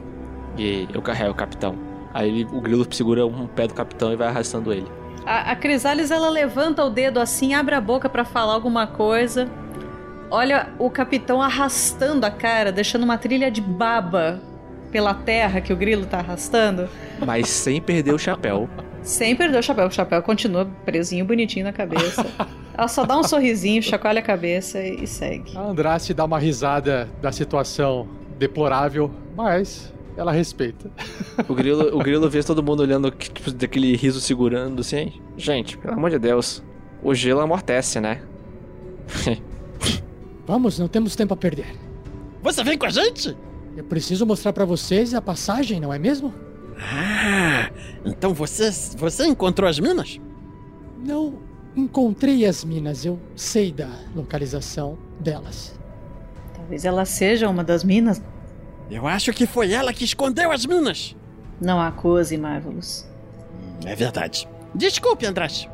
E 0.56 0.88
eu 0.94 1.02
carrego 1.02 1.32
o 1.32 1.34
capitão. 1.34 1.76
Aí 2.14 2.28
ele- 2.28 2.48
o 2.52 2.60
grilo 2.60 2.86
segura 2.90 3.26
um 3.26 3.46
pé 3.46 3.66
do 3.66 3.74
capitão 3.74 4.12
e 4.12 4.16
vai 4.16 4.28
arrastando 4.28 4.72
ele. 4.72 4.86
A, 5.26 5.50
a 5.52 5.56
Crisales, 5.56 6.10
ela 6.10 6.28
levanta 6.30 6.84
o 6.84 6.88
dedo 6.90 7.18
assim, 7.18 7.52
abre 7.54 7.74
a 7.74 7.80
boca 7.80 8.08
pra 8.08 8.24
falar 8.24 8.54
alguma 8.54 8.86
coisa. 8.86 9.48
Olha 10.30 10.68
o 10.78 10.88
capitão 10.90 11.40
arrastando 11.42 12.24
a 12.24 12.30
cara, 12.30 12.70
deixando 12.72 13.02
uma 13.02 13.18
trilha 13.18 13.50
de 13.50 13.60
baba 13.60 14.40
pela 14.90 15.12
terra 15.14 15.60
que 15.60 15.72
o 15.72 15.76
grilo 15.76 16.06
tá 16.06 16.18
arrastando. 16.18 16.88
Mas 17.24 17.48
sem 17.48 17.80
perder 17.80 18.14
o 18.14 18.18
chapéu. 18.18 18.68
Sem 19.02 19.34
perder 19.36 19.58
o 19.58 19.62
chapéu. 19.62 19.86
O 19.86 19.90
chapéu 19.90 20.22
continua 20.22 20.66
presinho, 20.84 21.24
bonitinho 21.24 21.64
na 21.64 21.72
cabeça. 21.72 22.24
Ela 22.76 22.88
só 22.88 23.04
dá 23.04 23.16
um 23.18 23.22
sorrisinho, 23.22 23.82
chacoalha 23.82 24.18
a 24.18 24.22
cabeça 24.22 24.80
e, 24.80 25.04
e 25.04 25.06
segue. 25.06 25.56
A 25.56 25.60
Andraste 25.62 26.12
dá 26.12 26.24
uma 26.24 26.38
risada 26.38 27.08
da 27.22 27.30
situação 27.30 28.08
deplorável, 28.38 29.10
mas 29.36 29.92
ela 30.16 30.32
respeita. 30.32 30.90
O 31.48 31.54
grilo, 31.54 31.96
o 31.96 31.98
grilo 31.98 32.30
vê 32.30 32.42
todo 32.42 32.62
mundo 32.62 32.80
olhando, 32.80 33.10
tipo, 33.10 33.50
daquele 33.50 33.96
riso 33.96 34.20
segurando 34.20 34.80
assim. 34.80 35.20
Gente, 35.36 35.76
pelo 35.76 35.94
amor 35.94 36.10
de 36.10 36.18
Deus. 36.18 36.62
O 37.02 37.12
gelo 37.12 37.40
amortece, 37.40 38.00
né? 38.00 38.22
Vamos, 40.46 40.78
não 40.78 40.86
temos 40.88 41.16
tempo 41.16 41.34
a 41.34 41.36
perder. 41.36 41.74
Você 42.42 42.62
vem 42.62 42.78
com 42.78 42.86
a 42.86 42.90
gente? 42.90 43.36
Eu 43.76 43.84
preciso 43.84 44.24
mostrar 44.24 44.52
pra 44.52 44.64
vocês 44.64 45.12
a 45.12 45.20
passagem, 45.20 45.80
não 45.80 45.92
é 45.92 45.98
mesmo? 45.98 46.32
Ah, 46.78 47.70
então 48.04 48.32
você, 48.32 48.70
você 48.96 49.26
encontrou 49.26 49.68
as 49.68 49.78
minas? 49.78 50.20
Não 51.04 51.38
encontrei 51.76 52.46
as 52.46 52.64
minas, 52.64 53.04
eu 53.04 53.18
sei 53.34 53.72
da 53.72 53.88
localização 54.14 54.96
delas. 55.18 55.78
Talvez 56.54 56.84
ela 56.84 57.04
seja 57.04 57.48
uma 57.48 57.64
das 57.64 57.82
minas. 57.84 58.22
Eu 58.90 59.06
acho 59.06 59.32
que 59.32 59.46
foi 59.46 59.72
ela 59.72 59.92
que 59.92 60.04
escondeu 60.04 60.52
as 60.52 60.66
minas. 60.66 61.16
Não 61.60 61.80
acuse, 61.80 62.36
Marvelous. 62.36 63.08
É 63.84 63.94
verdade. 63.94 64.48
Desculpe, 64.74 65.26
Andraste. 65.26 65.70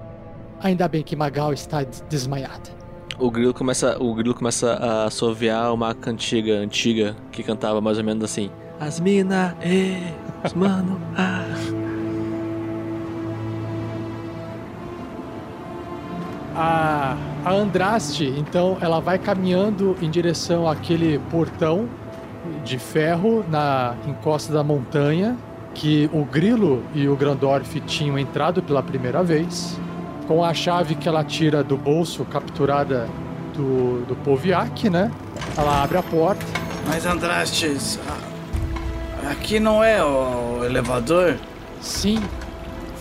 Ainda 0.60 0.86
bem 0.88 1.02
que 1.02 1.16
Magal 1.16 1.52
está 1.52 1.82
des- 1.82 2.04
desmaiada. 2.08 2.70
O 3.18 3.30
grilo 3.30 3.52
começa, 3.52 3.96
o 4.02 4.14
grilo 4.14 4.34
começa 4.34 4.72
a 4.74 5.04
assoviar 5.04 5.72
uma 5.74 5.94
cantiga 5.94 6.54
antiga 6.54 7.16
que 7.32 7.42
cantava 7.42 7.80
mais 7.80 7.98
ou 7.98 8.04
menos 8.04 8.24
assim: 8.24 8.50
As 8.78 9.00
mina, 9.00 9.56
e, 9.64 9.96
os 10.44 10.52
mano, 10.54 11.00
ah. 11.16 11.44
A, 16.54 17.16
a 17.44 17.52
Andraste, 17.52 18.24
então, 18.36 18.76
ela 18.80 19.00
vai 19.00 19.18
caminhando 19.18 19.96
em 20.02 20.10
direção 20.10 20.68
àquele 20.68 21.18
portão 21.30 21.88
de 22.64 22.78
ferro 22.78 23.44
na 23.48 23.94
encosta 24.06 24.52
da 24.52 24.62
montanha 24.62 25.36
que 25.74 26.10
o 26.12 26.24
Grilo 26.24 26.82
e 26.94 27.08
o 27.08 27.16
Grandorf 27.16 27.80
tinham 27.80 28.18
entrado 28.18 28.62
pela 28.62 28.82
primeira 28.82 29.22
vez. 29.22 29.78
Com 30.26 30.44
a 30.44 30.54
chave 30.54 30.94
que 30.94 31.08
ela 31.08 31.24
tira 31.24 31.62
do 31.62 31.76
bolso 31.76 32.24
capturada 32.24 33.08
do, 33.54 34.04
do 34.06 34.16
Poviak, 34.16 34.88
né? 34.88 35.10
Ela 35.56 35.82
abre 35.82 35.98
a 35.98 36.02
porta. 36.02 36.44
Mas 36.86 37.04
Andrastes, 37.06 37.98
aqui 39.28 39.58
não 39.58 39.82
é 39.82 40.04
o 40.04 40.64
elevador? 40.64 41.36
Sim, 41.80 42.22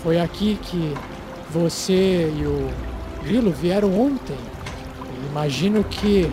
foi 0.02 0.20
aqui 0.20 0.58
que 0.62 0.94
você 1.50 2.32
e 2.36 2.46
o 2.46 2.70
Grilo 3.24 3.50
vieram 3.52 3.98
ontem. 3.98 4.36
Imagino 5.30 5.84
que 5.84 6.30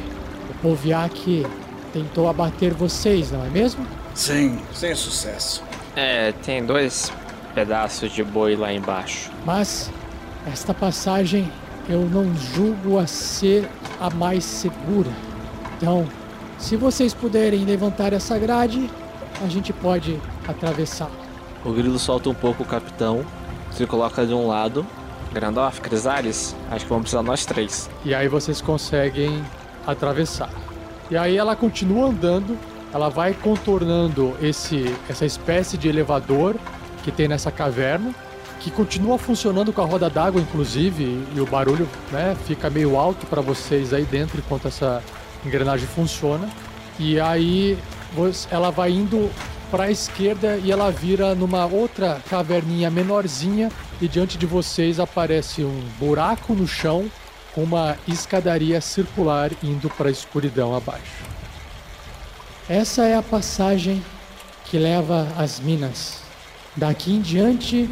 o 0.49 0.53
Poviak 0.61 1.45
tentou 1.97 2.29
abater 2.29 2.73
vocês, 2.73 3.31
não 3.31 3.43
é 3.43 3.49
mesmo? 3.49 3.85
Sim, 4.13 4.59
sem 4.73 4.93
sucesso. 4.93 5.63
É, 5.95 6.31
tem 6.43 6.63
dois 6.63 7.11
pedaços 7.55 8.11
de 8.11 8.23
boi 8.23 8.55
lá 8.55 8.71
embaixo. 8.71 9.31
Mas 9.43 9.91
esta 10.51 10.73
passagem 10.73 11.51
eu 11.89 12.01
não 12.01 12.35
julgo 12.35 12.99
a 12.99 13.07
ser 13.07 13.67
a 13.99 14.09
mais 14.09 14.43
segura. 14.43 15.09
Então, 15.77 16.07
se 16.59 16.75
vocês 16.75 17.13
puderem 17.13 17.65
levantar 17.65 18.13
essa 18.13 18.37
grade, 18.37 18.89
a 19.43 19.47
gente 19.47 19.73
pode 19.73 20.19
atravessar. 20.47 21.09
O 21.65 21.71
grilo 21.71 21.97
solta 21.97 22.29
um 22.29 22.33
pouco 22.33 22.63
o 22.63 22.65
capitão, 22.65 23.25
se 23.71 23.85
coloca 23.87 24.25
de 24.25 24.33
um 24.33 24.47
lado. 24.47 24.85
Grandorf, 25.33 25.81
Crisales, 25.81 26.55
acho 26.71 26.85
que 26.85 26.89
vamos 26.89 27.03
precisar 27.03 27.23
nós 27.23 27.45
três. 27.45 27.89
E 28.05 28.13
aí 28.13 28.27
vocês 28.27 28.61
conseguem 28.61 29.43
atravessar. 29.85 30.49
E 31.09 31.15
aí 31.15 31.37
ela 31.37 31.55
continua 31.55 32.07
andando, 32.07 32.57
ela 32.93 33.09
vai 33.09 33.33
contornando 33.33 34.35
esse 34.41 34.93
essa 35.09 35.25
espécie 35.25 35.77
de 35.77 35.87
elevador 35.87 36.55
que 37.03 37.11
tem 37.11 37.27
nessa 37.27 37.51
caverna, 37.51 38.13
que 38.59 38.69
continua 38.69 39.17
funcionando 39.17 39.71
com 39.71 39.81
a 39.81 39.85
roda 39.85 40.09
d'água 40.09 40.41
inclusive, 40.41 41.25
e 41.33 41.39
o 41.39 41.45
barulho, 41.45 41.87
né, 42.11 42.35
fica 42.45 42.69
meio 42.69 42.97
alto 42.97 43.25
para 43.27 43.41
vocês 43.41 43.93
aí 43.93 44.03
dentro 44.03 44.39
enquanto 44.39 44.67
essa 44.67 45.01
engrenagem 45.45 45.87
funciona. 45.87 46.49
E 46.99 47.19
aí 47.19 47.77
ela 48.49 48.69
vai 48.69 48.91
indo 48.91 49.29
para 49.69 49.85
a 49.85 49.91
esquerda 49.91 50.57
e 50.57 50.71
ela 50.71 50.91
vira 50.91 51.35
numa 51.35 51.65
outra 51.65 52.21
caverninha 52.29 52.89
menorzinha 52.89 53.69
e 54.01 54.07
diante 54.07 54.37
de 54.37 54.45
vocês 54.45 54.99
aparece 54.99 55.63
um 55.63 55.81
buraco 55.99 56.53
no 56.53 56.67
chão 56.67 57.05
uma 57.57 57.97
escadaria 58.07 58.79
circular 58.79 59.51
indo 59.63 59.89
para 59.89 60.09
a 60.09 60.11
escuridão 60.11 60.75
abaixo. 60.75 61.25
Essa 62.69 63.05
é 63.05 63.15
a 63.15 63.23
passagem 63.23 64.03
que 64.65 64.77
leva 64.77 65.27
às 65.37 65.59
minas. 65.59 66.19
Daqui 66.75 67.11
em 67.11 67.21
diante, 67.21 67.89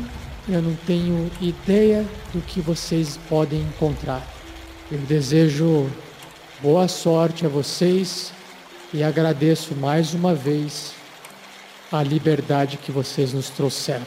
eu 0.48 0.62
não 0.62 0.76
tenho 0.86 1.32
ideia 1.42 2.06
do 2.32 2.42
que 2.42 2.62
vocês 2.62 3.18
podem 3.28 3.62
encontrar. 3.62 4.22
Eu 4.92 5.00
desejo 5.00 5.90
boa 6.62 6.88
sorte 6.88 7.46
a 7.46 7.50
vocês 7.50 8.32
e 8.94 9.04
agradeço 9.04 9.74
mais 9.74 10.14
uma 10.14 10.36
vez 10.36 10.94
a 11.92 12.04
liberdade 12.04 12.78
que 12.78 12.92
vocês 12.92 13.34
nos 13.34 13.50
trouxeram. 13.50 14.06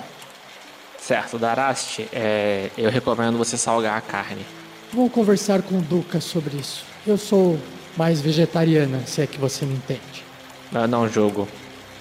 Certo, 0.98 1.38
Daraste, 1.38 2.06
é, 2.12 2.70
eu 2.76 2.90
recomendo 2.90 3.38
você 3.38 3.56
salgar 3.56 3.96
a 3.96 4.00
carne. 4.00 4.57
Vou 4.92 5.10
conversar 5.10 5.62
com 5.62 5.78
o 5.78 5.82
Duca 5.82 6.20
sobre 6.20 6.56
isso. 6.56 6.84
Eu 7.06 7.18
sou 7.18 7.58
mais 7.96 8.20
vegetariana, 8.20 9.02
se 9.06 9.20
é 9.20 9.26
que 9.26 9.38
você 9.38 9.66
me 9.66 9.74
entende. 9.74 10.24
Eu 10.72 10.88
não 10.88 11.08
julgo. 11.08 11.46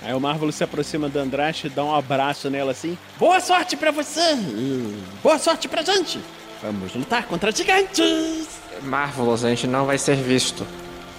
Aí 0.02 0.14
o 0.14 0.20
Marvel 0.20 0.52
se 0.52 0.64
aproxima 0.64 1.10
da 1.10 1.22
Andraste, 1.22 1.70
dá 1.70 1.84
um 1.84 1.94
abraço 1.94 2.50
nela 2.50 2.72
assim. 2.72 2.98
Boa 3.18 3.40
sorte 3.40 3.76
pra 3.76 3.92
você! 3.92 4.38
Boa 5.22 5.38
sorte 5.38 5.68
pra 5.68 5.82
gente! 5.82 6.20
Vamos 6.62 6.94
lutar 6.96 7.24
contra 7.26 7.52
gigantes! 7.52 8.48
Marvelous, 8.84 9.44
a 9.44 9.50
gente 9.50 9.68
não 9.68 9.86
vai 9.86 9.98
ser 9.98 10.16
visto. 10.16 10.66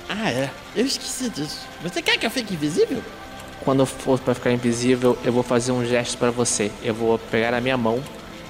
Ah, 0.08 0.30
é. 0.30 0.50
Eu 0.74 0.86
esqueci 0.86 1.28
disso. 1.28 1.66
Você 1.82 2.00
quer 2.00 2.16
que 2.18 2.24
eu 2.24 2.30
fique 2.30 2.54
invisível? 2.54 3.02
Quando 3.62 3.84
for 3.84 4.18
pra 4.18 4.34
ficar 4.34 4.52
invisível, 4.52 5.18
eu 5.24 5.32
vou 5.32 5.42
fazer 5.42 5.72
um 5.72 5.84
gesto 5.84 6.16
pra 6.16 6.30
você. 6.30 6.70
Eu 6.82 6.94
vou 6.94 7.18
pegar 7.18 7.52
a 7.52 7.60
minha 7.60 7.76
mão, 7.76 8.02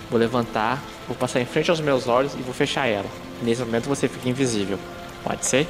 vou 0.09 0.21
levantar, 0.21 0.81
vou 1.09 1.17
passar 1.17 1.41
em 1.41 1.47
frente 1.47 1.71
aos 1.71 1.81
meus 1.81 2.07
olhos 2.07 2.35
e 2.35 2.43
vou 2.43 2.55
fechar 2.55 2.87
ela. 2.87 3.09
Nesse 3.43 3.63
momento 3.63 3.89
você 3.89 4.07
fica 4.07 4.29
invisível. 4.29 4.79
Pode 5.25 5.45
ser? 5.45 5.67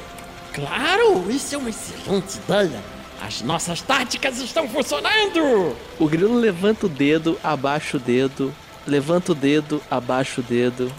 Claro! 0.53 1.31
Isso 1.31 1.55
é 1.55 1.57
uma 1.57 1.69
excelente 1.69 2.37
ideia! 2.37 2.79
As 3.21 3.41
nossas 3.41 3.81
táticas 3.81 4.37
estão 4.39 4.67
funcionando! 4.67 5.75
O 5.97 6.07
grilo 6.07 6.35
levanta 6.37 6.85
o 6.85 6.89
dedo, 6.89 7.37
abaixa 7.43 7.97
o 7.97 7.99
dedo, 7.99 8.53
levanta 8.85 9.31
o 9.31 9.35
dedo, 9.35 9.81
abaixa 9.89 10.41
o 10.41 10.43
dedo. 10.43 10.91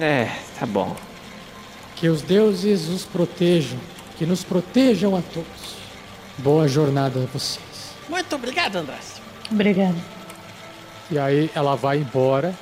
É, 0.00 0.28
tá 0.58 0.66
bom. 0.66 0.96
Que 1.96 2.08
os 2.08 2.22
deuses 2.22 2.88
os 2.88 3.04
protejam, 3.04 3.78
que 4.16 4.26
nos 4.26 4.42
protejam 4.42 5.16
a 5.16 5.22
todos. 5.22 5.76
Boa 6.38 6.66
jornada 6.66 7.22
a 7.22 7.26
vocês. 7.26 7.94
Muito 8.08 8.34
obrigado, 8.34 8.76
Andrés. 8.76 9.20
Obrigada. 9.50 9.96
E 11.10 11.18
aí 11.18 11.50
ela 11.54 11.76
vai 11.76 11.98
embora 11.98 12.54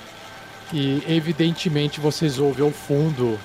e 0.73 1.03
evidentemente 1.09 2.01
vocês 2.01 2.39
ouvem 2.39 2.65
ao 2.65 2.71
fundo 2.71 3.39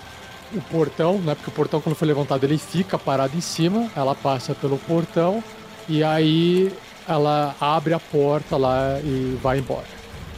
o 0.54 0.62
portão, 0.62 1.20
né? 1.20 1.36
Porque 1.36 1.50
o 1.50 1.54
portão 1.54 1.82
quando 1.82 1.96
foi 1.96 2.08
levantado 2.08 2.44
ele 2.44 2.58
fica 2.58 2.98
parado 2.98 3.36
em 3.36 3.42
cima, 3.42 3.90
ela 3.96 4.16
passa 4.16 4.54
pelo 4.54 4.78
portão 4.78 5.44
e 5.88 6.04
aí 6.04 6.72
ela 7.08 7.56
abre 7.60 7.94
a 7.94 8.00
porta 8.00 8.58
lá 8.58 9.00
e 9.04 9.38
vai 9.42 9.60
embora. 9.60 9.88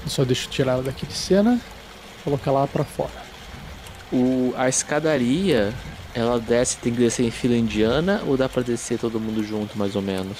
Eu 0.03 0.09
só 0.09 0.23
deixo 0.23 0.49
tirar 0.49 0.73
ela 0.73 0.83
daqui 0.83 1.05
de 1.05 1.13
cena, 1.13 1.59
colocar 2.23 2.51
lá 2.51 2.67
pra 2.67 2.83
fora. 2.83 3.27
O, 4.11 4.53
a 4.57 4.69
escadaria, 4.69 5.73
ela 6.13 6.39
desce, 6.39 6.77
tem 6.77 6.93
que 6.93 6.99
descer 6.99 7.25
em 7.25 7.31
fila 7.31 7.55
indiana 7.55 8.21
ou 8.25 8.37
dá 8.37 8.47
pra 8.47 8.61
descer 8.61 8.97
todo 8.97 9.19
mundo 9.19 9.43
junto, 9.43 9.77
mais 9.77 9.95
ou 9.95 10.01
menos? 10.01 10.37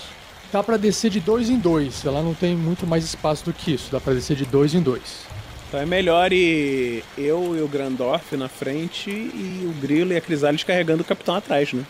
Dá 0.52 0.64
pra 0.64 0.78
descer 0.78 1.12
de 1.12 1.20
dois 1.20 1.50
em 1.50 1.58
dois, 1.58 2.06
ela 2.06 2.22
não 2.22 2.34
tem 2.34 2.56
muito 2.56 2.88
mais 2.88 3.04
espaço 3.04 3.44
do 3.44 3.52
que 3.52 3.74
isso, 3.74 3.92
dá 3.92 4.00
pra 4.00 4.14
descer 4.14 4.38
de 4.38 4.46
dois 4.46 4.74
em 4.74 4.82
dois. 4.82 5.26
Então 5.68 5.80
é 5.80 5.86
melhor 5.86 6.32
ir 6.32 7.04
eu 7.18 7.56
e 7.58 7.62
o 7.62 7.68
Grandorf 7.68 8.38
na 8.38 8.48
frente 8.48 9.10
e 9.10 9.66
o 9.66 9.82
Grilo 9.82 10.14
e 10.14 10.18
a 10.18 10.22
Crisales 10.22 10.64
carregando 10.64 11.02
o 11.02 11.06
capitão 11.06 11.36
atrás, 11.36 11.74
né? 11.74 11.84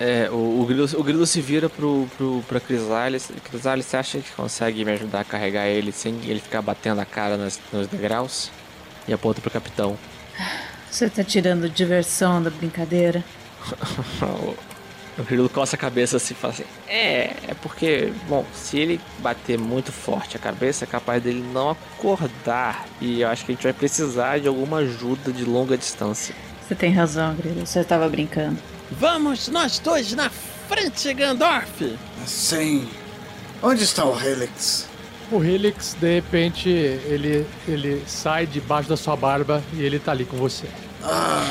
É, 0.00 0.30
o, 0.30 0.62
o, 0.62 0.66
grilo, 0.66 0.88
o 0.94 1.02
grilo 1.04 1.26
se 1.26 1.40
vira 1.40 1.68
pro, 1.68 2.08
pro, 2.16 2.42
pra 2.48 2.58
Crisales. 2.58 3.30
Crisales, 3.44 3.86
você 3.86 3.96
acha 3.98 4.18
que 4.18 4.32
consegue 4.32 4.84
me 4.84 4.92
ajudar 4.92 5.20
a 5.20 5.24
carregar 5.24 5.66
ele 5.66 5.92
sem 5.92 6.18
ele 6.24 6.40
ficar 6.40 6.62
batendo 6.62 7.00
a 7.00 7.04
cara 7.04 7.36
nas, 7.36 7.60
nos 7.72 7.86
degraus? 7.86 8.50
E 9.06 9.12
aponta 9.12 9.40
pro 9.40 9.50
capitão. 9.50 9.96
Você 10.90 11.08
tá 11.08 11.22
tirando 11.22 11.68
diversão 11.68 12.42
da 12.42 12.50
brincadeira? 12.50 13.22
O 15.18 15.22
grilo 15.22 15.48
coça 15.48 15.76
a 15.76 15.78
cabeça 15.78 16.16
assim 16.16 16.34
e 16.34 16.36
fala 16.36 16.54
assim: 16.54 16.64
É, 16.86 17.34
é 17.48 17.54
porque, 17.60 18.12
bom, 18.28 18.44
se 18.54 18.78
ele 18.78 19.00
bater 19.18 19.58
muito 19.58 19.92
forte 19.92 20.36
a 20.36 20.40
cabeça, 20.40 20.84
é 20.84 20.86
capaz 20.86 21.22
dele 21.22 21.44
não 21.52 21.70
acordar. 21.70 22.86
E 23.00 23.20
eu 23.20 23.28
acho 23.28 23.44
que 23.44 23.52
a 23.52 23.54
gente 23.54 23.64
vai 23.64 23.72
precisar 23.72 24.38
de 24.38 24.48
alguma 24.48 24.78
ajuda 24.78 25.32
de 25.32 25.44
longa 25.44 25.76
distância. 25.76 26.34
Você 26.66 26.74
tem 26.74 26.92
razão, 26.92 27.34
Grilo. 27.34 27.66
Você 27.66 27.82
tava 27.82 28.08
brincando. 28.08 28.58
Vamos 28.90 29.48
nós 29.48 29.78
dois 29.78 30.12
na 30.14 30.30
frente, 30.30 31.12
Gandorf! 31.12 31.96
Sim. 32.26 32.88
Onde 33.62 33.84
está 33.84 34.04
o 34.04 34.18
Helix? 34.18 34.88
O 35.30 35.44
Helix, 35.44 35.94
de 36.00 36.14
repente, 36.14 36.68
ele, 36.68 37.46
ele 37.68 38.02
sai 38.06 38.46
debaixo 38.46 38.88
da 38.88 38.96
sua 38.96 39.14
barba 39.14 39.62
e 39.74 39.82
ele 39.82 39.98
tá 39.98 40.12
ali 40.12 40.24
com 40.24 40.36
você. 40.36 40.66
Ah, 41.02 41.46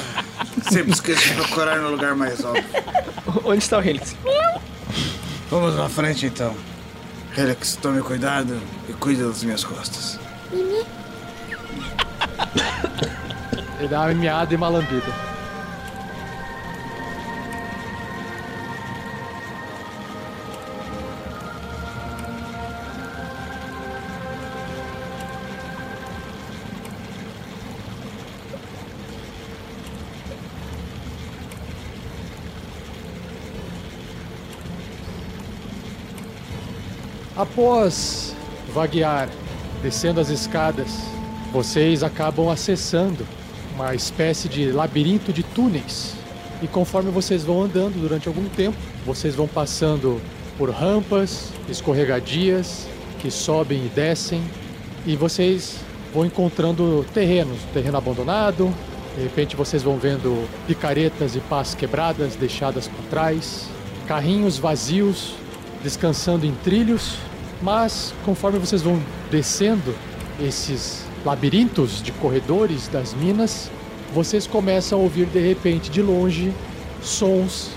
sempre 0.69 0.91
esqueço 0.91 1.27
de 1.29 1.33
procurar 1.35 1.79
no 1.79 1.89
lugar 1.89 2.15
mais 2.15 2.43
óbvio. 2.43 2.63
Onde 3.43 3.59
está 3.59 3.77
o 3.77 3.81
Helix? 3.81 4.15
Vamos 5.49 5.75
na 5.75 5.89
frente 5.89 6.25
então. 6.25 6.55
Helix, 7.37 7.75
tome 7.75 8.01
cuidado 8.01 8.59
e 8.87 8.93
cuide 8.93 9.23
das 9.23 9.43
minhas 9.43 9.63
costas. 9.63 10.19
Ele 13.79 13.87
dá 13.87 14.01
uma 14.01 14.13
miada 14.13 14.53
e 14.53 14.57
uma 14.57 14.67
lambida. 14.67 15.13
Após 37.39 38.35
vaguear, 38.73 39.29
descendo 39.81 40.19
as 40.19 40.27
escadas, 40.27 40.89
vocês 41.53 42.03
acabam 42.03 42.49
acessando 42.49 43.25
uma 43.75 43.95
espécie 43.95 44.49
de 44.49 44.73
labirinto 44.73 45.31
de 45.31 45.41
túneis. 45.41 46.15
E 46.61 46.67
conforme 46.67 47.09
vocês 47.09 47.45
vão 47.45 47.63
andando 47.63 47.97
durante 47.97 48.27
algum 48.27 48.43
tempo, 48.49 48.75
vocês 49.05 49.35
vão 49.35 49.47
passando 49.47 50.21
por 50.57 50.69
rampas, 50.69 51.53
escorregadias 51.69 52.89
que 53.19 53.31
sobem 53.31 53.85
e 53.85 53.87
descem, 53.87 54.43
e 55.05 55.15
vocês 55.15 55.77
vão 56.13 56.25
encontrando 56.25 57.05
terrenos, 57.13 57.59
terreno 57.73 57.95
abandonado. 57.95 58.69
De 59.15 59.23
repente 59.23 59.55
vocês 59.55 59.81
vão 59.81 59.97
vendo 59.97 60.45
picaretas 60.67 61.37
e 61.37 61.39
pás 61.39 61.73
quebradas 61.73 62.35
deixadas 62.35 62.89
para 62.89 63.09
trás, 63.09 63.69
carrinhos 64.09 64.57
vazios 64.57 65.35
descansando 65.81 66.45
em 66.45 66.53
trilhos, 66.63 67.15
mas 67.61 68.13
conforme 68.25 68.59
vocês 68.59 68.81
vão 68.81 69.01
descendo 69.29 69.93
esses 70.41 71.05
labirintos 71.25 72.01
de 72.01 72.11
corredores 72.13 72.87
das 72.87 73.13
minas, 73.13 73.69
vocês 74.13 74.47
começam 74.47 74.99
a 74.99 75.01
ouvir 75.01 75.25
de 75.27 75.39
repente 75.39 75.89
de 75.89 76.01
longe 76.01 76.53
sons 77.01 77.71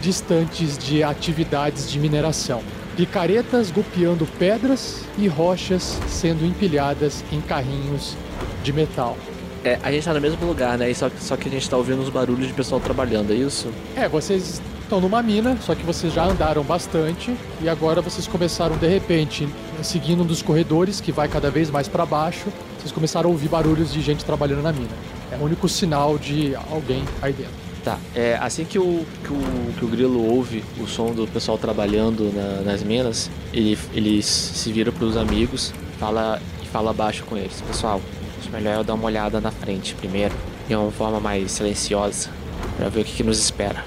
distantes 0.00 0.76
de 0.76 1.02
atividades 1.02 1.90
de 1.90 1.98
mineração. 1.98 2.62
Picaretas 2.96 3.70
golpeando 3.70 4.26
pedras 4.38 5.04
e 5.16 5.26
rochas 5.26 5.98
sendo 6.08 6.44
empilhadas 6.44 7.24
em 7.32 7.40
carrinhos 7.40 8.16
de 8.62 8.72
metal. 8.72 9.16
É, 9.64 9.78
a 9.82 9.92
gente 9.92 10.04
tá 10.04 10.12
no 10.12 10.20
mesmo 10.20 10.44
lugar, 10.44 10.76
né? 10.76 10.92
Só, 10.92 11.08
só 11.20 11.36
que 11.36 11.48
a 11.48 11.50
gente 11.50 11.70
tá 11.70 11.76
ouvindo 11.76 12.02
os 12.02 12.10
barulhos 12.10 12.48
de 12.48 12.52
pessoal 12.52 12.80
trabalhando, 12.80 13.32
é 13.32 13.36
isso? 13.36 13.70
É, 13.96 14.08
vocês 14.08 14.60
estão 14.92 15.00
numa 15.00 15.22
mina, 15.22 15.56
só 15.62 15.74
que 15.74 15.82
vocês 15.86 16.12
já 16.12 16.26
andaram 16.26 16.62
bastante 16.62 17.34
e 17.62 17.68
agora 17.68 18.02
vocês 18.02 18.26
começaram 18.26 18.76
de 18.76 18.86
repente 18.86 19.48
seguindo 19.82 20.22
um 20.22 20.26
dos 20.26 20.42
corredores 20.42 21.00
que 21.00 21.10
vai 21.10 21.28
cada 21.28 21.50
vez 21.50 21.70
mais 21.70 21.88
para 21.88 22.04
baixo. 22.04 22.48
Vocês 22.78 22.92
começaram 22.92 23.30
a 23.30 23.32
ouvir 23.32 23.48
barulhos 23.48 23.90
de 23.90 24.02
gente 24.02 24.22
trabalhando 24.22 24.60
na 24.60 24.70
mina. 24.70 24.90
É 25.30 25.36
o 25.36 25.44
único 25.44 25.66
sinal 25.66 26.18
de 26.18 26.54
alguém 26.70 27.02
aí 27.22 27.32
dentro. 27.32 27.54
Tá, 27.82 27.98
é, 28.14 28.36
assim 28.38 28.66
que 28.66 28.78
o, 28.78 29.02
que 29.24 29.32
o, 29.32 29.72
que 29.78 29.84
o 29.86 29.88
grilo 29.88 30.30
ouve 30.30 30.62
o 30.78 30.86
som 30.86 31.10
do 31.12 31.26
pessoal 31.26 31.56
trabalhando 31.56 32.30
na- 32.30 32.60
nas 32.72 32.82
minas, 32.82 33.30
ele, 33.50 33.78
ele 33.94 34.22
se 34.22 34.70
vira 34.70 34.92
pros 34.92 35.16
amigos 35.16 35.72
fala, 35.98 36.38
e 36.62 36.66
fala 36.66 36.92
baixo 36.92 37.24
com 37.24 37.34
eles. 37.34 37.62
Pessoal, 37.66 37.98
acho 38.38 38.50
melhor 38.50 38.74
eu 38.76 38.84
dar 38.84 38.92
uma 38.92 39.06
olhada 39.06 39.40
na 39.40 39.50
frente 39.50 39.94
primeiro, 39.94 40.34
de 40.68 40.76
uma 40.76 40.90
forma 40.92 41.18
mais 41.18 41.50
silenciosa, 41.50 42.28
pra 42.76 42.90
ver 42.90 43.00
o 43.00 43.04
que, 43.04 43.14
que 43.14 43.22
nos 43.24 43.38
espera. 43.38 43.84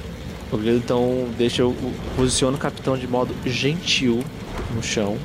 O 0.51 0.57
grilo 0.57 0.77
então 0.77 1.27
deixa 1.37 1.65
o- 1.65 1.75
posiciona 2.15 2.55
o 2.55 2.59
capitão 2.59 2.97
de 2.97 3.07
modo 3.07 3.33
gentil 3.45 4.23
no 4.75 4.81
chão, 4.83 5.17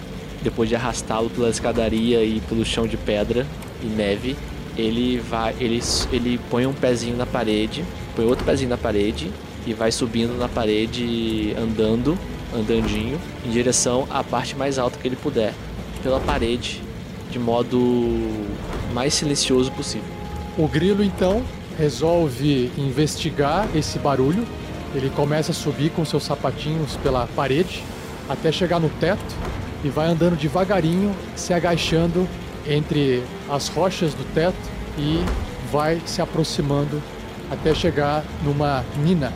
depois 0.42 0.68
de 0.68 0.74
arrastá-lo 0.74 1.28
pela 1.30 1.50
escadaria 1.50 2.24
e 2.24 2.40
pelo 2.48 2.64
chão 2.64 2.86
de 2.86 2.96
pedra 2.96 3.46
e 3.82 3.86
neve, 3.86 4.36
ele 4.76 5.18
vai, 5.18 5.54
ele, 5.60 5.80
ele 6.12 6.40
põe 6.50 6.66
um 6.66 6.72
pezinho 6.72 7.16
na 7.16 7.26
parede, 7.26 7.84
põe 8.16 8.24
outro 8.24 8.44
pezinho 8.44 8.70
na 8.70 8.78
parede 8.78 9.30
e 9.66 9.74
vai 9.74 9.92
subindo 9.92 10.36
na 10.38 10.48
parede, 10.48 11.54
andando, 11.58 12.16
andandinho, 12.54 13.20
em 13.44 13.50
direção 13.50 14.06
à 14.08 14.24
parte 14.24 14.56
mais 14.56 14.78
alta 14.78 14.98
que 14.98 15.06
ele 15.06 15.16
puder, 15.16 15.52
pela 16.02 16.18
parede, 16.18 16.80
de 17.30 17.38
modo 17.38 17.78
mais 18.94 19.12
silencioso 19.14 19.70
possível. 19.72 20.08
O 20.56 20.66
grilo 20.66 21.04
então 21.04 21.42
resolve 21.78 22.70
investigar 22.78 23.68
esse 23.74 23.98
barulho. 23.98 24.44
Ele 24.94 25.10
começa 25.10 25.52
a 25.52 25.54
subir 25.54 25.90
com 25.90 26.04
seus 26.04 26.24
sapatinhos 26.24 26.96
pela 26.96 27.26
parede 27.28 27.84
até 28.28 28.50
chegar 28.50 28.80
no 28.80 28.88
teto 28.88 29.34
e 29.84 29.88
vai 29.88 30.08
andando 30.08 30.36
devagarinho, 30.36 31.14
se 31.34 31.52
agachando 31.52 32.28
entre 32.66 33.22
as 33.48 33.68
rochas 33.68 34.14
do 34.14 34.24
teto 34.34 34.58
e 34.98 35.24
vai 35.72 36.00
se 36.04 36.20
aproximando 36.20 37.02
até 37.50 37.74
chegar 37.74 38.24
numa 38.44 38.84
mina. 38.96 39.32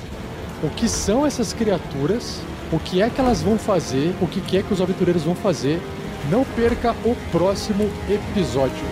O 0.63 0.71
que 0.71 0.89
são 0.89 1.27
essas 1.27 1.53
criaturas? 1.53 2.41
O 2.73 2.79
que 2.79 3.03
é 3.03 3.11
que 3.11 3.21
elas 3.21 3.43
vão 3.43 3.59
fazer? 3.59 4.15
O 4.21 4.27
que 4.27 4.57
é 4.57 4.63
que 4.63 4.73
os 4.73 4.81
aventureiros 4.81 5.23
vão 5.23 5.35
fazer? 5.35 5.81
Não 6.31 6.45
perca 6.45 6.95
o 7.05 7.17
próximo 7.31 7.91
episódio. 8.09 8.85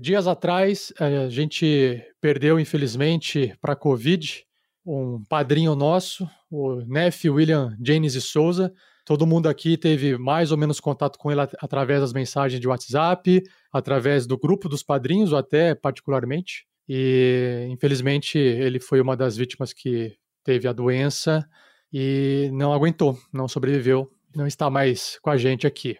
Dias 0.00 0.26
atrás, 0.26 0.92
a 0.98 1.28
gente 1.28 2.02
perdeu, 2.20 2.58
infelizmente, 2.58 3.54
para 3.60 3.72
a 3.72 3.76
Covid, 3.76 4.44
um 4.84 5.22
padrinho 5.28 5.74
nosso, 5.74 6.28
o 6.50 6.76
Nef 6.86 7.28
William 7.28 7.76
James 7.82 8.12
de 8.12 8.20
Souza. 8.20 8.72
Todo 9.04 9.26
mundo 9.26 9.48
aqui 9.48 9.76
teve 9.76 10.16
mais 10.16 10.50
ou 10.50 10.58
menos 10.58 10.80
contato 10.80 11.18
com 11.18 11.30
ele 11.30 11.40
at- 11.40 11.54
através 11.60 12.00
das 12.00 12.12
mensagens 12.12 12.60
de 12.60 12.68
WhatsApp, 12.68 13.42
através 13.72 14.26
do 14.26 14.38
grupo 14.38 14.68
dos 14.68 14.82
padrinhos, 14.82 15.32
ou 15.32 15.38
até 15.38 15.74
particularmente. 15.74 16.66
E, 16.88 17.66
infelizmente, 17.70 18.38
ele 18.38 18.78
foi 18.78 19.00
uma 19.00 19.16
das 19.16 19.36
vítimas 19.36 19.72
que 19.72 20.16
teve 20.44 20.68
a 20.68 20.72
doença 20.72 21.44
e 21.92 22.48
não 22.52 22.72
aguentou, 22.72 23.18
não 23.32 23.48
sobreviveu, 23.48 24.10
não 24.34 24.46
está 24.46 24.68
mais 24.70 25.18
com 25.20 25.30
a 25.30 25.36
gente 25.36 25.66
aqui. 25.66 25.96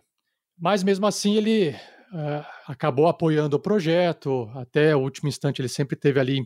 Mas 0.59 0.83
mesmo 0.83 1.07
assim, 1.07 1.37
ele 1.37 1.69
eh, 1.69 1.81
acabou 2.67 3.09
apoiando 3.09 3.57
o 3.57 3.61
projeto, 3.61 4.51
até 4.55 4.95
o 4.95 5.01
último 5.01 5.29
instante 5.29 5.61
ele 5.61 5.69
sempre 5.69 5.97
teve 5.97 6.21
ali 6.21 6.39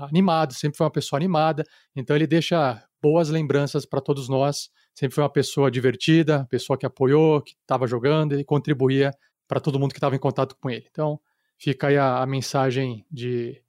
animado, 0.00 0.54
sempre 0.54 0.76
foi 0.76 0.84
uma 0.84 0.92
pessoa 0.92 1.18
animada, 1.18 1.64
então 1.94 2.14
ele 2.14 2.26
deixa 2.26 2.82
boas 3.02 3.28
lembranças 3.28 3.84
para 3.84 4.00
todos 4.00 4.28
nós, 4.28 4.70
sempre 4.94 5.14
foi 5.14 5.24
uma 5.24 5.32
pessoa 5.32 5.70
divertida, 5.70 6.46
pessoa 6.50 6.78
que 6.78 6.86
apoiou, 6.86 7.42
que 7.42 7.54
estava 7.60 7.86
jogando 7.86 8.38
e 8.38 8.44
contribuía 8.44 9.10
para 9.48 9.60
todo 9.60 9.78
mundo 9.78 9.92
que 9.92 9.98
estava 9.98 10.14
em 10.14 10.18
contato 10.18 10.56
com 10.60 10.70
ele. 10.70 10.86
Então 10.90 11.18
fica 11.58 11.88
aí 11.88 11.96
a, 11.96 12.22
a 12.22 12.26
mensagem 12.26 13.04
de 13.10 13.60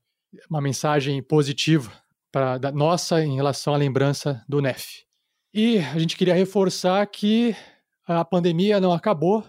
uma 0.50 0.62
mensagem 0.62 1.22
positiva 1.22 1.92
para 2.32 2.72
nossa 2.72 3.24
em 3.24 3.36
relação 3.36 3.74
à 3.74 3.78
lembrança 3.78 4.44
do 4.48 4.62
NEF. 4.62 5.04
E 5.54 5.80
a 5.80 6.00
gente 6.00 6.16
queria 6.16 6.34
reforçar 6.34 7.06
que 7.08 7.56
a 8.08 8.24
pandemia 8.24 8.80
não 8.80 8.94
acabou, 8.94 9.44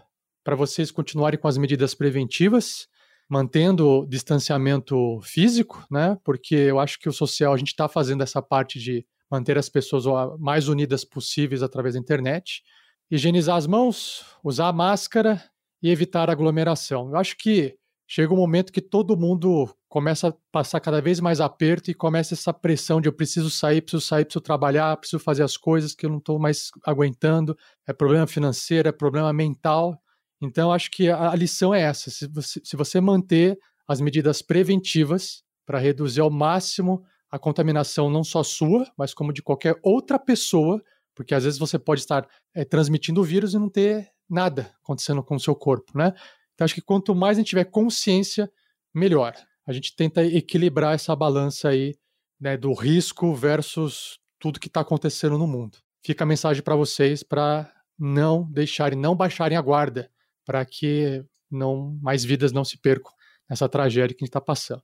para 0.45 0.57
vocês 0.57 0.90
continuarem 0.90 1.38
com 1.38 1.49
as 1.49 1.57
medidas 1.57 1.95
preventivas, 1.95 2.88
mantendo 3.28 3.88
o 3.88 4.07
distanciamento 4.07 5.20
físico, 5.22 5.86
né? 5.90 6.18
Porque 6.24 6.55
eu 6.55 6.78
acho 6.78 6.99
que 6.99 7.09
o 7.09 7.12
social 7.12 7.55
a 7.55 7.57
gente 7.57 7.68
está 7.68 7.88
fazendo 7.88 8.22
essa 8.22 8.43
parte 8.43 8.78
de 8.78 9.07
manter 9.30 9.57
as 9.57 9.68
pessoas 9.68 10.05
mais 10.38 10.68
unidas 10.68 11.05
possíveis 11.05 11.62
através 11.62 11.95
da 11.95 12.01
internet. 12.01 12.62
higienizar 13.11 13.57
as 13.57 13.66
mãos, 13.66 14.24
usar 14.43 14.68
a 14.68 14.72
máscara 14.72 15.43
e 15.82 15.90
evitar 15.90 16.30
aglomeração. 16.30 17.11
Eu 17.11 17.16
acho 17.16 17.36
que 17.36 17.76
chega 18.07 18.32
um 18.32 18.36
momento 18.36 18.72
que 18.72 18.80
todo 18.80 19.16
mundo 19.16 19.74
começa 19.88 20.28
a 20.28 20.34
passar 20.51 20.80
cada 20.80 21.01
vez 21.01 21.20
mais 21.20 21.40
aperto 21.40 21.90
e 21.90 21.95
começa 21.95 22.34
essa 22.34 22.53
pressão 22.53 23.01
de 23.01 23.09
eu 23.09 23.12
preciso 23.12 23.51
sair, 23.51 23.82
preciso 23.82 24.03
sair, 24.03 24.24
preciso 24.24 24.40
trabalhar, 24.43 24.97
preciso 24.97 25.18
fazer 25.18 25.43
as 25.43 25.57
coisas 25.57 25.95
que 25.95 26.07
eu 26.07 26.11
não 26.11 26.18
estou 26.18 26.38
mais 26.38 26.70
aguentando. 26.84 27.57
É 27.86 27.93
problema 27.93 28.26
financeiro, 28.26 28.88
é 28.88 28.93
problema 28.93 29.32
mental. 29.32 29.99
Então, 30.43 30.72
acho 30.72 30.90
que 30.90 31.09
a, 31.09 31.32
lição 31.36 31.72
é 31.72 31.82
essa: 31.82 32.11
se 32.11 32.26
você, 32.26 32.61
se 32.64 32.76
você 32.76 33.01
manter 33.01 33.57
as 33.86 34.01
medidas 34.01 34.43
preventivas 34.43 35.45
para 35.64 35.78
reduzir 35.78 36.20
ao 36.20 36.30
máximo 36.30 37.05
a 37.30 37.38
contaminação, 37.38 38.11
não 38.11 38.24
só 38.24 38.43
sua, 38.43 38.90
mas 38.99 39.14
como 39.14 39.32
de 39.32 39.40
qualquer 39.40 39.78
outra 39.82 40.18
pessoa, 40.18 40.82
porque 41.14 41.34
às 41.34 41.45
vezes 41.45 41.59
você 41.59 41.78
pode 41.78 42.01
estar 42.01 42.28
é, 42.53 42.64
transmitindo 42.64 43.20
o 43.20 43.24
vírus 43.24 43.55
e 43.55 43.59
não 43.59 43.68
ter 43.68 44.11
nada 44.28 44.74
acontecendo 44.82 45.22
com 45.22 45.36
o 45.36 45.40
seu 45.40 45.55
corpo, 45.55 45.97
né? 45.97 46.12
Então, 46.55 46.64
acho 46.64 46.74
que 46.74 46.82
quanto 46.82 47.14
mais 47.14 47.38
a 47.38 47.40
gente 47.40 47.51
tiver 47.51 47.64
consciência, 47.64 48.51
melhor. 48.93 49.34
A 49.64 49.72
gente 49.72 49.95
tenta 49.95 50.24
equilibrar 50.24 50.95
essa 50.95 51.14
balança 51.14 51.68
aí, 51.68 51.95
né, 52.40 52.57
do 52.57 52.74
risco 52.74 53.32
versus 53.32 54.18
tudo 54.40 54.59
que 54.59 54.66
está 54.66 54.80
acontecendo 54.80 55.38
no 55.38 55.47
mundo. 55.47 55.78
Fica 56.05 56.24
a 56.24 56.26
mensagem 56.26 56.62
para 56.62 56.74
vocês 56.74 57.22
para 57.22 57.72
não 57.97 58.43
deixarem, 58.51 58.99
não 58.99 59.14
baixarem 59.14 59.57
a 59.57 59.62
guarda, 59.62 60.11
para 60.45 60.64
que 60.64 61.24
não 61.51 61.99
mais 62.01 62.24
vidas 62.24 62.53
não 62.53 62.64
se 62.64 62.78
percam 62.78 63.12
nessa 63.49 63.68
tragédia 63.68 64.14
que 64.16 64.22
a 64.22 64.24
gente 64.24 64.30
está 64.30 64.40
passando. 64.40 64.82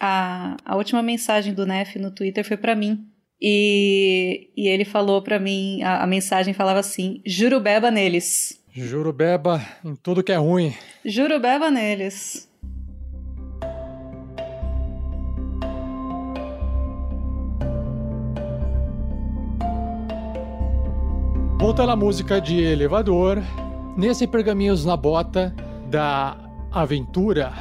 A, 0.00 0.56
a 0.64 0.76
última 0.76 1.02
mensagem 1.02 1.54
do 1.54 1.66
Nef 1.66 1.96
no 1.98 2.10
Twitter 2.10 2.44
foi 2.44 2.56
para 2.56 2.74
mim. 2.74 3.06
E, 3.40 4.50
e 4.56 4.66
ele 4.66 4.84
falou 4.84 5.22
para 5.22 5.38
mim, 5.38 5.80
a, 5.82 6.02
a 6.02 6.06
mensagem 6.06 6.52
falava 6.52 6.80
assim: 6.80 7.22
Jurubeba 7.24 7.90
neles. 7.90 8.60
Jurubeba 8.72 9.60
em 9.84 9.94
tudo 9.94 10.22
que 10.22 10.32
é 10.32 10.36
ruim. 10.36 10.74
Jurubeba 11.04 11.70
neles. 11.70 12.48
Voltando 21.60 21.90
à 21.90 21.96
música 21.96 22.40
de 22.40 22.60
elevador, 22.60 23.42
nesse 23.98 24.28
Pergaminhos 24.28 24.84
na 24.84 24.96
Bota 24.96 25.52
da 25.90 26.36
Aventura, 26.70 27.52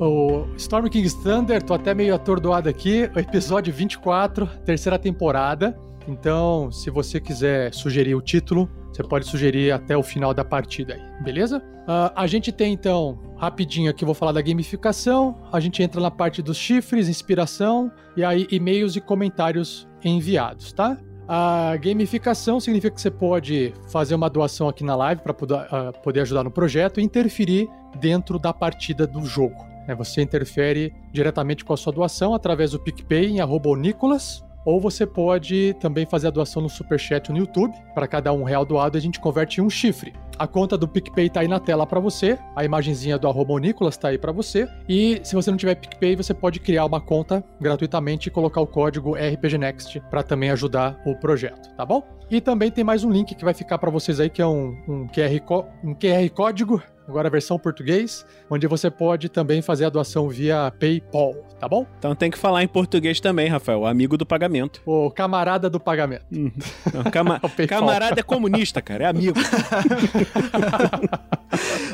o 0.00 0.46
Storm 0.56 0.88
King's 0.88 1.14
Thunder, 1.14 1.62
tô 1.62 1.74
até 1.74 1.94
meio 1.94 2.12
atordoado 2.12 2.68
aqui, 2.68 3.02
episódio 3.14 3.72
24, 3.72 4.48
terceira 4.64 4.98
temporada. 4.98 5.78
Então, 6.08 6.72
se 6.72 6.90
você 6.90 7.20
quiser 7.20 7.72
sugerir 7.72 8.16
o 8.16 8.20
título, 8.20 8.68
você 8.92 9.04
pode 9.04 9.26
sugerir 9.26 9.70
até 9.70 9.96
o 9.96 10.02
final 10.02 10.34
da 10.34 10.44
partida 10.44 10.94
aí, 10.94 11.22
beleza? 11.22 11.58
Uh, 11.58 12.10
a 12.16 12.26
gente 12.26 12.50
tem 12.50 12.72
então, 12.72 13.20
rapidinho 13.36 13.90
aqui, 13.90 14.04
vou 14.04 14.14
falar 14.14 14.32
da 14.32 14.42
gamificação. 14.42 15.40
A 15.52 15.60
gente 15.60 15.80
entra 15.84 16.00
na 16.00 16.10
parte 16.10 16.42
dos 16.42 16.56
chifres, 16.56 17.08
inspiração 17.08 17.92
e 18.16 18.24
aí 18.24 18.48
e-mails 18.50 18.96
e 18.96 19.00
comentários 19.00 19.88
enviados, 20.04 20.72
tá? 20.72 20.98
A 21.32 21.76
gamificação 21.76 22.58
significa 22.58 22.92
que 22.92 23.00
você 23.00 23.08
pode 23.08 23.72
fazer 23.86 24.16
uma 24.16 24.28
doação 24.28 24.68
aqui 24.68 24.82
na 24.82 24.96
live 24.96 25.20
para 25.22 25.32
poder, 25.32 25.54
uh, 25.54 25.92
poder 26.02 26.22
ajudar 26.22 26.42
no 26.42 26.50
projeto 26.50 26.98
e 26.98 27.04
interferir 27.04 27.70
dentro 28.00 28.36
da 28.36 28.52
partida 28.52 29.06
do 29.06 29.24
jogo. 29.24 29.64
Né? 29.86 29.94
Você 29.94 30.22
interfere 30.22 30.92
diretamente 31.12 31.64
com 31.64 31.72
a 31.72 31.76
sua 31.76 31.92
doação 31.92 32.34
através 32.34 32.72
do 32.72 32.80
PicPay 32.80 33.26
em 33.26 33.40
arroba 33.40 33.76
Nicolas, 33.76 34.44
ou 34.64 34.80
você 34.80 35.06
pode 35.06 35.74
também 35.80 36.06
fazer 36.06 36.28
a 36.28 36.30
doação 36.30 36.62
no 36.62 36.68
Superchat 36.68 37.30
no 37.30 37.38
YouTube. 37.38 37.74
Para 37.94 38.06
cada 38.06 38.32
um 38.32 38.44
real 38.44 38.64
doado, 38.64 38.96
a 38.96 39.00
gente 39.00 39.20
converte 39.20 39.60
em 39.60 39.64
um 39.64 39.70
chifre. 39.70 40.12
A 40.38 40.46
conta 40.46 40.76
do 40.76 40.88
PicPay 40.88 41.28
tá 41.28 41.40
aí 41.40 41.48
na 41.48 41.60
tela 41.60 41.86
para 41.86 42.00
você. 42.00 42.38
A 42.56 42.64
imagenzinha 42.64 43.18
do 43.18 43.28
arroba 43.28 43.58
Nicolas 43.60 43.96
tá 43.96 44.08
aí 44.08 44.18
para 44.18 44.32
você. 44.32 44.66
E 44.88 45.20
se 45.22 45.34
você 45.34 45.50
não 45.50 45.58
tiver 45.58 45.74
PicPay, 45.74 46.16
você 46.16 46.32
pode 46.32 46.60
criar 46.60 46.86
uma 46.86 47.00
conta 47.00 47.44
gratuitamente 47.60 48.28
e 48.28 48.30
colocar 48.30 48.60
o 48.60 48.66
código 48.66 49.14
RPGNext 49.14 50.00
para 50.10 50.22
também 50.22 50.50
ajudar 50.50 51.00
o 51.04 51.14
projeto, 51.14 51.74
tá 51.76 51.84
bom? 51.84 52.19
E 52.30 52.40
também 52.40 52.70
tem 52.70 52.84
mais 52.84 53.02
um 53.02 53.10
link 53.10 53.34
que 53.34 53.44
vai 53.44 53.52
ficar 53.52 53.76
para 53.76 53.90
vocês 53.90 54.20
aí, 54.20 54.30
que 54.30 54.40
é 54.40 54.46
um, 54.46 54.76
um, 54.86 55.08
QR, 55.08 55.66
um 55.82 55.94
QR 55.94 56.30
código 56.30 56.80
agora 57.10 57.26
a 57.26 57.30
versão 57.30 57.58
português, 57.58 58.24
onde 58.48 58.68
você 58.68 58.88
pode 58.88 59.28
também 59.28 59.60
fazer 59.60 59.84
a 59.84 59.88
doação 59.88 60.28
via 60.28 60.72
PayPal, 60.78 61.34
tá 61.58 61.68
bom? 61.68 61.84
Então 61.98 62.14
tem 62.14 62.30
que 62.30 62.38
falar 62.38 62.62
em 62.62 62.68
português 62.68 63.18
também, 63.18 63.48
Rafael, 63.48 63.84
amigo 63.84 64.16
do 64.16 64.24
pagamento. 64.24 64.80
O 64.86 65.10
camarada 65.10 65.68
do 65.68 65.80
pagamento. 65.80 66.24
Uhum. 66.30 66.52
Não, 66.94 67.02
cama 67.10 67.40
camarada 67.68 68.20
é 68.20 68.22
comunista, 68.22 68.80
cara, 68.80 69.04
é 69.04 69.06
amigo. 69.08 69.36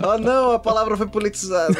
oh 0.05 0.18
não, 0.20 0.53
a 0.53 0.59
palavra 0.59 0.99
foi 0.99 1.09
politizada. 1.09 1.74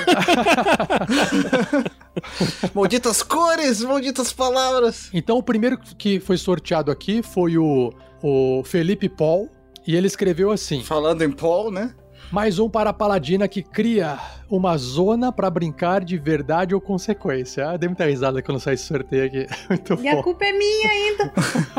malditas 2.75 3.23
cores, 3.23 3.83
malditas 3.83 4.33
palavras. 4.33 5.11
Então 5.13 5.37
o 5.37 5.43
primeiro 5.43 5.79
que 5.79 6.19
foi 6.19 6.39
sorteado 6.39 6.91
aqui 6.91 7.23
foi 7.23 7.59
o, 7.59 7.93
o 8.27 8.65
Felipe 8.65 9.09
Paul, 9.09 9.49
e 9.87 9.95
ele 9.95 10.09
escreveu 10.09 10.51
assim: 10.51 10.83
Falando 10.83 11.23
em 11.23 11.31
Paul, 11.31 11.71
né? 11.71 11.95
Mais 12.33 12.59
um 12.59 12.69
para 12.69 12.91
a 12.91 12.93
Paladina 12.93 13.47
que 13.47 13.63
cria 13.63 14.19
uma 14.51 14.77
zona 14.77 15.31
para 15.31 15.49
brincar 15.49 16.05
de 16.05 16.19
verdade 16.19 16.75
ou 16.75 16.81
consequência. 16.81 17.71
Ah, 17.71 17.77
dei 17.77 17.89
muita 17.89 18.05
risada 18.05 18.43
quando 18.43 18.59
sai 18.59 18.75
esse 18.75 18.83
sorteio 18.85 19.27
aqui. 19.27 19.47
Muito 19.71 19.93
e 19.93 19.97
bom. 20.11 20.21
a 20.21 20.23
culpa 20.25 20.45
é 20.45 20.53
minha 20.53 20.91
ainda. 20.91 21.33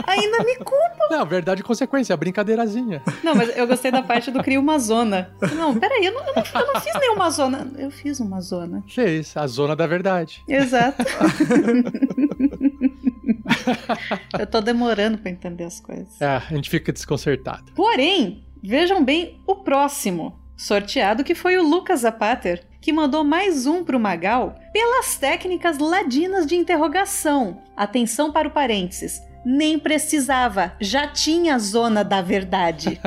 ainda 0.08 0.44
me 0.46 0.56
culpa. 0.56 1.08
Não, 1.12 1.26
verdade 1.26 1.60
e 1.60 1.64
consequência, 1.66 2.14
a 2.14 2.18
brincadeirazinha. 2.18 3.02
Não, 3.22 3.36
mas 3.36 3.58
eu 3.58 3.68
gostei 3.68 3.92
da 3.92 4.02
parte 4.02 4.32
do 4.32 4.42
cria 4.42 4.60
uma 4.60 4.80
zona. 4.80 5.30
Não, 5.54 5.78
peraí, 5.78 6.06
eu 6.06 6.14
não, 6.14 6.22
eu 6.22 6.34
não, 6.34 6.44
eu 6.62 6.74
não 6.74 6.80
fiz 6.80 6.94
nenhuma 6.98 7.30
zona. 7.30 7.68
Eu 7.78 7.92
fiz 7.92 8.20
uma 8.22 8.40
zona. 8.40 8.82
Fez, 8.88 9.36
a 9.36 9.46
zona 9.48 9.76
da 9.76 9.86
verdade. 9.86 10.44
Exato. 10.48 11.04
eu 14.40 14.48
tô 14.48 14.62
demorando 14.62 15.18
para 15.18 15.32
entender 15.32 15.64
as 15.64 15.80
coisas. 15.80 16.20
É, 16.22 16.28
a 16.28 16.40
gente 16.40 16.70
fica 16.70 16.92
desconcertado. 16.92 17.72
Porém, 17.74 18.44
Vejam 18.64 19.04
bem 19.04 19.40
o 19.46 19.56
próximo 19.56 20.38
sorteado, 20.56 21.24
que 21.24 21.36
foi 21.36 21.58
o 21.58 21.64
Lucas 21.64 22.02
Zapater, 22.02 22.66
que 22.82 22.92
mandou 22.92 23.24
mais 23.24 23.66
um 23.66 23.84
para 23.84 23.96
o 23.96 24.00
Magal 24.00 24.56
pelas 24.74 25.16
técnicas 25.16 25.78
ladinas 25.78 26.46
de 26.46 26.56
interrogação. 26.56 27.62
Atenção 27.76 28.32
para 28.32 28.48
o 28.48 28.52
parênteses. 28.52 29.22
Nem 29.50 29.80
precisava, 29.80 30.74
já 30.78 31.08
tinha 31.08 31.56
a 31.56 31.58
zona 31.58 32.04
da 32.04 32.22
verdade. 32.22 33.00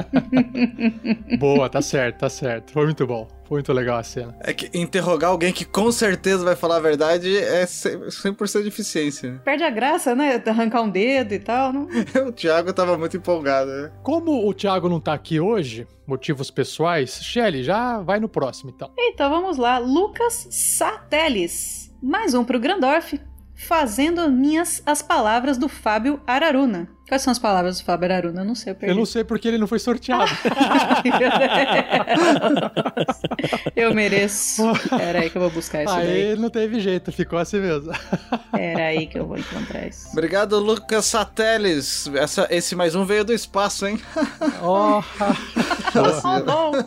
Boa, 1.39 1.69
tá 1.69 1.83
certo, 1.83 2.21
tá 2.21 2.31
certo. 2.31 2.73
Foi 2.73 2.87
muito 2.87 3.07
bom. 3.07 3.29
Foi 3.45 3.57
muito 3.57 3.71
legal 3.75 3.99
a 3.99 4.03
cena. 4.03 4.35
É 4.41 4.55
que 4.55 4.71
interrogar 4.73 5.33
alguém 5.33 5.53
que 5.53 5.67
com 5.67 5.93
certeza 5.93 6.43
vai 6.43 6.57
falar 6.57 6.77
a 6.77 6.81
verdade 6.81 7.37
é 7.37 7.65
100% 7.65 8.63
de 8.63 8.69
eficiência. 8.69 9.39
Perde 9.45 9.65
a 9.65 9.69
graça, 9.69 10.15
né? 10.15 10.43
Arrancar 10.47 10.81
um 10.81 10.89
dedo 10.89 11.35
e 11.35 11.39
tal. 11.39 11.75
Não... 11.75 11.87
o 12.27 12.33
Thiago 12.33 12.73
tava 12.73 12.97
muito 12.97 13.19
empolgado, 13.19 13.71
né? 13.71 13.93
Como 14.03 14.49
o 14.49 14.55
Thiago 14.55 14.89
não 14.89 14.99
tá 14.99 15.13
aqui 15.13 15.39
hoje, 15.39 15.87
motivos 16.07 16.51
pessoais, 16.51 17.23
Shelly, 17.23 17.63
já 17.63 18.01
vai 18.01 18.19
no 18.19 18.31
próximo 18.31 18.73
então. 18.75 18.91
Então 18.99 19.29
vamos 19.29 19.59
lá. 19.59 19.77
Lucas 19.77 20.49
Sateles. 20.51 21.93
Mais 22.03 22.33
um 22.33 22.43
pro 22.45 22.59
Grandorf 22.59 23.21
fazendo 23.61 24.31
minhas 24.31 24.83
as 24.87 25.03
palavras 25.03 25.59
do 25.59 25.69
Fábio 25.69 26.21
Araruna. 26.27 26.89
Quais 27.07 27.23
são 27.23 27.31
as 27.33 27.39
palavras 27.41 27.79
do 27.79 27.85
Fábio 27.85 28.11
Araruna? 28.11 28.43
Eu 28.43 28.45
não 28.45 28.55
sei, 28.55 28.73
eu 28.73 28.77
perdi. 28.77 28.95
Eu 28.95 28.97
não 28.97 29.05
sei 29.05 29.25
porque 29.25 29.49
ele 29.49 29.59
não 29.59 29.67
foi 29.67 29.81
sorteado. 29.81 30.31
eu 33.75 33.93
mereço. 33.93 34.63
Pera 34.89 35.19
aí 35.19 35.29
que 35.29 35.37
eu 35.37 35.43
vou 35.43 35.51
buscar 35.51 35.83
isso 35.83 35.93
aí. 35.93 36.31
Aí 36.31 36.37
não 36.37 36.49
teve 36.49 36.79
jeito, 36.79 37.11
ficou 37.11 37.37
assim 37.37 37.59
mesmo. 37.59 37.93
Pera 38.53 38.87
aí 38.87 39.09
que 39.09 39.19
eu 39.19 39.27
vou 39.27 39.37
encontrar 39.37 39.89
isso. 39.89 40.09
Obrigado, 40.13 40.57
Lucas 40.61 41.07
Sateles. 41.07 42.09
Essa, 42.15 42.47
esse 42.49 42.77
mais 42.77 42.95
um 42.95 43.05
veio 43.05 43.25
do 43.25 43.33
espaço, 43.33 43.87
hein? 43.87 44.01
Oh. 44.63 45.03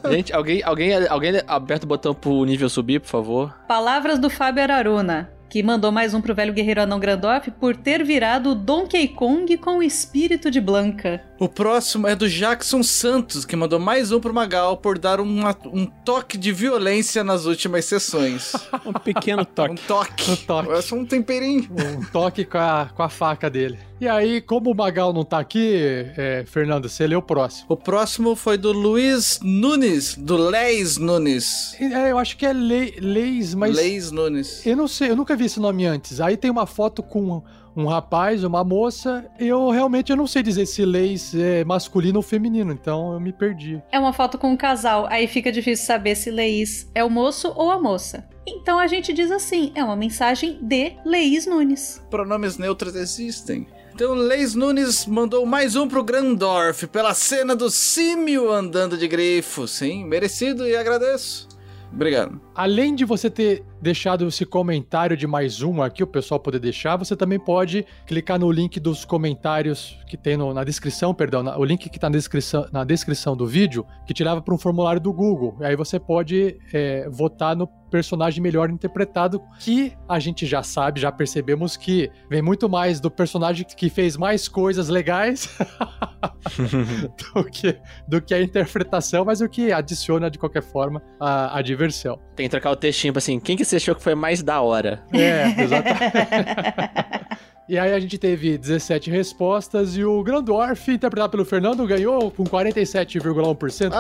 Gente, 0.09 0.31
alguém, 0.31 0.63
alguém, 0.63 0.93
alguém 1.07 1.41
aperta 1.45 1.85
o 1.85 1.89
botão 1.89 2.13
pro 2.13 2.45
nível 2.45 2.69
subir, 2.69 3.01
por 3.01 3.09
favor. 3.09 3.53
Palavras 3.67 4.19
do 4.19 4.29
Fábio 4.29 4.63
Araruna 4.63 5.32
que 5.53 5.61
mandou 5.61 5.91
mais 5.91 6.15
um 6.15 6.19
pro 6.19 6.33
velho 6.33 6.51
guerreiro 6.51 6.81
anão 6.81 6.99
Grandorf 6.99 7.51
por 7.51 7.75
ter 7.75 8.03
virado 8.03 8.55
Donkey 8.55 9.09
Kong 9.09 9.55
com 9.57 9.77
o 9.77 9.83
espírito 9.83 10.49
de 10.49 10.59
Blanca. 10.59 11.21
O 11.43 11.49
próximo 11.49 12.07
é 12.07 12.15
do 12.15 12.29
Jackson 12.29 12.81
Santos, 12.81 13.43
que 13.43 13.53
mandou 13.53 13.77
mais 13.77 14.13
um 14.13 14.19
pro 14.21 14.33
Magal 14.33 14.77
por 14.77 14.97
dar 14.97 15.19
uma, 15.19 15.53
um 15.65 15.85
toque 15.85 16.37
de 16.37 16.53
violência 16.53 17.21
nas 17.21 17.43
últimas 17.45 17.83
sessões. 17.83 18.53
um 18.85 18.93
pequeno 18.93 19.43
toque. 19.43 19.71
Um 19.73 19.75
toque. 19.75 20.31
Um 20.31 20.35
toque. 20.37 20.71
É 20.71 20.81
só 20.81 20.95
um 20.95 21.05
temperinho. 21.05 21.69
Um 21.69 22.05
toque 22.13 22.45
com 22.45 22.57
a, 22.57 22.89
com 22.95 23.03
a 23.03 23.09
faca 23.09 23.49
dele. 23.49 23.77
E 23.99 24.07
aí, 24.07 24.39
como 24.39 24.71
o 24.71 24.73
Magal 24.73 25.11
não 25.11 25.25
tá 25.25 25.37
aqui, 25.39 25.75
é, 26.15 26.45
Fernando, 26.47 26.87
você 26.87 27.05
lê 27.05 27.15
o 27.15 27.21
próximo. 27.21 27.65
O 27.67 27.75
próximo 27.75 28.37
foi 28.37 28.57
do 28.57 28.71
Luiz 28.71 29.41
Nunes, 29.43 30.15
do 30.15 30.37
Leis 30.37 30.97
Nunes. 30.97 31.75
É, 31.77 32.11
eu 32.11 32.17
acho 32.17 32.37
que 32.37 32.45
é 32.45 32.53
Le, 32.53 32.95
Leis, 33.01 33.53
mas. 33.53 33.75
Leis 33.75 34.11
Nunes. 34.11 34.65
Eu 34.65 34.77
não 34.77 34.87
sei, 34.87 35.09
eu 35.09 35.15
nunca 35.17 35.35
vi 35.35 35.43
esse 35.43 35.59
nome 35.59 35.85
antes. 35.85 36.21
Aí 36.21 36.37
tem 36.37 36.49
uma 36.49 36.65
foto 36.65 37.03
com 37.03 37.43
um 37.75 37.85
rapaz, 37.85 38.43
uma 38.43 38.63
moça. 38.63 39.25
Eu 39.39 39.69
realmente 39.69 40.11
eu 40.11 40.15
não 40.15 40.27
sei 40.27 40.43
dizer 40.43 40.65
se 40.65 40.85
Leis 40.85 41.33
é, 41.35 41.63
masculino 41.63 42.17
ou 42.17 42.23
feminino, 42.23 42.71
então 42.71 43.13
eu 43.13 43.19
me 43.19 43.33
perdi. 43.33 43.81
É 43.91 43.99
uma 43.99 44.13
foto 44.13 44.37
com 44.37 44.51
um 44.51 44.57
casal, 44.57 45.07
aí 45.09 45.27
fica 45.27 45.51
difícil 45.51 45.85
saber 45.85 46.15
se 46.15 46.31
Leís 46.31 46.89
é 46.93 47.03
o 47.03 47.09
moço 47.09 47.51
ou 47.55 47.71
a 47.71 47.79
moça. 47.79 48.27
Então 48.45 48.77
a 48.77 48.87
gente 48.87 49.13
diz 49.13 49.31
assim: 49.31 49.71
é 49.75 49.83
uma 49.83 49.95
mensagem 49.95 50.59
de 50.61 50.93
Leís 51.05 51.45
Nunes. 51.45 52.03
Pronomes 52.09 52.57
neutros 52.57 52.95
existem. 52.95 53.67
Então, 53.93 54.15
Leis 54.15 54.55
Nunes 54.55 55.05
mandou 55.05 55.45
mais 55.45 55.75
um 55.75 55.87
pro 55.87 56.03
Grandorf 56.03 56.87
pela 56.87 57.13
cena 57.13 57.55
do 57.55 57.69
símio 57.69 58.51
andando 58.51 58.97
de 58.97 59.07
grifo. 59.07 59.67
Sim, 59.67 60.03
merecido 60.05 60.67
e 60.67 60.75
agradeço. 60.75 61.47
Obrigado. 61.93 62.41
Além 62.55 62.93
de 62.93 63.03
você 63.03 63.29
ter 63.29 63.63
deixado 63.81 64.27
esse 64.27 64.45
comentário 64.45 65.17
de 65.17 65.25
mais 65.27 65.61
um 65.61 65.81
aqui, 65.81 66.03
o 66.03 66.07
pessoal 66.07 66.39
poder 66.39 66.59
deixar, 66.59 66.95
você 66.95 67.15
também 67.15 67.39
pode 67.39 67.85
clicar 68.05 68.39
no 68.39 68.49
link 68.51 68.79
dos 68.79 69.03
comentários 69.03 69.97
que 70.07 70.15
tem 70.15 70.37
no- 70.37 70.53
na 70.53 70.63
descrição, 70.63 71.13
perdão, 71.13 71.41
na- 71.43 71.57
o 71.57 71.65
link 71.65 71.89
que 71.89 71.97
está 71.97 72.09
na 72.09 72.15
descrição, 72.15 72.65
na 72.71 72.83
descrição 72.83 73.35
do 73.35 73.47
vídeo, 73.47 73.85
que 74.05 74.13
te 74.13 74.23
leva 74.23 74.41
para 74.41 74.53
um 74.53 74.57
formulário 74.57 75.01
do 75.01 75.11
Google. 75.11 75.57
E 75.61 75.65
aí 75.65 75.75
você 75.75 75.99
pode 75.99 76.57
é, 76.71 77.09
votar 77.09 77.55
no 77.55 77.67
personagem 77.91 78.41
melhor 78.41 78.69
interpretado, 78.71 79.39
que 79.59 79.93
a 80.09 80.17
gente 80.19 80.45
já 80.47 80.63
sabe, 80.63 80.99
já 80.99 81.11
percebemos 81.11 81.77
que 81.77 82.09
vem 82.29 82.41
muito 82.41 82.67
mais 82.67 82.99
do 82.99 83.11
personagem 83.11 83.65
que 83.65 83.87
fez 83.89 84.17
mais 84.17 84.47
coisas 84.47 84.89
legais 84.89 85.47
do, 87.35 87.43
que, 87.45 87.77
do 88.07 88.19
que 88.21 88.33
a 88.33 88.41
interpretação, 88.41 89.23
mas 89.25 89.41
o 89.41 89.49
que 89.49 89.71
adiciona 89.71 90.29
de 90.31 90.39
qualquer 90.39 90.63
forma 90.63 91.03
a, 91.19 91.57
a 91.59 91.61
diversão. 91.61 92.19
Tem 92.35 92.42
que 92.43 92.51
trocar 92.51 92.71
o 92.71 92.75
textinho 92.75 93.13
pra 93.13 93.19
assim, 93.19 93.39
quem 93.39 93.55
que 93.57 93.65
você 93.65 93.77
achou 93.77 93.95
que 93.95 94.01
foi 94.03 94.15
mais 94.15 94.41
da 94.41 94.61
hora? 94.61 95.03
É, 95.11 95.61
exatamente. 95.61 97.33
E 97.67 97.79
aí 97.79 97.93
a 97.93 97.99
gente 97.99 98.17
teve 98.17 98.57
17 98.57 99.09
respostas 99.09 99.95
e 99.95 100.03
o 100.03 100.21
Grandorf, 100.21 100.91
interpretado 100.91 101.31
pelo 101.31 101.45
Fernando, 101.45 101.87
ganhou 101.87 102.29
com 102.29 102.43
47,1%. 102.43 103.93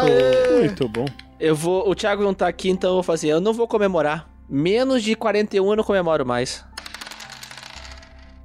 Muito 0.59 0.89
bom. 0.89 1.05
Eu 1.39 1.55
vou. 1.55 1.89
O 1.89 1.95
Thiago 1.95 2.23
não 2.23 2.33
tá 2.33 2.47
aqui, 2.47 2.69
então 2.69 2.89
eu 2.89 2.95
vou 2.95 3.03
fazer. 3.03 3.29
Eu 3.29 3.39
não 3.39 3.53
vou 3.53 3.65
comemorar. 3.65 4.29
Menos 4.49 5.01
de 5.01 5.15
41 5.15 5.65
eu 5.65 5.75
não 5.77 5.83
comemoro 5.83 6.25
mais. 6.25 6.65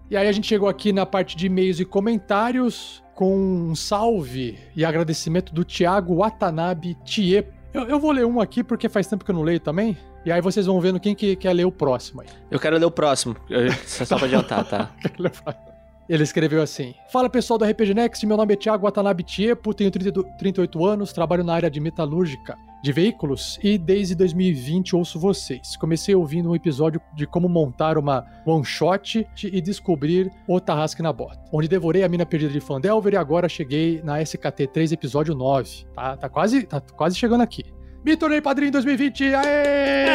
E 0.09 0.17
aí 0.17 0.29
a 0.29 0.33
gente 0.33 0.47
chegou 0.47 0.69
aqui 0.69 0.93
na 0.93 1.05
parte 1.05 1.37
de 1.37 1.47
e-mails 1.47 1.81
e 1.81 1.85
comentários 1.85 3.03
com 3.15 3.37
um 3.37 3.75
salve 3.75 4.57
e 4.77 4.85
agradecimento 4.85 5.53
do 5.53 5.65
Thiago 5.65 6.15
Watanabe 6.17 6.97
Tie. 7.05 7.45
Eu, 7.79 7.89
eu 7.89 8.01
vou 8.01 8.11
ler 8.11 8.27
um 8.27 8.41
aqui 8.41 8.65
porque 8.65 8.89
faz 8.89 9.07
tempo 9.07 9.25
que 9.25 9.31
eu 9.31 9.35
não 9.35 9.43
leio 9.43 9.61
também. 9.61 9.97
E 10.25 10.33
aí 10.33 10.41
vocês 10.41 10.67
vão 10.67 10.81
vendo 10.81 10.99
quem 10.99 11.15
que 11.15 11.37
quer 11.37 11.53
ler 11.53 11.65
o 11.65 11.71
próximo 11.73 12.21
aí. 12.23 12.27
Eu 12.51 12.59
quero 12.59 12.77
ler 12.77 12.85
o 12.85 12.91
próximo. 12.91 13.37
Eu- 13.49 13.71
Só 13.87 14.17
pra 14.17 14.27
adiantar, 14.27 14.65
tá? 14.65 14.91
Ele 16.09 16.23
escreveu 16.23 16.63
assim: 16.63 16.95
Fala 17.13 17.29
pessoal 17.29 17.59
do 17.59 17.65
RPG 17.65 17.95
Next, 17.95 18.27
meu 18.27 18.37
nome 18.37 18.55
é 18.55 18.57
Thiago 18.57 18.85
Watanabe 18.85 19.23
Tiepo, 19.23 19.75
tenho 19.75 19.91
32 19.91 20.27
38 20.39 20.87
anos, 20.87 21.13
trabalho 21.13 21.45
na 21.45 21.55
área 21.55 21.71
de 21.71 21.79
metalúrgica 21.81 22.57
de 22.83 22.93
veículos 22.93 23.59
e 23.63 23.77
desde 23.77 24.15
2020 24.15 24.95
ouço 24.97 25.19
vocês. 25.19 25.77
Comecei 25.77 26.15
ouvindo 26.15 26.51
um 26.51 26.55
episódio 26.55 27.01
de 27.15 27.27
como 27.27 27.49
montar 27.49 27.99
uma 27.99 28.25
one 28.47 28.65
shot 28.65 29.27
e 29.43 29.61
descobrir 29.61 30.31
o 30.47 30.61
Tarrasque 30.61 31.03
na 31.03 31.13
Bota, 31.13 31.39
onde 31.53 31.69
devorei 31.69 32.05
a 32.05 32.09
mina 32.09 32.25
perdida 32.25 32.53
de 32.53 32.61
Fandelver 32.61 33.15
e 33.15 33.17
agora 33.17 33.49
cheguei 33.49 34.01
na 34.03 34.21
SKT3 34.21 34.93
episódio 34.93 35.35
9. 35.35 35.87
Tá, 35.95 36.17
tá 36.17 36.29
quase, 36.29 36.63
tá 36.65 36.81
quase 36.81 37.17
chegando 37.17 37.43
aqui. 37.43 37.65
Me 38.05 38.17
tornei 38.17 38.41
padrinho 38.41 38.69
em 38.69 38.73
2020. 38.73 39.35
Aê! 39.35 40.09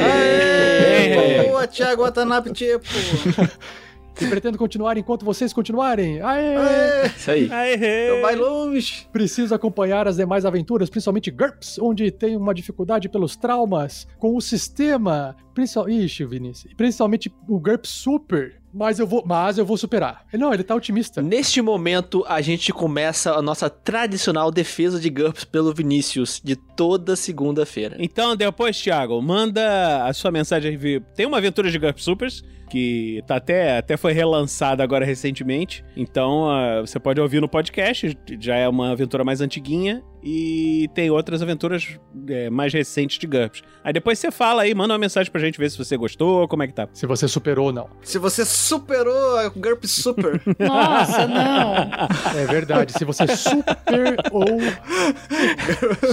Aê! 0.00 1.46
Boa, 1.46 1.66
Thiago 1.66 2.02
Watanabe, 2.02 2.52
tipo. 2.52 2.84
E 4.20 4.26
pretendo 4.26 4.58
continuar 4.58 4.96
enquanto 4.96 5.24
vocês 5.24 5.52
continuarem. 5.52 6.20
Aê! 6.20 6.56
Aê! 6.56 7.06
Isso 7.06 7.30
aí. 7.30 7.44
Então 7.44 8.22
vai 8.22 8.36
longe. 8.36 9.06
Preciso 9.12 9.54
acompanhar 9.54 10.06
as 10.06 10.16
demais 10.16 10.44
aventuras, 10.44 10.90
principalmente 10.90 11.30
GURPS, 11.30 11.78
onde 11.78 12.10
tenho 12.10 12.38
uma 12.38 12.54
dificuldade 12.54 13.08
pelos 13.08 13.36
traumas 13.36 14.06
com 14.18 14.36
o 14.36 14.40
sistema. 14.40 15.36
Principal... 15.54 15.88
Ixi, 15.88 16.24
Vinícius. 16.24 16.72
Principalmente 16.74 17.32
o 17.48 17.58
GURPS 17.58 17.90
Super. 17.90 18.60
Mas 18.72 19.00
eu 19.00 19.06
vou, 19.06 19.24
mas 19.26 19.58
eu 19.58 19.66
vou 19.66 19.76
superar. 19.76 20.24
Não, 20.32 20.54
ele 20.54 20.62
tá 20.62 20.76
otimista. 20.76 21.20
Neste 21.20 21.60
momento, 21.60 22.24
a 22.28 22.40
gente 22.40 22.72
começa 22.72 23.32
a 23.32 23.42
nossa 23.42 23.68
tradicional 23.68 24.48
defesa 24.52 25.00
de 25.00 25.10
GURPS 25.10 25.44
pelo 25.44 25.74
Vinícius, 25.74 26.40
de 26.42 26.54
toda 26.54 27.16
segunda-feira. 27.16 27.96
Então, 27.98 28.36
depois, 28.36 28.80
Thiago, 28.80 29.20
manda 29.20 30.04
a 30.04 30.12
sua 30.12 30.30
mensagem. 30.30 30.78
Tem 31.16 31.26
uma 31.26 31.38
aventura 31.38 31.68
de 31.68 31.78
GURP 31.80 32.00
Supers, 32.00 32.44
que 32.70 33.22
tá 33.26 33.36
até, 33.36 33.78
até 33.78 33.96
foi 33.96 34.12
relançada 34.12 34.82
agora 34.82 35.04
recentemente. 35.04 35.84
Então, 35.96 36.48
ah, 36.48 36.80
você 36.80 36.98
pode 37.00 37.20
ouvir 37.20 37.40
no 37.40 37.48
podcast, 37.48 38.16
já 38.38 38.54
é 38.56 38.68
uma 38.68 38.92
aventura 38.92 39.24
mais 39.24 39.40
antiguinha. 39.40 40.02
E 40.22 40.86
tem 40.94 41.10
outras 41.10 41.40
aventuras 41.40 41.98
é, 42.28 42.50
mais 42.50 42.74
recentes 42.74 43.18
de 43.18 43.26
GURPS. 43.26 43.62
Aí 43.82 43.90
depois 43.90 44.18
você 44.18 44.30
fala 44.30 44.62
aí, 44.62 44.74
manda 44.74 44.92
uma 44.92 44.98
mensagem 44.98 45.32
pra 45.32 45.40
gente 45.40 45.58
ver 45.58 45.70
se 45.70 45.78
você 45.78 45.96
gostou, 45.96 46.46
como 46.46 46.62
é 46.62 46.66
que 46.66 46.74
tá. 46.74 46.86
Se 46.92 47.06
você 47.06 47.26
superou 47.26 47.68
ou 47.68 47.72
não. 47.72 47.88
Se 48.02 48.18
você 48.18 48.44
superou 48.44 49.38
a 49.38 49.48
GURP 49.48 49.86
Super. 49.86 50.40
Nossa, 50.60 51.26
não. 51.26 52.38
É 52.38 52.46
verdade. 52.46 52.92
Se 52.92 53.04
você 53.04 53.26
super 53.34 54.16
ou. 54.30 54.44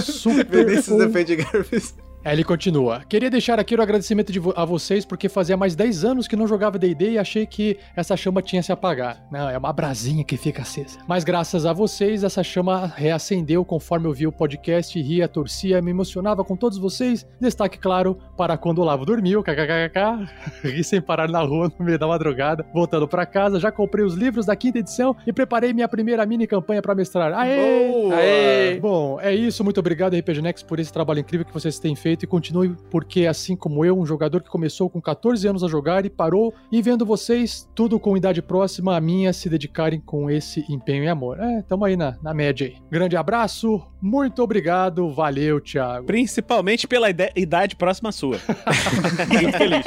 Super 0.00 0.46
Vinícius 0.46 0.88
ou 0.88 0.98
defende 1.06 1.36
GURPS. 1.36 1.94
Aí 2.24 2.34
ele 2.34 2.44
continua. 2.44 3.02
Queria 3.08 3.30
deixar 3.30 3.58
aqui 3.58 3.74
o 3.74 3.80
agradecimento 3.80 4.30
de 4.32 4.38
vo- 4.38 4.52
a 4.56 4.64
vocês 4.64 5.04
porque 5.04 5.28
fazia 5.28 5.56
mais 5.56 5.74
10 5.74 6.04
anos 6.04 6.28
que 6.28 6.36
não 6.36 6.46
jogava 6.46 6.78
D&D 6.78 7.12
e 7.12 7.18
achei 7.18 7.46
que 7.46 7.78
essa 7.96 8.16
chama 8.16 8.42
tinha 8.42 8.62
se 8.62 8.70
apagado. 8.72 9.20
Não, 9.30 9.48
é 9.48 9.56
uma 9.56 9.72
brasinha 9.72 10.22
que 10.24 10.36
fica 10.36 10.62
acesa. 10.62 10.98
Mas 11.06 11.24
graças 11.24 11.64
a 11.64 11.72
vocês, 11.72 12.24
essa 12.24 12.42
chama 12.42 12.92
reacendeu 12.94 13.64
conforme 13.64 14.06
eu 14.08 14.12
vi 14.12 14.26
o 14.26 14.32
podcast, 14.32 15.00
ria, 15.00 15.26
torcia, 15.28 15.80
me 15.80 15.90
emocionava 15.90 16.44
com 16.44 16.54
todos 16.56 16.76
vocês. 16.76 17.24
Destaque 17.40 17.78
claro 17.78 18.18
para 18.36 18.58
quando 18.58 18.80
o 18.80 18.84
Lavo 18.84 19.06
dormiu, 19.06 19.42
kkkk, 19.42 20.26
ri 20.68 20.84
sem 20.84 21.00
parar 21.00 21.28
na 21.28 21.40
rua 21.40 21.72
no 21.78 21.84
meio 21.86 21.98
da 21.98 22.06
madrugada. 22.08 22.66
Voltando 22.74 23.06
pra 23.08 23.24
casa, 23.24 23.58
já 23.60 23.70
comprei 23.72 24.04
os 24.04 24.14
livros 24.14 24.44
da 24.44 24.56
quinta 24.56 24.80
edição 24.80 25.16
e 25.26 25.32
preparei 25.32 25.72
minha 25.72 25.88
primeira 25.88 26.26
mini 26.26 26.46
campanha 26.46 26.82
pra 26.82 26.94
mestrar. 26.94 27.32
Aê! 27.32 27.88
Boa! 27.88 28.14
Aê! 28.16 28.80
Bom, 28.80 29.18
é 29.20 29.32
isso. 29.34 29.62
Muito 29.64 29.78
obrigado, 29.78 30.14
RPG 30.16 30.42
Next, 30.42 30.64
por 30.66 30.78
esse 30.78 30.92
trabalho 30.92 31.20
incrível 31.20 31.46
que 31.46 31.54
vocês 31.54 31.78
têm 31.78 31.94
feito 31.94 32.07
e 32.12 32.26
continue, 32.26 32.74
porque 32.90 33.26
assim 33.26 33.56
como 33.56 33.84
eu, 33.84 33.98
um 33.98 34.06
jogador 34.06 34.42
que 34.42 34.48
começou 34.48 34.88
com 34.88 35.00
14 35.00 35.46
anos 35.46 35.64
a 35.64 35.68
jogar 35.68 36.04
e 36.04 36.10
parou, 36.10 36.54
e 36.70 36.80
vendo 36.82 37.04
vocês, 37.04 37.68
tudo 37.74 37.98
com 37.98 38.16
idade 38.16 38.42
próxima 38.42 38.96
a 38.96 39.00
minha, 39.00 39.32
se 39.32 39.48
dedicarem 39.48 40.00
com 40.00 40.30
esse 40.30 40.64
empenho 40.68 41.04
e 41.04 41.08
amor. 41.08 41.38
É, 41.40 41.62
tamo 41.62 41.84
aí 41.84 41.96
na, 41.96 42.16
na 42.22 42.32
média 42.32 42.66
aí. 42.66 42.76
Grande 42.90 43.16
abraço, 43.16 43.82
muito 44.00 44.42
obrigado, 44.42 45.10
valeu, 45.10 45.60
Thiago. 45.60 46.06
Principalmente 46.06 46.86
pela 46.86 47.08
idade 47.10 47.74
próxima 47.74 48.10
à 48.10 48.12
sua. 48.12 48.38
Feliz. 49.58 49.84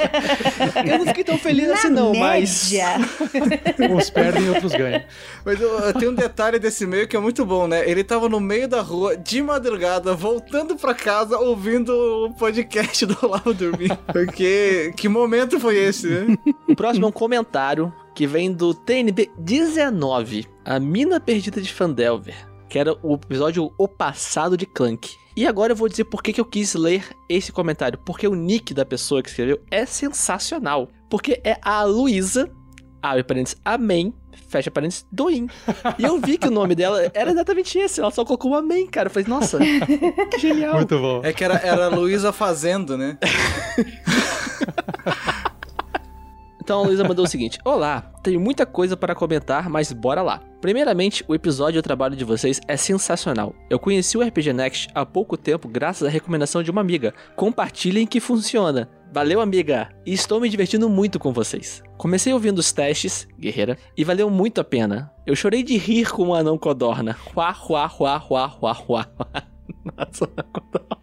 Eu 0.90 0.98
não 0.98 1.06
fiquei 1.06 1.24
tão 1.24 1.38
feliz 1.38 1.70
assim, 1.70 1.88
não, 1.88 2.14
mas. 2.14 2.70
Média. 2.70 2.96
Uns 3.90 4.10
perdem 4.10 4.44
e 4.44 4.48
outros 4.50 4.72
ganham. 4.72 5.02
Mas 5.44 5.60
eu, 5.60 5.78
eu 5.78 5.94
tenho 5.94 6.10
um 6.10 6.14
detalhe 6.14 6.58
desse 6.58 6.86
meio 6.86 7.08
que 7.08 7.16
é 7.16 7.20
muito 7.20 7.44
bom, 7.46 7.66
né? 7.66 7.88
Ele 7.88 8.04
tava 8.04 8.28
no 8.28 8.40
meio 8.40 8.68
da 8.68 8.82
rua, 8.82 9.16
de 9.16 9.42
madrugada, 9.42 10.14
voltando 10.14 10.76
pra 10.76 10.94
casa, 10.94 11.38
ouvindo 11.38 11.92
o 12.12 12.32
podcast 12.32 13.06
do 13.06 13.16
Olavo 13.22 13.54
dormir. 13.54 13.96
Porque 14.12 14.92
que 14.96 15.08
momento 15.08 15.58
foi 15.58 15.76
esse, 15.76 16.08
né? 16.08 16.36
O 16.68 16.76
próximo 16.76 17.06
é 17.06 17.08
um 17.08 17.12
comentário 17.12 17.92
que 18.14 18.26
vem 18.26 18.52
do 18.52 18.74
TNB 18.74 19.30
19, 19.38 20.46
A 20.64 20.78
Mina 20.78 21.18
Perdida 21.18 21.60
de 21.60 21.72
Fandelver, 21.72 22.36
que 22.68 22.78
era 22.78 22.96
o 23.02 23.14
episódio 23.14 23.72
O 23.78 23.88
Passado 23.88 24.56
de 24.56 24.66
Clank. 24.66 25.10
E 25.34 25.46
agora 25.46 25.72
eu 25.72 25.76
vou 25.76 25.88
dizer 25.88 26.04
por 26.04 26.22
que, 26.22 26.32
que 26.32 26.40
eu 26.40 26.44
quis 26.44 26.74
ler 26.74 27.04
esse 27.28 27.50
comentário. 27.50 27.98
Porque 28.04 28.28
o 28.28 28.34
nick 28.34 28.74
da 28.74 28.84
pessoa 28.84 29.22
que 29.22 29.30
escreveu 29.30 29.60
é 29.70 29.86
sensacional. 29.86 30.88
Porque 31.08 31.40
é 31.42 31.58
a 31.62 31.82
Luísa, 31.84 32.50
abre 33.02 33.24
parênteses, 33.24 33.58
amém, 33.64 34.12
fecha 34.52 34.70
parênteses, 34.70 35.06
doim. 35.10 35.48
E 35.98 36.04
eu 36.04 36.18
vi 36.20 36.36
que 36.36 36.46
o 36.46 36.50
nome 36.50 36.74
dela 36.74 37.10
era 37.14 37.30
exatamente 37.30 37.78
esse. 37.78 38.00
Ela 38.00 38.10
só 38.10 38.24
colocou 38.24 38.50
um 38.50 38.54
amém, 38.54 38.86
cara. 38.86 39.08
Eu 39.08 39.10
falei, 39.10 39.28
nossa, 39.28 39.58
que 40.30 40.38
genial. 40.38 40.76
Muito 40.76 40.98
bom. 40.98 41.20
É 41.24 41.32
que 41.32 41.42
era, 41.42 41.54
era 41.54 41.86
a 41.86 41.88
Luísa 41.88 42.32
fazendo, 42.32 42.96
né? 42.96 43.18
Então 46.62 46.80
a 46.80 46.86
Luísa 46.86 47.02
mandou 47.02 47.24
o 47.24 47.28
seguinte: 47.28 47.58
Olá, 47.64 48.12
tenho 48.22 48.40
muita 48.40 48.64
coisa 48.64 48.96
para 48.96 49.16
comentar, 49.16 49.68
mas 49.68 49.92
bora 49.92 50.22
lá. 50.22 50.40
Primeiramente, 50.60 51.24
o 51.26 51.34
episódio 51.34 51.78
e 51.78 51.80
o 51.80 51.82
trabalho 51.82 52.14
de 52.14 52.24
vocês 52.24 52.60
é 52.68 52.76
sensacional. 52.76 53.52
Eu 53.68 53.80
conheci 53.80 54.16
o 54.16 54.22
RPG 54.22 54.52
Next 54.52 54.88
há 54.94 55.04
pouco 55.04 55.36
tempo 55.36 55.68
graças 55.68 56.06
à 56.06 56.10
recomendação 56.10 56.62
de 56.62 56.70
uma 56.70 56.80
amiga. 56.80 57.12
Compartilhem 57.34 58.06
que 58.06 58.20
funciona. 58.20 58.88
Valeu, 59.12 59.42
amiga! 59.42 59.90
E 60.06 60.14
estou 60.14 60.40
me 60.40 60.48
divertindo 60.48 60.88
muito 60.88 61.18
com 61.18 61.34
vocês. 61.34 61.82
Comecei 61.98 62.32
ouvindo 62.32 62.60
os 62.60 62.72
testes, 62.72 63.28
guerreira, 63.38 63.76
e 63.94 64.04
valeu 64.04 64.30
muito 64.30 64.58
a 64.58 64.64
pena. 64.64 65.12
Eu 65.26 65.36
chorei 65.36 65.62
de 65.62 65.76
rir 65.76 66.10
com 66.10 66.28
o 66.28 66.34
anão 66.34 66.56
codorna. 66.56 67.14
Huá, 67.36 67.54
huá, 67.68 67.92
huá, 68.00 68.16
huá, 68.16 68.58
huá, 68.58 68.84
huá. 68.88 69.06
Nossa, 69.84 70.26
codorna. 70.50 71.01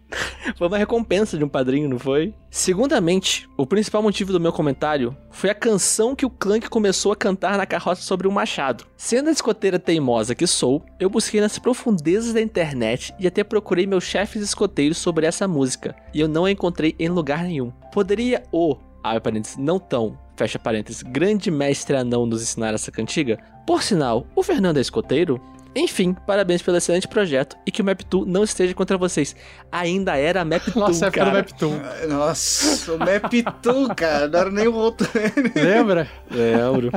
Foi 0.56 0.66
uma 0.66 0.78
recompensa 0.78 1.38
de 1.38 1.44
um 1.44 1.48
padrinho, 1.48 1.88
não 1.88 1.98
foi? 1.98 2.34
Segundamente, 2.50 3.48
o 3.56 3.66
principal 3.66 4.02
motivo 4.02 4.32
do 4.32 4.40
meu 4.40 4.52
comentário 4.52 5.16
foi 5.30 5.50
a 5.50 5.54
canção 5.54 6.14
que 6.14 6.26
o 6.26 6.30
Clank 6.30 6.68
começou 6.68 7.12
a 7.12 7.16
cantar 7.16 7.56
na 7.56 7.66
carroça 7.66 8.02
sobre 8.02 8.26
o 8.26 8.32
machado. 8.32 8.84
Sendo 8.96 9.28
a 9.28 9.32
escoteira 9.32 9.78
teimosa 9.78 10.34
que 10.34 10.46
sou, 10.46 10.84
eu 10.98 11.08
busquei 11.08 11.40
nas 11.40 11.58
profundezas 11.58 12.32
da 12.32 12.40
internet 12.40 13.14
e 13.18 13.26
até 13.26 13.44
procurei 13.44 13.86
meus 13.86 14.04
chefes 14.04 14.42
escoteiros 14.42 14.98
sobre 14.98 15.26
essa 15.26 15.46
música, 15.46 15.94
e 16.12 16.20
eu 16.20 16.28
não 16.28 16.44
a 16.44 16.50
encontrei 16.50 16.94
em 16.98 17.08
lugar 17.08 17.44
nenhum. 17.44 17.70
Poderia 17.92 18.42
o, 18.52 18.76
abre 19.02 19.20
parênteses, 19.20 19.56
não 19.56 19.78
tão, 19.78 20.18
fecha 20.36 20.58
parênteses, 20.58 21.02
grande 21.02 21.50
mestre 21.50 21.96
anão 21.96 22.26
nos 22.26 22.42
ensinar 22.42 22.74
essa 22.74 22.90
cantiga? 22.90 23.38
Por 23.66 23.82
sinal, 23.82 24.26
o 24.34 24.42
Fernando 24.42 24.78
é 24.78 24.80
escoteiro? 24.80 25.40
Enfim, 25.74 26.16
parabéns 26.26 26.62
pelo 26.62 26.76
excelente 26.76 27.06
projeto 27.06 27.56
e 27.64 27.70
que 27.70 27.80
o 27.80 27.84
Map2 27.84 28.24
não 28.26 28.42
esteja 28.42 28.74
contra 28.74 28.98
vocês. 28.98 29.36
Ainda 29.70 30.16
era 30.16 30.44
Map2, 30.44 30.74
Nossa, 30.76 31.06
época 31.06 31.24
do 31.24 31.30
cara. 31.30 31.44
Map2. 31.44 32.06
Nossa, 32.08 32.92
o 32.92 32.98
Map2, 32.98 33.94
cara. 33.94 34.28
Não 34.28 34.40
era 34.40 34.50
nem 34.50 34.66
o 34.66 34.74
outro. 34.74 35.08
Lembra? 35.54 36.08
Lembro. 36.30 36.90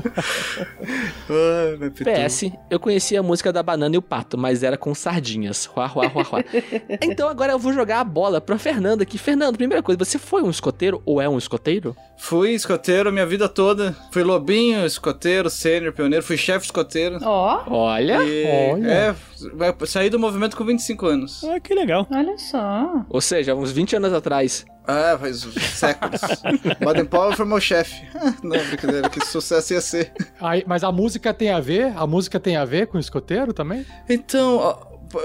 Map2. 1.30 2.26
PS, 2.26 2.52
eu 2.70 2.80
conhecia 2.80 3.20
a 3.20 3.24
música 3.24 3.54
da 3.54 3.62
banana 3.62 3.94
e 3.96 3.98
o 3.98 4.02
pato, 4.02 4.38
mas 4.38 4.64
era 4.64 4.78
com 4.78 4.94
sardinhas. 4.96 5.66
Ruá, 5.66 5.86
ruá, 5.86 6.08
ruá, 6.08 6.24
ruá. 6.24 6.44
então 7.02 7.30
agora 7.30 7.54
eu 7.54 7.60
vou 7.60 7.74
jogar 7.74 8.00
a 8.00 8.04
bola 8.04 8.42
pra 8.42 8.58
Fernanda 8.58 9.04
aqui. 9.04 9.18
Fernando, 9.18 9.58
primeira 9.58 9.84
coisa, 9.84 10.04
você 10.04 10.18
foi 10.18 10.42
um 10.42 10.50
escoteiro 10.50 11.02
ou 11.06 11.22
é 11.22 11.30
um 11.30 11.38
escoteiro? 11.38 11.96
Fui 12.18 12.52
escoteiro 12.52 13.12
minha 13.12 13.26
vida 13.26 13.48
toda. 13.48 13.96
Fui 14.12 14.24
lobinho, 14.24 14.86
escoteiro, 14.86 15.50
sênior, 15.50 15.94
pioneiro. 15.94 16.24
Fui 16.26 16.38
chefe 16.38 16.66
escoteiro. 16.66 17.20
Ó, 17.22 17.64
Olha. 17.68 18.24
E, 18.24 18.44
Olha. 18.72 18.92
É, 18.92 19.16
vai 19.54 19.74
sair 19.86 20.10
do 20.10 20.20
movimento 20.20 20.56
com 20.58 20.64
25 20.66 21.06
anos. 21.06 21.44
Ah, 21.44 21.60
que 21.60 21.74
legal. 21.74 22.08
olha 22.12 22.38
só. 22.38 23.06
Ou 23.10 23.22
seja, 23.22 23.54
uns 23.56 23.72
20 23.72 23.96
anos 23.98 24.14
atrás. 24.14 24.66
Ah, 24.86 25.18
faz 25.20 25.40
séculos. 25.42 26.22
Baden 26.84 27.06
Powell 27.06 27.36
foi 27.36 27.46
meu 27.46 27.60
chefe. 27.60 28.04
Ah, 28.16 28.34
Não, 28.44 28.58
brincadeira, 28.68 29.10
que 29.10 29.26
sucesso 29.26 29.74
ia 29.74 29.82
ser. 29.82 30.12
Aí, 30.40 30.64
mas 30.68 30.84
a 30.84 30.92
música 30.92 31.34
tem 31.34 31.50
a 31.52 31.60
ver? 31.60 31.92
A 31.96 32.06
música 32.08 32.40
tem 32.40 32.56
a 32.56 32.64
ver 32.66 32.88
com 32.88 32.98
o 32.98 33.00
escoteiro 33.02 33.54
também? 33.54 33.86
Então, 34.10 34.78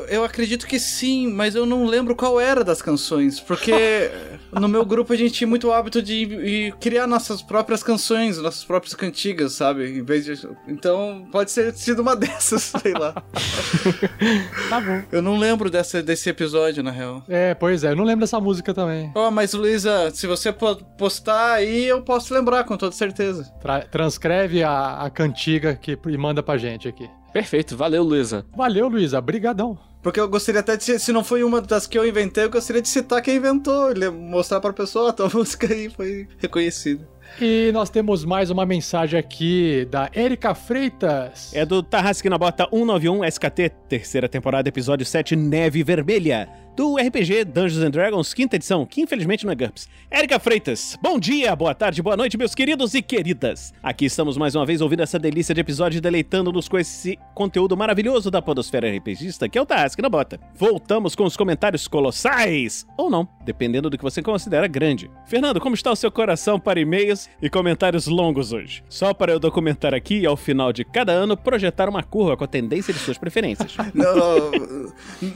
eu 0.09 0.25
acredito 0.25 0.67
que 0.67 0.79
sim, 0.79 1.29
mas 1.33 1.55
eu 1.55 1.65
não 1.67 1.85
lembro 1.87 2.15
qual 2.17 2.41
era 2.41 2.63
das 2.65 2.81
canções, 2.83 3.41
porque 3.41 4.11
no 4.53 4.69
meu 4.69 4.85
grupo 4.85 5.13
a 5.13 5.17
gente 5.17 5.33
tinha 5.35 5.49
muito 5.49 5.71
hábito 5.73 6.01
de 6.03 6.73
criar 6.81 7.07
nossas 7.07 7.43
próprias 7.43 7.83
canções, 7.83 8.39
nossas 8.39 8.65
próprias 8.65 8.95
cantigas, 8.95 9.53
sabe? 9.53 9.99
Em 9.99 10.03
vez 10.03 10.25
de... 10.25 10.49
Então, 10.67 11.27
pode 11.33 11.53
ter 11.55 11.73
sido 11.75 12.01
uma 12.03 12.15
dessas, 12.17 12.63
sei 12.63 12.93
lá. 12.93 13.15
Tá 14.69 14.81
bom. 14.81 15.03
Eu 15.11 15.23
não 15.23 15.39
lembro 15.39 15.71
dessa, 15.71 16.03
desse 16.03 16.29
episódio, 16.29 16.83
na 16.83 16.91
real. 16.91 17.23
É, 17.29 17.55
pois 17.55 17.85
é, 17.85 17.93
eu 17.93 17.97
não 17.97 18.05
lembro 18.05 18.21
dessa 18.21 18.41
música 18.41 18.75
também. 18.75 19.11
Ó, 19.15 19.31
mas 19.31 19.53
Luísa, 19.53 20.11
se 20.13 20.27
você 20.27 20.53
po- 20.53 20.77
postar 20.97 21.55
aí, 21.55 21.87
eu 21.87 22.03
posso 22.03 22.33
lembrar, 22.35 22.65
com 22.65 22.77
toda 22.77 22.93
certeza. 22.93 23.45
Tra- 23.61 23.83
transcreve 23.83 24.63
a, 24.63 25.03
a 25.03 25.11
cantiga 25.11 25.75
que, 25.75 25.99
e 26.07 26.19
manda 26.19 26.43
pra 26.43 26.57
gente 26.57 26.89
aqui. 26.89 27.09
Perfeito, 27.33 27.77
valeu, 27.77 28.03
Luísa. 28.03 28.45
Valeu, 28.57 28.89
Luísa. 28.89 29.21
Brigadão. 29.21 29.79
Porque 30.03 30.19
eu 30.21 30.29
gostaria 30.29 30.61
até 30.61 30.77
de, 30.77 30.85
se- 30.85 30.99
se 30.99 31.13
não 31.13 31.25
foi 31.25 31.43
uma 31.43 31.61
das 31.61 31.87
que 31.87 31.99
eu 31.99 32.07
inventei, 32.07 32.45
eu 32.45 32.51
gostaria 32.51 32.81
de 32.81 32.89
citar 32.89 33.21
quem 33.21 33.37
inventou, 33.37 33.89
mostrar 34.13 34.61
pra 34.61 34.73
pessoa, 34.73 35.09
ó, 35.09 35.13
tua 35.13 35.29
música 35.35 35.73
aí 35.73 35.91
foi 35.91 36.27
reconhecida. 36.39 37.07
E 37.41 37.71
nós 37.75 37.91
temos 37.91 38.25
mais 38.25 38.49
uma 38.49 38.65
mensagem 38.65 39.19
aqui 39.19 39.87
da 39.91 40.09
Erika 40.15 40.55
Freitas. 40.55 41.53
É 41.55 41.67
do 41.67 41.83
Tarrasque 41.83 42.29
na 42.31 42.39
Bota 42.39 42.65
191 42.71 43.25
SKT, 43.25 43.71
terceira 43.89 44.29
temporada, 44.29 44.69
episódio 44.69 45.05
7, 45.05 45.37
Neve 45.37 45.83
Vermelha. 45.83 46.49
Do 46.79 46.95
RPG 46.95 47.47
Dungeons 47.47 47.83
and 47.83 47.91
Dragons, 47.91 48.33
quinta 48.33 48.55
edição, 48.55 48.87
que 48.87 49.01
infelizmente 49.01 49.45
não 49.45 49.51
é 49.51 49.57
GURPS. 49.57 49.89
Érica 50.09 50.39
Freitas, 50.39 50.97
bom 51.03 51.19
dia, 51.19 51.57
boa 51.57 51.75
tarde, 51.75 52.01
boa 52.01 52.17
noite, 52.17 52.39
meus 52.39 52.55
queridos 52.55 52.95
e 52.95 53.03
queridas. 53.03 53.75
Aqui 53.83 54.05
estamos 54.05 54.37
mais 54.37 54.55
uma 54.55 54.65
vez 54.65 54.81
ouvindo 54.81 55.03
essa 55.03 55.19
delícia 55.19 55.53
de 55.53 55.61
episódio 55.61 55.99
e 55.99 56.01
deleitando-nos 56.01 56.69
com 56.69 56.79
esse 56.79 57.19
conteúdo 57.35 57.77
maravilhoso 57.77 58.31
da 58.31 58.41
podosfera 58.41 58.89
RPGista, 58.97 59.49
que 59.49 59.59
é 59.59 59.61
o 59.61 59.67
Tarrasque 59.67 60.01
na 60.01 60.09
Bota. 60.09 60.39
Voltamos 60.55 61.17
com 61.17 61.25
os 61.25 61.37
comentários 61.37 61.89
colossais, 61.89 62.87
ou 62.97 63.11
não, 63.11 63.29
dependendo 63.45 63.91
do 63.91 63.99
que 63.99 64.05
você 64.05 64.23
considera 64.23 64.69
grande. 64.69 65.11
Fernando, 65.27 65.61
como 65.61 65.75
está 65.75 65.91
o 65.91 65.97
seu 65.97 66.13
coração 66.13 66.61
para 66.61 66.79
e-mails 66.79 67.29
e 67.43 67.51
comentários 67.51 68.07
longos 68.07 68.53
hoje? 68.53 68.85
Só 68.89 69.13
para 69.13 69.33
eu 69.33 69.41
documentar 69.41 69.95
aqui 69.95 70.21
e 70.21 70.27
ao 70.27 70.37
final 70.37 70.73
de 70.73 70.85
cada 70.85 71.11
ano 71.11 71.37
projetar 71.37 71.89
uma 71.89 72.05
curva 72.05 72.37
com 72.37 72.45
a 72.45 72.47
tendência 72.47 72.95
de 72.95 73.01
suas 73.01 73.19
preferências. 73.19 73.77
Não, 73.93 74.53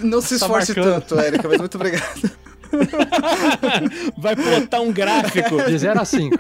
não 0.05 0.21
se 0.21 0.39
Tá 0.39 0.47
esforce 0.47 0.75
tanto, 0.75 1.17
Mas 1.49 1.59
muito 1.61 1.75
obrigado. 1.75 2.31
Vai 4.17 4.35
plotar 4.35 4.81
um 4.81 4.93
gráfico. 4.93 5.63
De 5.63 5.79
0 5.79 6.01
a 6.01 6.05
5. 6.05 6.39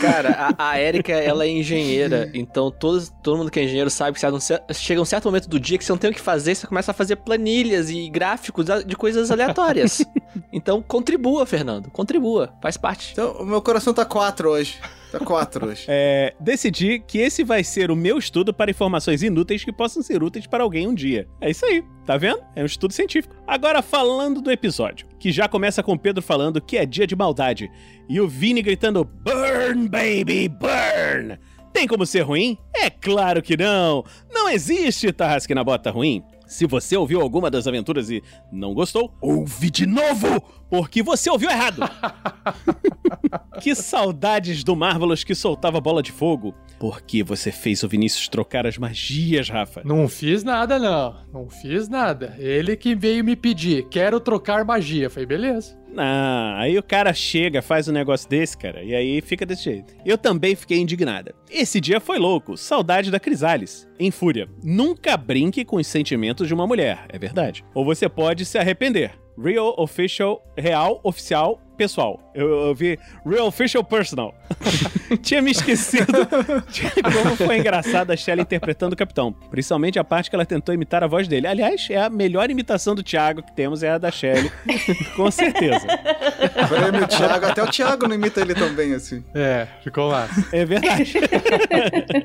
Cara, 0.00 0.54
a, 0.58 0.70
a 0.70 0.80
Erika, 0.80 1.12
ela 1.12 1.44
é 1.44 1.48
engenheira, 1.48 2.30
então 2.34 2.70
todos, 2.70 3.12
todo 3.22 3.38
mundo 3.38 3.50
que 3.50 3.60
é 3.60 3.64
engenheiro 3.64 3.90
sabe 3.90 4.14
que 4.14 4.20
certo- 4.20 4.74
chega 4.74 5.00
um 5.00 5.04
certo 5.04 5.26
momento 5.26 5.48
do 5.48 5.58
dia 5.60 5.78
que 5.78 5.84
você 5.84 5.92
não 5.92 5.98
tem 5.98 6.10
o 6.10 6.14
que 6.14 6.20
fazer, 6.20 6.54
você 6.54 6.66
começa 6.66 6.90
a 6.90 6.94
fazer 6.94 7.16
planilhas 7.16 7.90
e 7.90 8.08
gráficos 8.08 8.66
de 8.84 8.96
coisas 8.96 9.30
aleatórias. 9.30 10.04
então 10.52 10.82
contribua, 10.82 11.46
Fernando, 11.46 11.90
contribua, 11.90 12.52
faz 12.60 12.76
parte. 12.76 13.12
Então, 13.12 13.32
o 13.32 13.46
meu 13.46 13.62
coração 13.62 13.94
tá 13.94 14.04
4 14.04 14.48
hoje. 14.50 14.78
Tá 15.18 15.24
4 15.24 15.66
hoje. 15.66 15.84
É, 15.88 16.34
decidi 16.40 17.00
que 17.00 17.18
esse 17.18 17.44
vai 17.44 17.62
ser 17.64 17.90
o 17.90 17.96
meu 17.96 18.18
estudo 18.18 18.52
para 18.52 18.70
informações 18.70 19.22
inúteis 19.22 19.64
que 19.64 19.72
possam 19.72 20.02
ser 20.02 20.22
úteis 20.22 20.46
para 20.46 20.62
alguém 20.62 20.86
um 20.86 20.94
dia. 20.94 21.26
É 21.40 21.50
isso 21.50 21.64
aí, 21.64 21.82
tá 22.04 22.16
vendo? 22.16 22.40
É 22.54 22.62
um 22.62 22.66
estudo 22.66 22.92
científico. 22.92 23.34
Agora, 23.46 23.82
falando 23.82 24.40
do 24.40 24.50
episódio, 24.50 25.06
que 25.18 25.32
já 25.32 25.48
começa 25.48 25.82
com 25.82 25.96
Pedro 25.96 26.22
falando 26.22 26.60
que 26.60 26.76
é 26.76 26.86
dia 26.86 27.06
de 27.06 27.16
maldade 27.16 27.70
e 28.08 28.20
o 28.20 28.28
Vini 28.28 28.62
gritando: 28.62 29.04
Burn, 29.04 29.88
baby, 29.88 30.48
burn! 30.48 31.38
Tem 31.72 31.86
como 31.86 32.06
ser 32.06 32.22
ruim? 32.22 32.56
É 32.74 32.88
claro 32.88 33.42
que 33.42 33.54
não! 33.56 34.02
Não 34.32 34.48
existe 34.48 35.12
Tarrasque 35.12 35.54
na 35.54 35.62
Bota 35.62 35.90
ruim. 35.90 36.22
Se 36.46 36.66
você 36.66 36.96
ouviu 36.96 37.20
alguma 37.20 37.50
das 37.50 37.66
aventuras 37.66 38.08
e 38.08 38.22
não 38.52 38.72
gostou, 38.72 39.12
ouve 39.20 39.70
de 39.70 39.84
novo! 39.84 40.40
Porque 40.70 41.02
você 41.02 41.28
ouviu 41.28 41.50
errado! 41.50 41.82
que 43.60 43.74
saudades 43.74 44.62
do 44.62 44.76
Marvelous 44.76 45.24
que 45.24 45.34
soltava 45.34 45.80
bola 45.80 46.02
de 46.02 46.12
fogo. 46.12 46.54
Por 46.78 47.02
que 47.02 47.22
você 47.22 47.50
fez 47.50 47.82
o 47.82 47.88
Vinícius 47.88 48.28
trocar 48.28 48.66
as 48.66 48.78
magias, 48.78 49.48
Rafa? 49.48 49.82
Não 49.84 50.08
fiz 50.08 50.44
nada, 50.44 50.78
não. 50.78 51.16
Não 51.32 51.50
fiz 51.50 51.88
nada. 51.88 52.36
Ele 52.38 52.76
que 52.76 52.94
veio 52.94 53.24
me 53.24 53.34
pedir, 53.34 53.88
quero 53.88 54.20
trocar 54.20 54.64
magia. 54.64 55.10
Falei, 55.10 55.26
beleza. 55.26 55.76
Ah, 55.96 56.54
aí 56.58 56.78
o 56.78 56.82
cara 56.82 57.12
chega, 57.12 57.62
faz 57.62 57.88
um 57.88 57.92
negócio 57.92 58.28
desse, 58.28 58.56
cara, 58.56 58.82
e 58.82 58.94
aí 58.94 59.20
fica 59.20 59.46
desse 59.46 59.64
jeito. 59.64 59.94
Eu 60.04 60.18
também 60.18 60.54
fiquei 60.54 60.78
indignada. 60.78 61.34
Esse 61.50 61.80
dia 61.80 62.00
foi 62.00 62.18
louco, 62.18 62.56
saudade 62.56 63.10
da 63.10 63.20
Crisales. 63.20 63.88
Em 63.98 64.10
fúria, 64.10 64.48
nunca 64.62 65.16
brinque 65.16 65.64
com 65.64 65.76
os 65.76 65.86
sentimentos 65.86 66.46
de 66.46 66.54
uma 66.54 66.66
mulher, 66.66 67.06
é 67.08 67.18
verdade. 67.18 67.64
Ou 67.74 67.84
você 67.84 68.08
pode 68.08 68.44
se 68.44 68.58
arrepender. 68.58 69.12
Real 69.38 69.74
Official, 69.78 70.42
real, 70.56 71.00
oficial, 71.02 71.60
pessoal. 71.76 72.30
Eu, 72.34 72.48
eu 72.68 72.74
vi 72.74 72.98
Real 73.24 73.46
Official 73.46 73.84
Personal. 73.84 74.34
Tinha 75.22 75.40
me 75.42 75.50
esquecido 75.52 76.06
de 76.70 76.82
como 77.02 77.36
foi 77.36 77.58
engraçada 77.58 78.12
a 78.12 78.16
Shelley 78.16 78.42
interpretando 78.42 78.94
o 78.94 78.96
capitão. 78.96 79.32
Principalmente 79.50 79.98
a 79.98 80.04
parte 80.04 80.28
que 80.30 80.36
ela 80.36 80.44
tentou 80.46 80.74
imitar 80.74 81.04
a 81.04 81.06
voz 81.06 81.28
dele. 81.28 81.46
Aliás, 81.46 81.86
é 81.90 81.96
a 81.98 82.08
melhor 82.10 82.50
imitação 82.50 82.94
do 82.94 83.02
Thiago 83.02 83.42
que 83.42 83.54
temos, 83.54 83.82
é 83.82 83.90
a 83.90 83.98
da 83.98 84.10
Shelley. 84.10 84.50
Com 85.16 85.30
certeza. 85.30 85.86
Prêmio 86.68 87.04
o 87.04 87.06
Thiago, 87.08 87.46
até 87.46 87.62
o 87.62 87.70
Thiago 87.70 88.08
não 88.08 88.14
imita 88.14 88.40
ele 88.40 88.54
tão 88.54 88.72
bem 88.74 88.94
assim. 88.94 89.22
É, 89.34 89.66
ficou 89.82 90.08
lá. 90.08 90.28
É 90.52 90.64
verdade. 90.64 91.14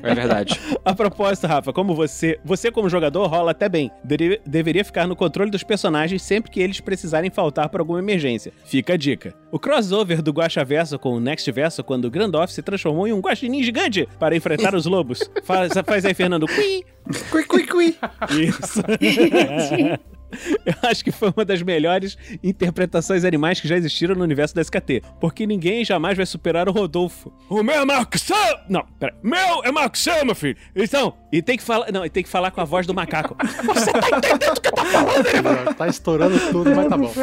É 0.02 0.14
verdade. 0.14 0.60
A 0.84 0.94
propósito, 0.94 1.46
Rafa, 1.46 1.72
como 1.72 1.94
você, 1.94 2.38
você 2.44 2.70
como 2.70 2.88
jogador 2.88 3.26
rola 3.26 3.50
até 3.52 3.68
bem. 3.68 3.90
Deve- 4.04 4.40
deveria 4.46 4.84
ficar 4.84 5.06
no 5.06 5.14
controle 5.16 5.50
dos 5.50 5.62
personagens 5.62 6.22
sempre 6.22 6.50
que 6.50 6.60
eles 6.60 6.80
precisarem 6.80 7.30
faltar 7.30 7.68
por 7.68 7.80
alguma 7.80 7.98
emergência. 7.98 8.52
Fica 8.64 8.94
a 8.94 8.96
dica. 8.96 9.34
O 9.52 9.58
crossover 9.58 10.22
do 10.22 10.32
Guaxa 10.32 10.64
Verso 10.64 10.98
com 10.98 11.10
o 11.10 11.20
Next 11.20 11.52
Verso 11.52 11.84
quando 11.84 12.06
o 12.06 12.10
Grandoff 12.10 12.50
se 12.50 12.62
transformou 12.62 13.06
em 13.06 13.12
um 13.12 13.20
guaxinim 13.20 13.62
gigante 13.62 14.08
para 14.18 14.34
enfrentar 14.34 14.74
os 14.74 14.86
lobos. 14.86 15.30
Faz, 15.44 15.74
faz 15.84 16.06
aí, 16.06 16.14
Fernando. 16.14 16.46
Cui! 16.46 16.86
Cui, 17.30 17.44
cui, 17.44 17.66
cui. 17.66 17.96
Isso. 18.30 18.80
Eu 20.64 20.88
acho 20.88 21.04
que 21.04 21.12
foi 21.12 21.30
uma 21.36 21.44
das 21.44 21.60
melhores 21.60 22.16
interpretações 22.42 23.22
animais 23.22 23.60
que 23.60 23.68
já 23.68 23.76
existiram 23.76 24.14
no 24.14 24.24
universo 24.24 24.54
da 24.54 24.62
SKT. 24.62 25.02
Porque 25.20 25.46
ninguém 25.46 25.84
jamais 25.84 26.16
vai 26.16 26.24
superar 26.24 26.66
o 26.70 26.72
Rodolfo. 26.72 27.30
O 27.50 27.62
meu 27.62 27.74
é 27.74 27.84
Marco 27.84 28.18
Sam... 28.18 28.34
Não, 28.70 28.86
pera. 28.98 29.14
Meu 29.22 29.62
é 29.62 29.70
Marco 29.70 29.98
Sam, 29.98 30.24
meu 30.24 30.34
filho. 30.34 30.56
Então, 30.74 31.14
E 31.32 31.40
tem 31.40 31.56
que 31.56 31.62
falar. 31.62 31.90
Não, 31.90 32.04
e 32.04 32.10
tem 32.10 32.22
que 32.22 32.28
falar 32.28 32.50
com 32.50 32.60
a 32.60 32.64
voz 32.64 32.86
do 32.86 32.92
macaco. 32.92 33.34
Você 33.74 33.90
tá 33.90 34.18
entendendo 34.18 34.58
o 34.58 34.60
que 34.60 34.68
eu 34.68 34.72
tô 34.72 34.84
falando? 34.84 35.74
Tá 35.74 35.88
estourando 35.88 36.38
tudo, 36.50 36.76
mas 36.76 36.88
tá 36.88 36.98
bom. 36.98 37.10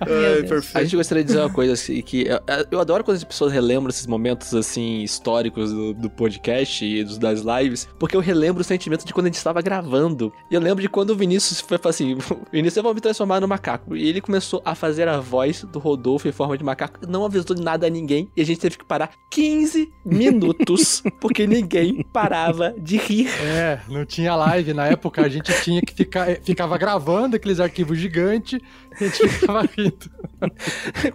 Ai, 0.00 0.42
perfeito. 0.42 0.78
A 0.78 0.82
gente 0.82 0.96
gostaria 0.96 1.22
de 1.22 1.28
dizer 1.28 1.40
uma 1.40 1.50
coisa 1.50 1.74
assim, 1.74 2.02
que 2.02 2.26
eu, 2.26 2.40
eu 2.72 2.80
adoro 2.80 3.04
quando 3.04 3.18
as 3.18 3.24
pessoas 3.24 3.52
relembram 3.52 3.90
esses 3.90 4.06
momentos 4.06 4.52
assim 4.52 5.02
históricos 5.02 5.70
do, 5.72 5.94
do 5.94 6.10
podcast 6.10 6.84
e 6.84 7.04
dos, 7.04 7.18
das 7.18 7.42
lives, 7.42 7.88
porque 8.00 8.16
eu 8.16 8.20
relembro 8.20 8.62
o 8.62 8.64
sentimento 8.64 9.06
de 9.06 9.14
quando 9.14 9.26
a 9.26 9.28
gente 9.28 9.36
estava 9.36 9.62
gravando. 9.62 10.32
E 10.50 10.54
eu 10.54 10.60
lembro 10.60 10.82
de 10.82 10.88
quando 10.88 11.10
o 11.10 11.16
Vinícius 11.16 11.60
foi 11.60 11.78
falar 11.78 11.90
assim: 11.90 12.18
Vinícius, 12.50 12.78
eu 12.78 12.82
vou 12.82 12.94
me 12.94 13.00
transformar 13.00 13.40
no 13.40 13.46
macaco. 13.46 13.94
E 13.94 14.08
ele 14.08 14.20
começou 14.20 14.60
a 14.64 14.74
fazer 14.74 15.06
a 15.06 15.20
voz 15.20 15.62
do 15.62 15.78
Rodolfo 15.78 16.26
em 16.26 16.32
forma 16.32 16.58
de 16.58 16.64
macaco, 16.64 17.06
não 17.06 17.24
avisou 17.24 17.54
de 17.54 17.62
nada 17.62 17.86
a 17.86 17.90
ninguém, 17.90 18.28
e 18.36 18.42
a 18.42 18.44
gente 18.44 18.58
teve 18.58 18.76
que 18.76 18.84
parar 18.84 19.10
15 19.30 19.88
minutos, 20.04 21.02
porque 21.20 21.46
ninguém 21.46 22.04
parava 22.12 22.71
de 22.78 22.96
rir. 22.96 23.28
É, 23.42 23.78
não 23.88 24.04
tinha 24.04 24.34
live 24.34 24.72
na 24.74 24.86
época, 24.86 25.22
a 25.24 25.28
gente 25.28 25.52
tinha 25.62 25.80
que 25.80 25.94
ficar, 25.94 26.30
eh, 26.30 26.40
ficava 26.42 26.76
gravando 26.78 27.36
aqueles 27.36 27.60
arquivos 27.60 27.98
gigantes 27.98 28.60
e 29.00 29.04
a 29.04 29.08
gente 29.08 29.28
ficava 29.28 29.62
rindo. 29.76 30.10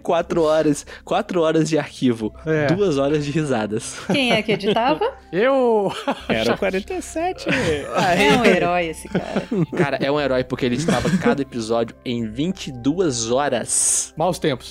quatro 0.02 0.42
horas, 0.42 0.86
quatro 1.04 1.40
horas 1.42 1.68
de 1.68 1.78
arquivo, 1.78 2.34
É. 2.46 2.66
duas 2.66 2.98
horas 2.98 3.24
de 3.24 3.30
risadas. 3.30 3.98
Quem 4.06 4.32
é 4.32 4.42
que 4.42 4.52
editava? 4.52 5.04
Eu. 5.32 5.92
Era 6.28 6.54
o 6.54 6.58
47. 6.58 7.46
É 7.48 8.32
um 8.40 8.44
herói 8.44 8.86
esse 8.86 9.08
cara. 9.08 9.42
Cara, 9.76 9.96
é 10.00 10.10
um 10.10 10.18
herói 10.20 10.44
porque 10.44 10.64
ele 10.66 10.76
estava 10.76 11.08
cada 11.18 11.42
episódio 11.42 11.94
em 12.04 12.30
22 12.30 13.30
horas. 13.30 14.14
Maus 14.16 14.38
tempos. 14.38 14.70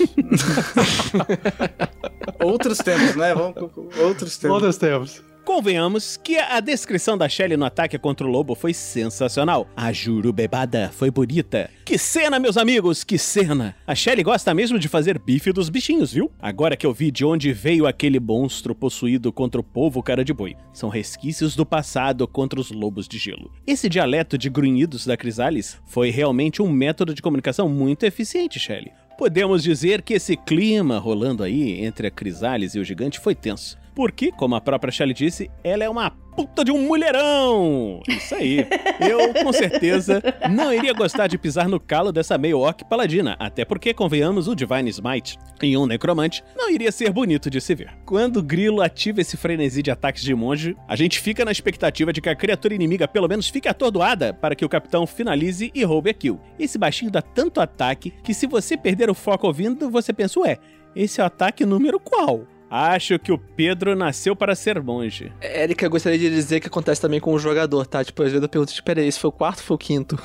Outros 2.43 2.77
tempos, 2.79 3.15
né? 3.15 3.33
Vamos 3.33 3.55
outros 3.99 4.37
tempos. 4.37 4.59
Todos 4.59 4.77
tempos. 4.77 5.23
Convenhamos 5.47 6.17
que 6.17 6.37
a 6.37 6.59
descrição 6.59 7.17
da 7.17 7.29
Shelly 7.29 7.55
no 7.55 7.63
ataque 7.63 7.97
contra 7.97 8.27
o 8.27 8.29
lobo 8.29 8.53
foi 8.53 8.73
sensacional. 8.73 9.65
A 9.77 9.93
jurubebada 9.93 10.91
foi 10.91 11.09
bonita. 11.09 11.69
Que 11.85 11.97
cena, 11.97 12.37
meus 12.37 12.57
amigos, 12.57 13.01
que 13.01 13.17
cena! 13.17 13.73
A 13.87 13.95
Shelly 13.95 14.23
gosta 14.23 14.53
mesmo 14.53 14.77
de 14.77 14.89
fazer 14.89 15.17
bife 15.17 15.53
dos 15.53 15.69
bichinhos, 15.69 16.11
viu? 16.11 16.29
Agora 16.37 16.75
que 16.75 16.85
eu 16.85 16.93
vi 16.93 17.09
de 17.11 17.23
onde 17.23 17.53
veio 17.53 17.87
aquele 17.87 18.19
monstro 18.19 18.75
possuído 18.75 19.31
contra 19.31 19.61
o 19.61 19.63
povo 19.63 20.03
cara 20.03 20.21
de 20.21 20.33
boi. 20.33 20.53
São 20.73 20.89
resquícios 20.89 21.55
do 21.55 21.65
passado 21.65 22.27
contra 22.27 22.59
os 22.59 22.69
lobos 22.69 23.07
de 23.07 23.17
gelo. 23.17 23.49
Esse 23.65 23.87
dialeto 23.87 24.37
de 24.37 24.49
grunhidos 24.49 25.05
da 25.05 25.15
Crisalis 25.15 25.77
foi 25.85 26.09
realmente 26.09 26.61
um 26.61 26.69
método 26.69 27.13
de 27.13 27.21
comunicação 27.21 27.69
muito 27.69 28.03
eficiente, 28.03 28.59
Shelly. 28.59 28.91
Podemos 29.17 29.63
dizer 29.63 30.01
que 30.01 30.13
esse 30.13 30.35
clima 30.35 30.99
rolando 30.99 31.41
aí 31.41 31.85
entre 31.85 32.07
a 32.07 32.11
Crisalis 32.11 32.75
e 32.75 32.79
o 32.79 32.83
gigante 32.83 33.17
foi 33.17 33.33
tenso. 33.33 33.77
Porque, 33.97 34.31
como 34.31 34.53
a 34.53 34.61
própria 34.61 34.91
Shelly 34.91 35.11
disse, 35.11 35.49
ela 35.63 35.83
é 35.83 35.89
uma 35.89 36.11
puta 36.11 36.63
de 36.63 36.71
um 36.71 36.85
mulherão! 36.85 37.99
Isso 38.07 38.35
aí. 38.35 38.59
Eu, 38.99 39.33
com 39.43 39.51
certeza, 39.51 40.21
não 40.51 40.71
iria 40.71 40.93
gostar 40.93 41.25
de 41.25 41.35
pisar 41.35 41.67
no 41.67 41.79
calo 41.79 42.11
dessa 42.11 42.37
meio 42.37 42.59
orc 42.59 42.85
paladina, 42.85 43.35
até 43.39 43.65
porque, 43.65 43.95
convenhamos, 43.95 44.47
o 44.47 44.53
Divine 44.53 44.87
Smite 44.91 45.39
em 45.63 45.75
um 45.75 45.87
necromante 45.87 46.43
não 46.55 46.69
iria 46.69 46.91
ser 46.91 47.11
bonito 47.11 47.49
de 47.49 47.59
se 47.59 47.73
ver. 47.73 47.89
Quando 48.05 48.37
o 48.37 48.43
Grilo 48.43 48.83
ativa 48.83 49.19
esse 49.19 49.35
frenesi 49.35 49.81
de 49.81 49.89
ataques 49.89 50.21
de 50.21 50.35
monge, 50.35 50.77
a 50.87 50.95
gente 50.95 51.19
fica 51.19 51.43
na 51.43 51.51
expectativa 51.51 52.13
de 52.13 52.21
que 52.21 52.29
a 52.29 52.35
criatura 52.35 52.75
inimiga 52.75 53.07
pelo 53.07 53.27
menos 53.27 53.49
fique 53.49 53.67
atordoada 53.67 54.31
para 54.31 54.53
que 54.53 54.63
o 54.63 54.69
capitão 54.69 55.07
finalize 55.07 55.71
e 55.73 55.83
roube 55.83 56.11
a 56.11 56.13
kill. 56.13 56.39
Esse 56.59 56.77
baixinho 56.77 57.09
dá 57.09 57.23
tanto 57.23 57.59
ataque 57.59 58.13
que 58.23 58.35
se 58.35 58.45
você 58.45 58.77
perder 58.77 59.09
o 59.09 59.15
foco 59.15 59.47
ouvindo, 59.47 59.89
você 59.89 60.13
pensa, 60.13 60.39
ué, 60.41 60.59
esse 60.95 61.19
é 61.19 61.23
o 61.23 61.25
ataque 61.25 61.65
número 61.65 61.99
qual? 61.99 62.45
Acho 62.69 63.17
que 63.17 63.31
o 63.31 63.37
Pedro 63.37 63.95
nasceu 63.95 64.35
para 64.35 64.53
ser 64.53 64.81
monge. 64.81 65.31
Érica, 65.39 65.85
eu 65.85 65.89
gostaria 65.89 66.19
de 66.19 66.29
dizer 66.29 66.59
que 66.59 66.67
acontece 66.67 66.99
também 66.99 67.19
com 67.19 67.33
o 67.33 67.39
jogador, 67.39 67.85
tá? 67.87 68.03
Tipo, 68.03 68.23
às 68.23 68.29
vezes 68.29 68.43
eu 68.43 68.49
pergunto, 68.49 68.73
tipo, 68.73 68.85
peraí, 68.85 69.07
esse 69.07 69.19
foi 69.19 69.29
o 69.29 69.33
quarto 69.33 69.59
ou 69.59 69.65
foi 69.65 69.75
o 69.75 69.77
quinto? 69.77 70.19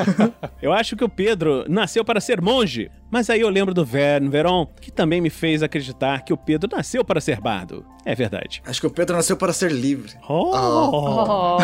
Eu 0.62 0.72
acho 0.72 0.96
que 0.96 1.04
o 1.04 1.08
Pedro 1.08 1.64
nasceu 1.68 2.04
para 2.04 2.20
ser 2.20 2.40
monge. 2.40 2.90
Mas 3.12 3.28
aí 3.28 3.42
eu 3.42 3.50
lembro 3.50 3.74
do 3.74 3.84
Vern 3.84 4.26
Veron, 4.30 4.66
que 4.80 4.90
também 4.90 5.20
me 5.20 5.28
fez 5.28 5.62
acreditar 5.62 6.24
que 6.24 6.32
o 6.32 6.36
Pedro 6.36 6.70
nasceu 6.74 7.04
para 7.04 7.20
ser 7.20 7.38
bardo. 7.42 7.84
É 8.06 8.14
verdade. 8.14 8.62
Acho 8.64 8.80
que 8.80 8.86
o 8.86 8.90
Pedro 8.90 9.14
nasceu 9.14 9.36
para 9.36 9.52
ser 9.52 9.70
livre. 9.70 10.14
Oh! 10.26 10.50
Oh. 10.54 11.58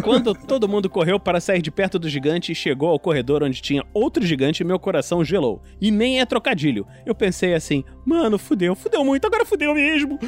Quando 0.04 0.34
todo 0.34 0.68
mundo 0.68 0.90
correu 0.90 1.18
para 1.18 1.40
sair 1.40 1.62
de 1.62 1.70
perto 1.70 1.98
do 1.98 2.06
gigante 2.06 2.52
e 2.52 2.54
chegou 2.54 2.90
ao 2.90 3.00
corredor 3.00 3.42
onde 3.42 3.62
tinha 3.62 3.82
outro 3.94 4.26
gigante, 4.26 4.62
meu 4.62 4.78
coração 4.78 5.24
gelou. 5.24 5.62
E 5.80 5.90
nem 5.90 6.20
é 6.20 6.26
trocadilho. 6.26 6.86
Eu 7.06 7.14
pensei 7.14 7.54
assim, 7.54 7.82
mano, 8.04 8.38
fudeu, 8.38 8.76
fudeu 8.76 9.02
muito, 9.02 9.26
agora 9.26 9.46
fudeu 9.46 9.74
mesmo. 9.74 10.18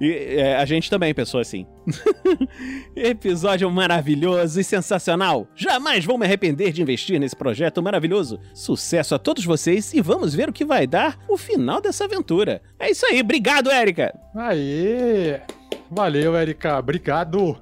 E 0.00 0.12
é, 0.38 0.56
a 0.56 0.64
gente 0.64 0.88
também 0.88 1.12
pensou 1.12 1.40
assim. 1.40 1.66
Episódio 2.96 3.70
maravilhoso 3.70 4.58
e 4.58 4.64
sensacional. 4.64 5.46
Jamais 5.54 6.06
vou 6.06 6.16
me 6.16 6.24
arrepender 6.24 6.72
de 6.72 6.80
investir 6.80 7.20
nesse 7.20 7.36
projeto 7.36 7.82
maravilhoso. 7.82 8.40
Sucesso 8.54 8.93
a 8.98 9.18
todos 9.18 9.44
vocês 9.44 9.92
e 9.92 10.00
vamos 10.00 10.34
ver 10.34 10.48
o 10.48 10.52
que 10.52 10.64
vai 10.64 10.86
dar 10.86 11.18
o 11.28 11.36
final 11.36 11.80
dessa 11.80 12.04
aventura. 12.04 12.62
É 12.78 12.90
isso 12.90 13.04
aí, 13.06 13.20
obrigado, 13.20 13.70
Érica. 13.70 14.14
Aê! 14.34 15.40
Valeu, 15.90 16.36
Erika. 16.36 16.78
Obrigado. 16.78 17.58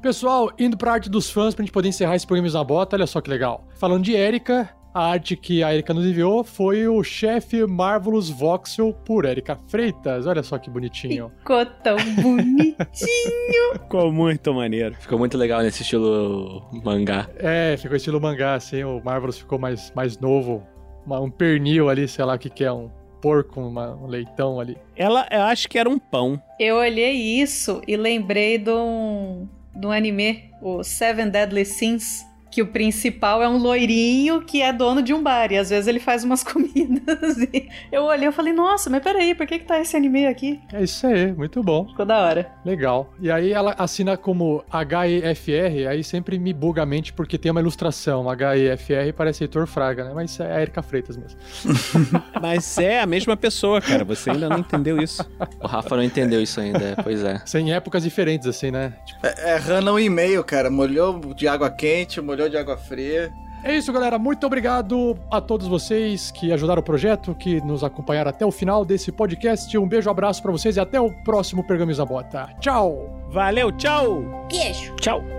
Pessoal, 0.00 0.52
indo 0.58 0.76
pra 0.76 0.92
arte 0.92 1.10
dos 1.10 1.28
fãs 1.28 1.54
pra 1.54 1.64
gente 1.64 1.72
poder 1.72 1.88
encerrar 1.88 2.14
esse 2.14 2.26
programa 2.26 2.50
na 2.50 2.64
bota, 2.64 2.96
olha 2.96 3.06
só 3.06 3.20
que 3.20 3.28
legal. 3.28 3.66
Falando 3.78 4.04
de 4.04 4.12
Erika, 4.14 4.70
a 4.94 5.10
arte 5.10 5.36
que 5.36 5.62
a 5.62 5.72
Erika 5.72 5.92
nos 5.94 6.04
enviou 6.06 6.42
foi 6.42 6.88
o 6.88 7.02
chefe 7.04 7.64
Marvelous 7.66 8.30
Voxel 8.30 8.92
por 8.92 9.24
Erika 9.24 9.56
Freitas. 9.68 10.26
Olha 10.26 10.42
só 10.42 10.58
que 10.58 10.68
bonitinho. 10.70 11.30
Ficou 11.38 11.64
tão 11.66 11.96
bonitinho. 12.16 13.72
Ficou 13.82 14.12
muito 14.12 14.52
maneiro. 14.54 14.94
Ficou 14.98 15.18
muito 15.18 15.36
legal 15.38 15.62
nesse 15.62 15.82
estilo 15.82 16.66
mangá. 16.84 17.28
É, 17.36 17.76
ficou 17.76 17.96
estilo 17.96 18.20
mangá, 18.20 18.54
assim, 18.54 18.82
o 18.84 19.00
Marvelous 19.04 19.38
ficou 19.38 19.58
mais, 19.58 19.92
mais 19.94 20.18
novo. 20.18 20.66
Uma- 21.06 21.20
um 21.20 21.30
pernil 21.30 21.88
ali, 21.88 22.06
sei 22.08 22.24
lá 22.24 22.34
o 22.34 22.38
que 22.38 22.50
que 22.50 22.64
é, 22.64 22.72
um 22.72 22.90
porco, 23.20 23.60
uma- 23.60 23.94
um 23.96 24.06
leitão 24.06 24.60
ali. 24.60 24.76
Ela, 24.96 25.26
eu 25.30 25.42
acho 25.42 25.68
que 25.68 25.78
era 25.78 25.88
um 25.88 25.98
pão. 25.98 26.40
Eu 26.58 26.76
olhei 26.76 27.12
isso 27.12 27.80
e 27.86 27.96
lembrei 27.96 28.58
de 28.58 28.70
um, 28.70 29.48
de 29.74 29.86
um 29.86 29.90
anime, 29.90 30.50
o 30.62 30.82
Seven 30.84 31.28
Deadly 31.30 31.64
Sins, 31.64 32.24
que 32.58 32.62
o 32.62 32.66
principal 32.66 33.40
é 33.40 33.48
um 33.48 33.56
loirinho 33.56 34.42
que 34.42 34.60
é 34.62 34.72
dono 34.72 35.00
de 35.00 35.14
um 35.14 35.22
bar 35.22 35.52
e 35.52 35.56
às 35.56 35.70
vezes 35.70 35.86
ele 35.86 36.00
faz 36.00 36.24
umas 36.24 36.42
comidas. 36.42 37.38
E 37.52 37.68
eu 37.92 38.02
olhei 38.02 38.28
e 38.28 38.32
falei, 38.32 38.52
nossa, 38.52 38.90
mas 38.90 39.00
peraí, 39.00 39.32
por 39.32 39.46
que, 39.46 39.60
que 39.60 39.64
tá 39.64 39.80
esse 39.80 39.96
anime 39.96 40.26
aqui? 40.26 40.60
É 40.72 40.82
isso 40.82 41.06
aí, 41.06 41.32
muito 41.32 41.62
bom. 41.62 41.86
Ficou 41.86 42.04
da 42.04 42.18
hora. 42.18 42.50
Legal. 42.64 43.12
E 43.20 43.30
aí 43.30 43.52
ela 43.52 43.76
assina 43.78 44.16
como 44.16 44.64
HEFR, 44.72 45.88
aí 45.88 46.02
sempre 46.02 46.36
me 46.36 46.52
buga 46.52 46.82
a 46.82 46.86
mente 46.86 47.12
porque 47.12 47.38
tem 47.38 47.52
uma 47.52 47.60
ilustração. 47.60 48.26
HEFR 48.28 49.14
parece 49.16 49.44
Heitor 49.44 49.68
Fraga, 49.68 50.02
né? 50.02 50.10
Mas 50.12 50.40
é 50.40 50.56
a 50.56 50.60
Erika 50.60 50.82
Freitas 50.82 51.16
mesmo. 51.16 51.38
Mas 52.42 52.76
é 52.78 53.00
a 53.00 53.06
mesma 53.06 53.36
pessoa, 53.36 53.80
cara. 53.80 54.04
Você 54.04 54.30
ainda 54.30 54.48
não 54.48 54.58
entendeu 54.58 55.00
isso. 55.00 55.24
O 55.62 55.66
Rafa 55.68 55.94
não 55.94 56.02
entendeu 56.02 56.42
isso 56.42 56.60
ainda, 56.60 56.96
pois 57.04 57.22
é. 57.22 57.40
Sem 57.46 57.72
épocas 57.72 58.02
diferentes, 58.02 58.48
assim, 58.48 58.72
né? 58.72 58.94
Tipo, 59.06 59.24
É, 59.24 59.52
é 59.52 59.56
Hannah 59.58 59.92
um 59.92 59.98
e-mail, 59.98 60.42
cara. 60.42 60.68
Molhou 60.68 61.20
de 61.34 61.46
água 61.46 61.70
quente, 61.70 62.20
molhou 62.20 62.47
de 62.48 62.56
água 62.56 62.76
fria. 62.76 63.32
É 63.62 63.76
isso, 63.76 63.92
galera. 63.92 64.18
Muito 64.18 64.46
obrigado 64.46 65.18
a 65.30 65.40
todos 65.40 65.66
vocês 65.66 66.30
que 66.30 66.52
ajudaram 66.52 66.80
o 66.80 66.84
projeto, 66.84 67.34
que 67.34 67.60
nos 67.60 67.82
acompanharam 67.82 68.30
até 68.30 68.46
o 68.46 68.52
final 68.52 68.84
desse 68.84 69.10
podcast. 69.10 69.76
Um 69.76 69.88
beijo, 69.88 70.08
abraço 70.08 70.40
pra 70.42 70.52
vocês 70.52 70.76
e 70.76 70.80
até 70.80 71.00
o 71.00 71.10
próximo 71.24 71.66
Pergaminhos 71.66 71.98
da 71.98 72.04
Bota. 72.04 72.48
Tchau! 72.60 73.26
Valeu, 73.30 73.72
tchau! 73.72 74.46
Beijo. 74.48 74.94
Tchau. 74.96 75.37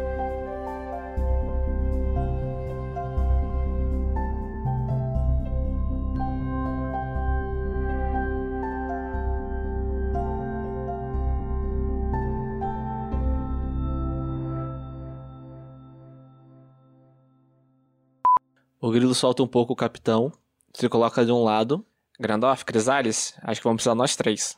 O 18.90 18.92
grilo 18.92 19.14
solta 19.14 19.44
um 19.44 19.48
pouco 19.48 19.74
o 19.74 19.76
capitão, 19.76 20.32
se 20.74 20.90
coloca 20.90 21.24
de 21.24 21.32
um 21.32 21.44
lado. 21.44 21.86
Grandorf, 22.20 22.66
Crisales, 22.66 23.36
acho 23.44 23.62
que 23.62 23.64
vamos 23.64 23.78
precisar 23.84 23.94
nós 23.94 24.16
três. 24.16 24.58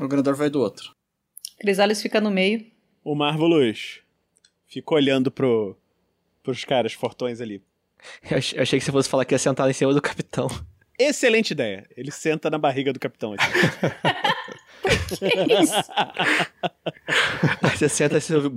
O 0.00 0.06
grandor 0.06 0.36
vai 0.36 0.48
do 0.48 0.60
outro. 0.60 0.94
Crisales 1.58 2.00
fica 2.00 2.20
no 2.20 2.30
meio. 2.30 2.64
O 3.02 3.12
Marvelous 3.16 4.02
fica 4.68 4.94
olhando 4.94 5.32
pro, 5.32 5.76
pros 6.44 6.64
caras 6.64 6.92
fortões 6.92 7.40
ali. 7.40 7.60
Eu 8.30 8.38
ach- 8.38 8.52
eu 8.54 8.62
achei 8.62 8.78
que 8.78 8.84
você 8.84 8.92
fosse 8.92 9.08
falar 9.08 9.24
que 9.24 9.34
ia 9.34 9.38
sentar 9.38 9.68
em 9.68 9.72
cima 9.72 9.92
do 9.92 10.00
capitão. 10.00 10.46
Excelente 10.96 11.50
ideia. 11.50 11.88
Ele 11.96 12.12
senta 12.12 12.48
na 12.50 12.56
barriga 12.56 12.92
do 12.92 13.00
capitão. 13.00 13.34
assim. 13.36 13.50
Aí 17.62 17.76
você 17.76 17.88
senta 17.88 18.18
e 18.18 18.20
você 18.20 18.36
ouve. 18.36 18.48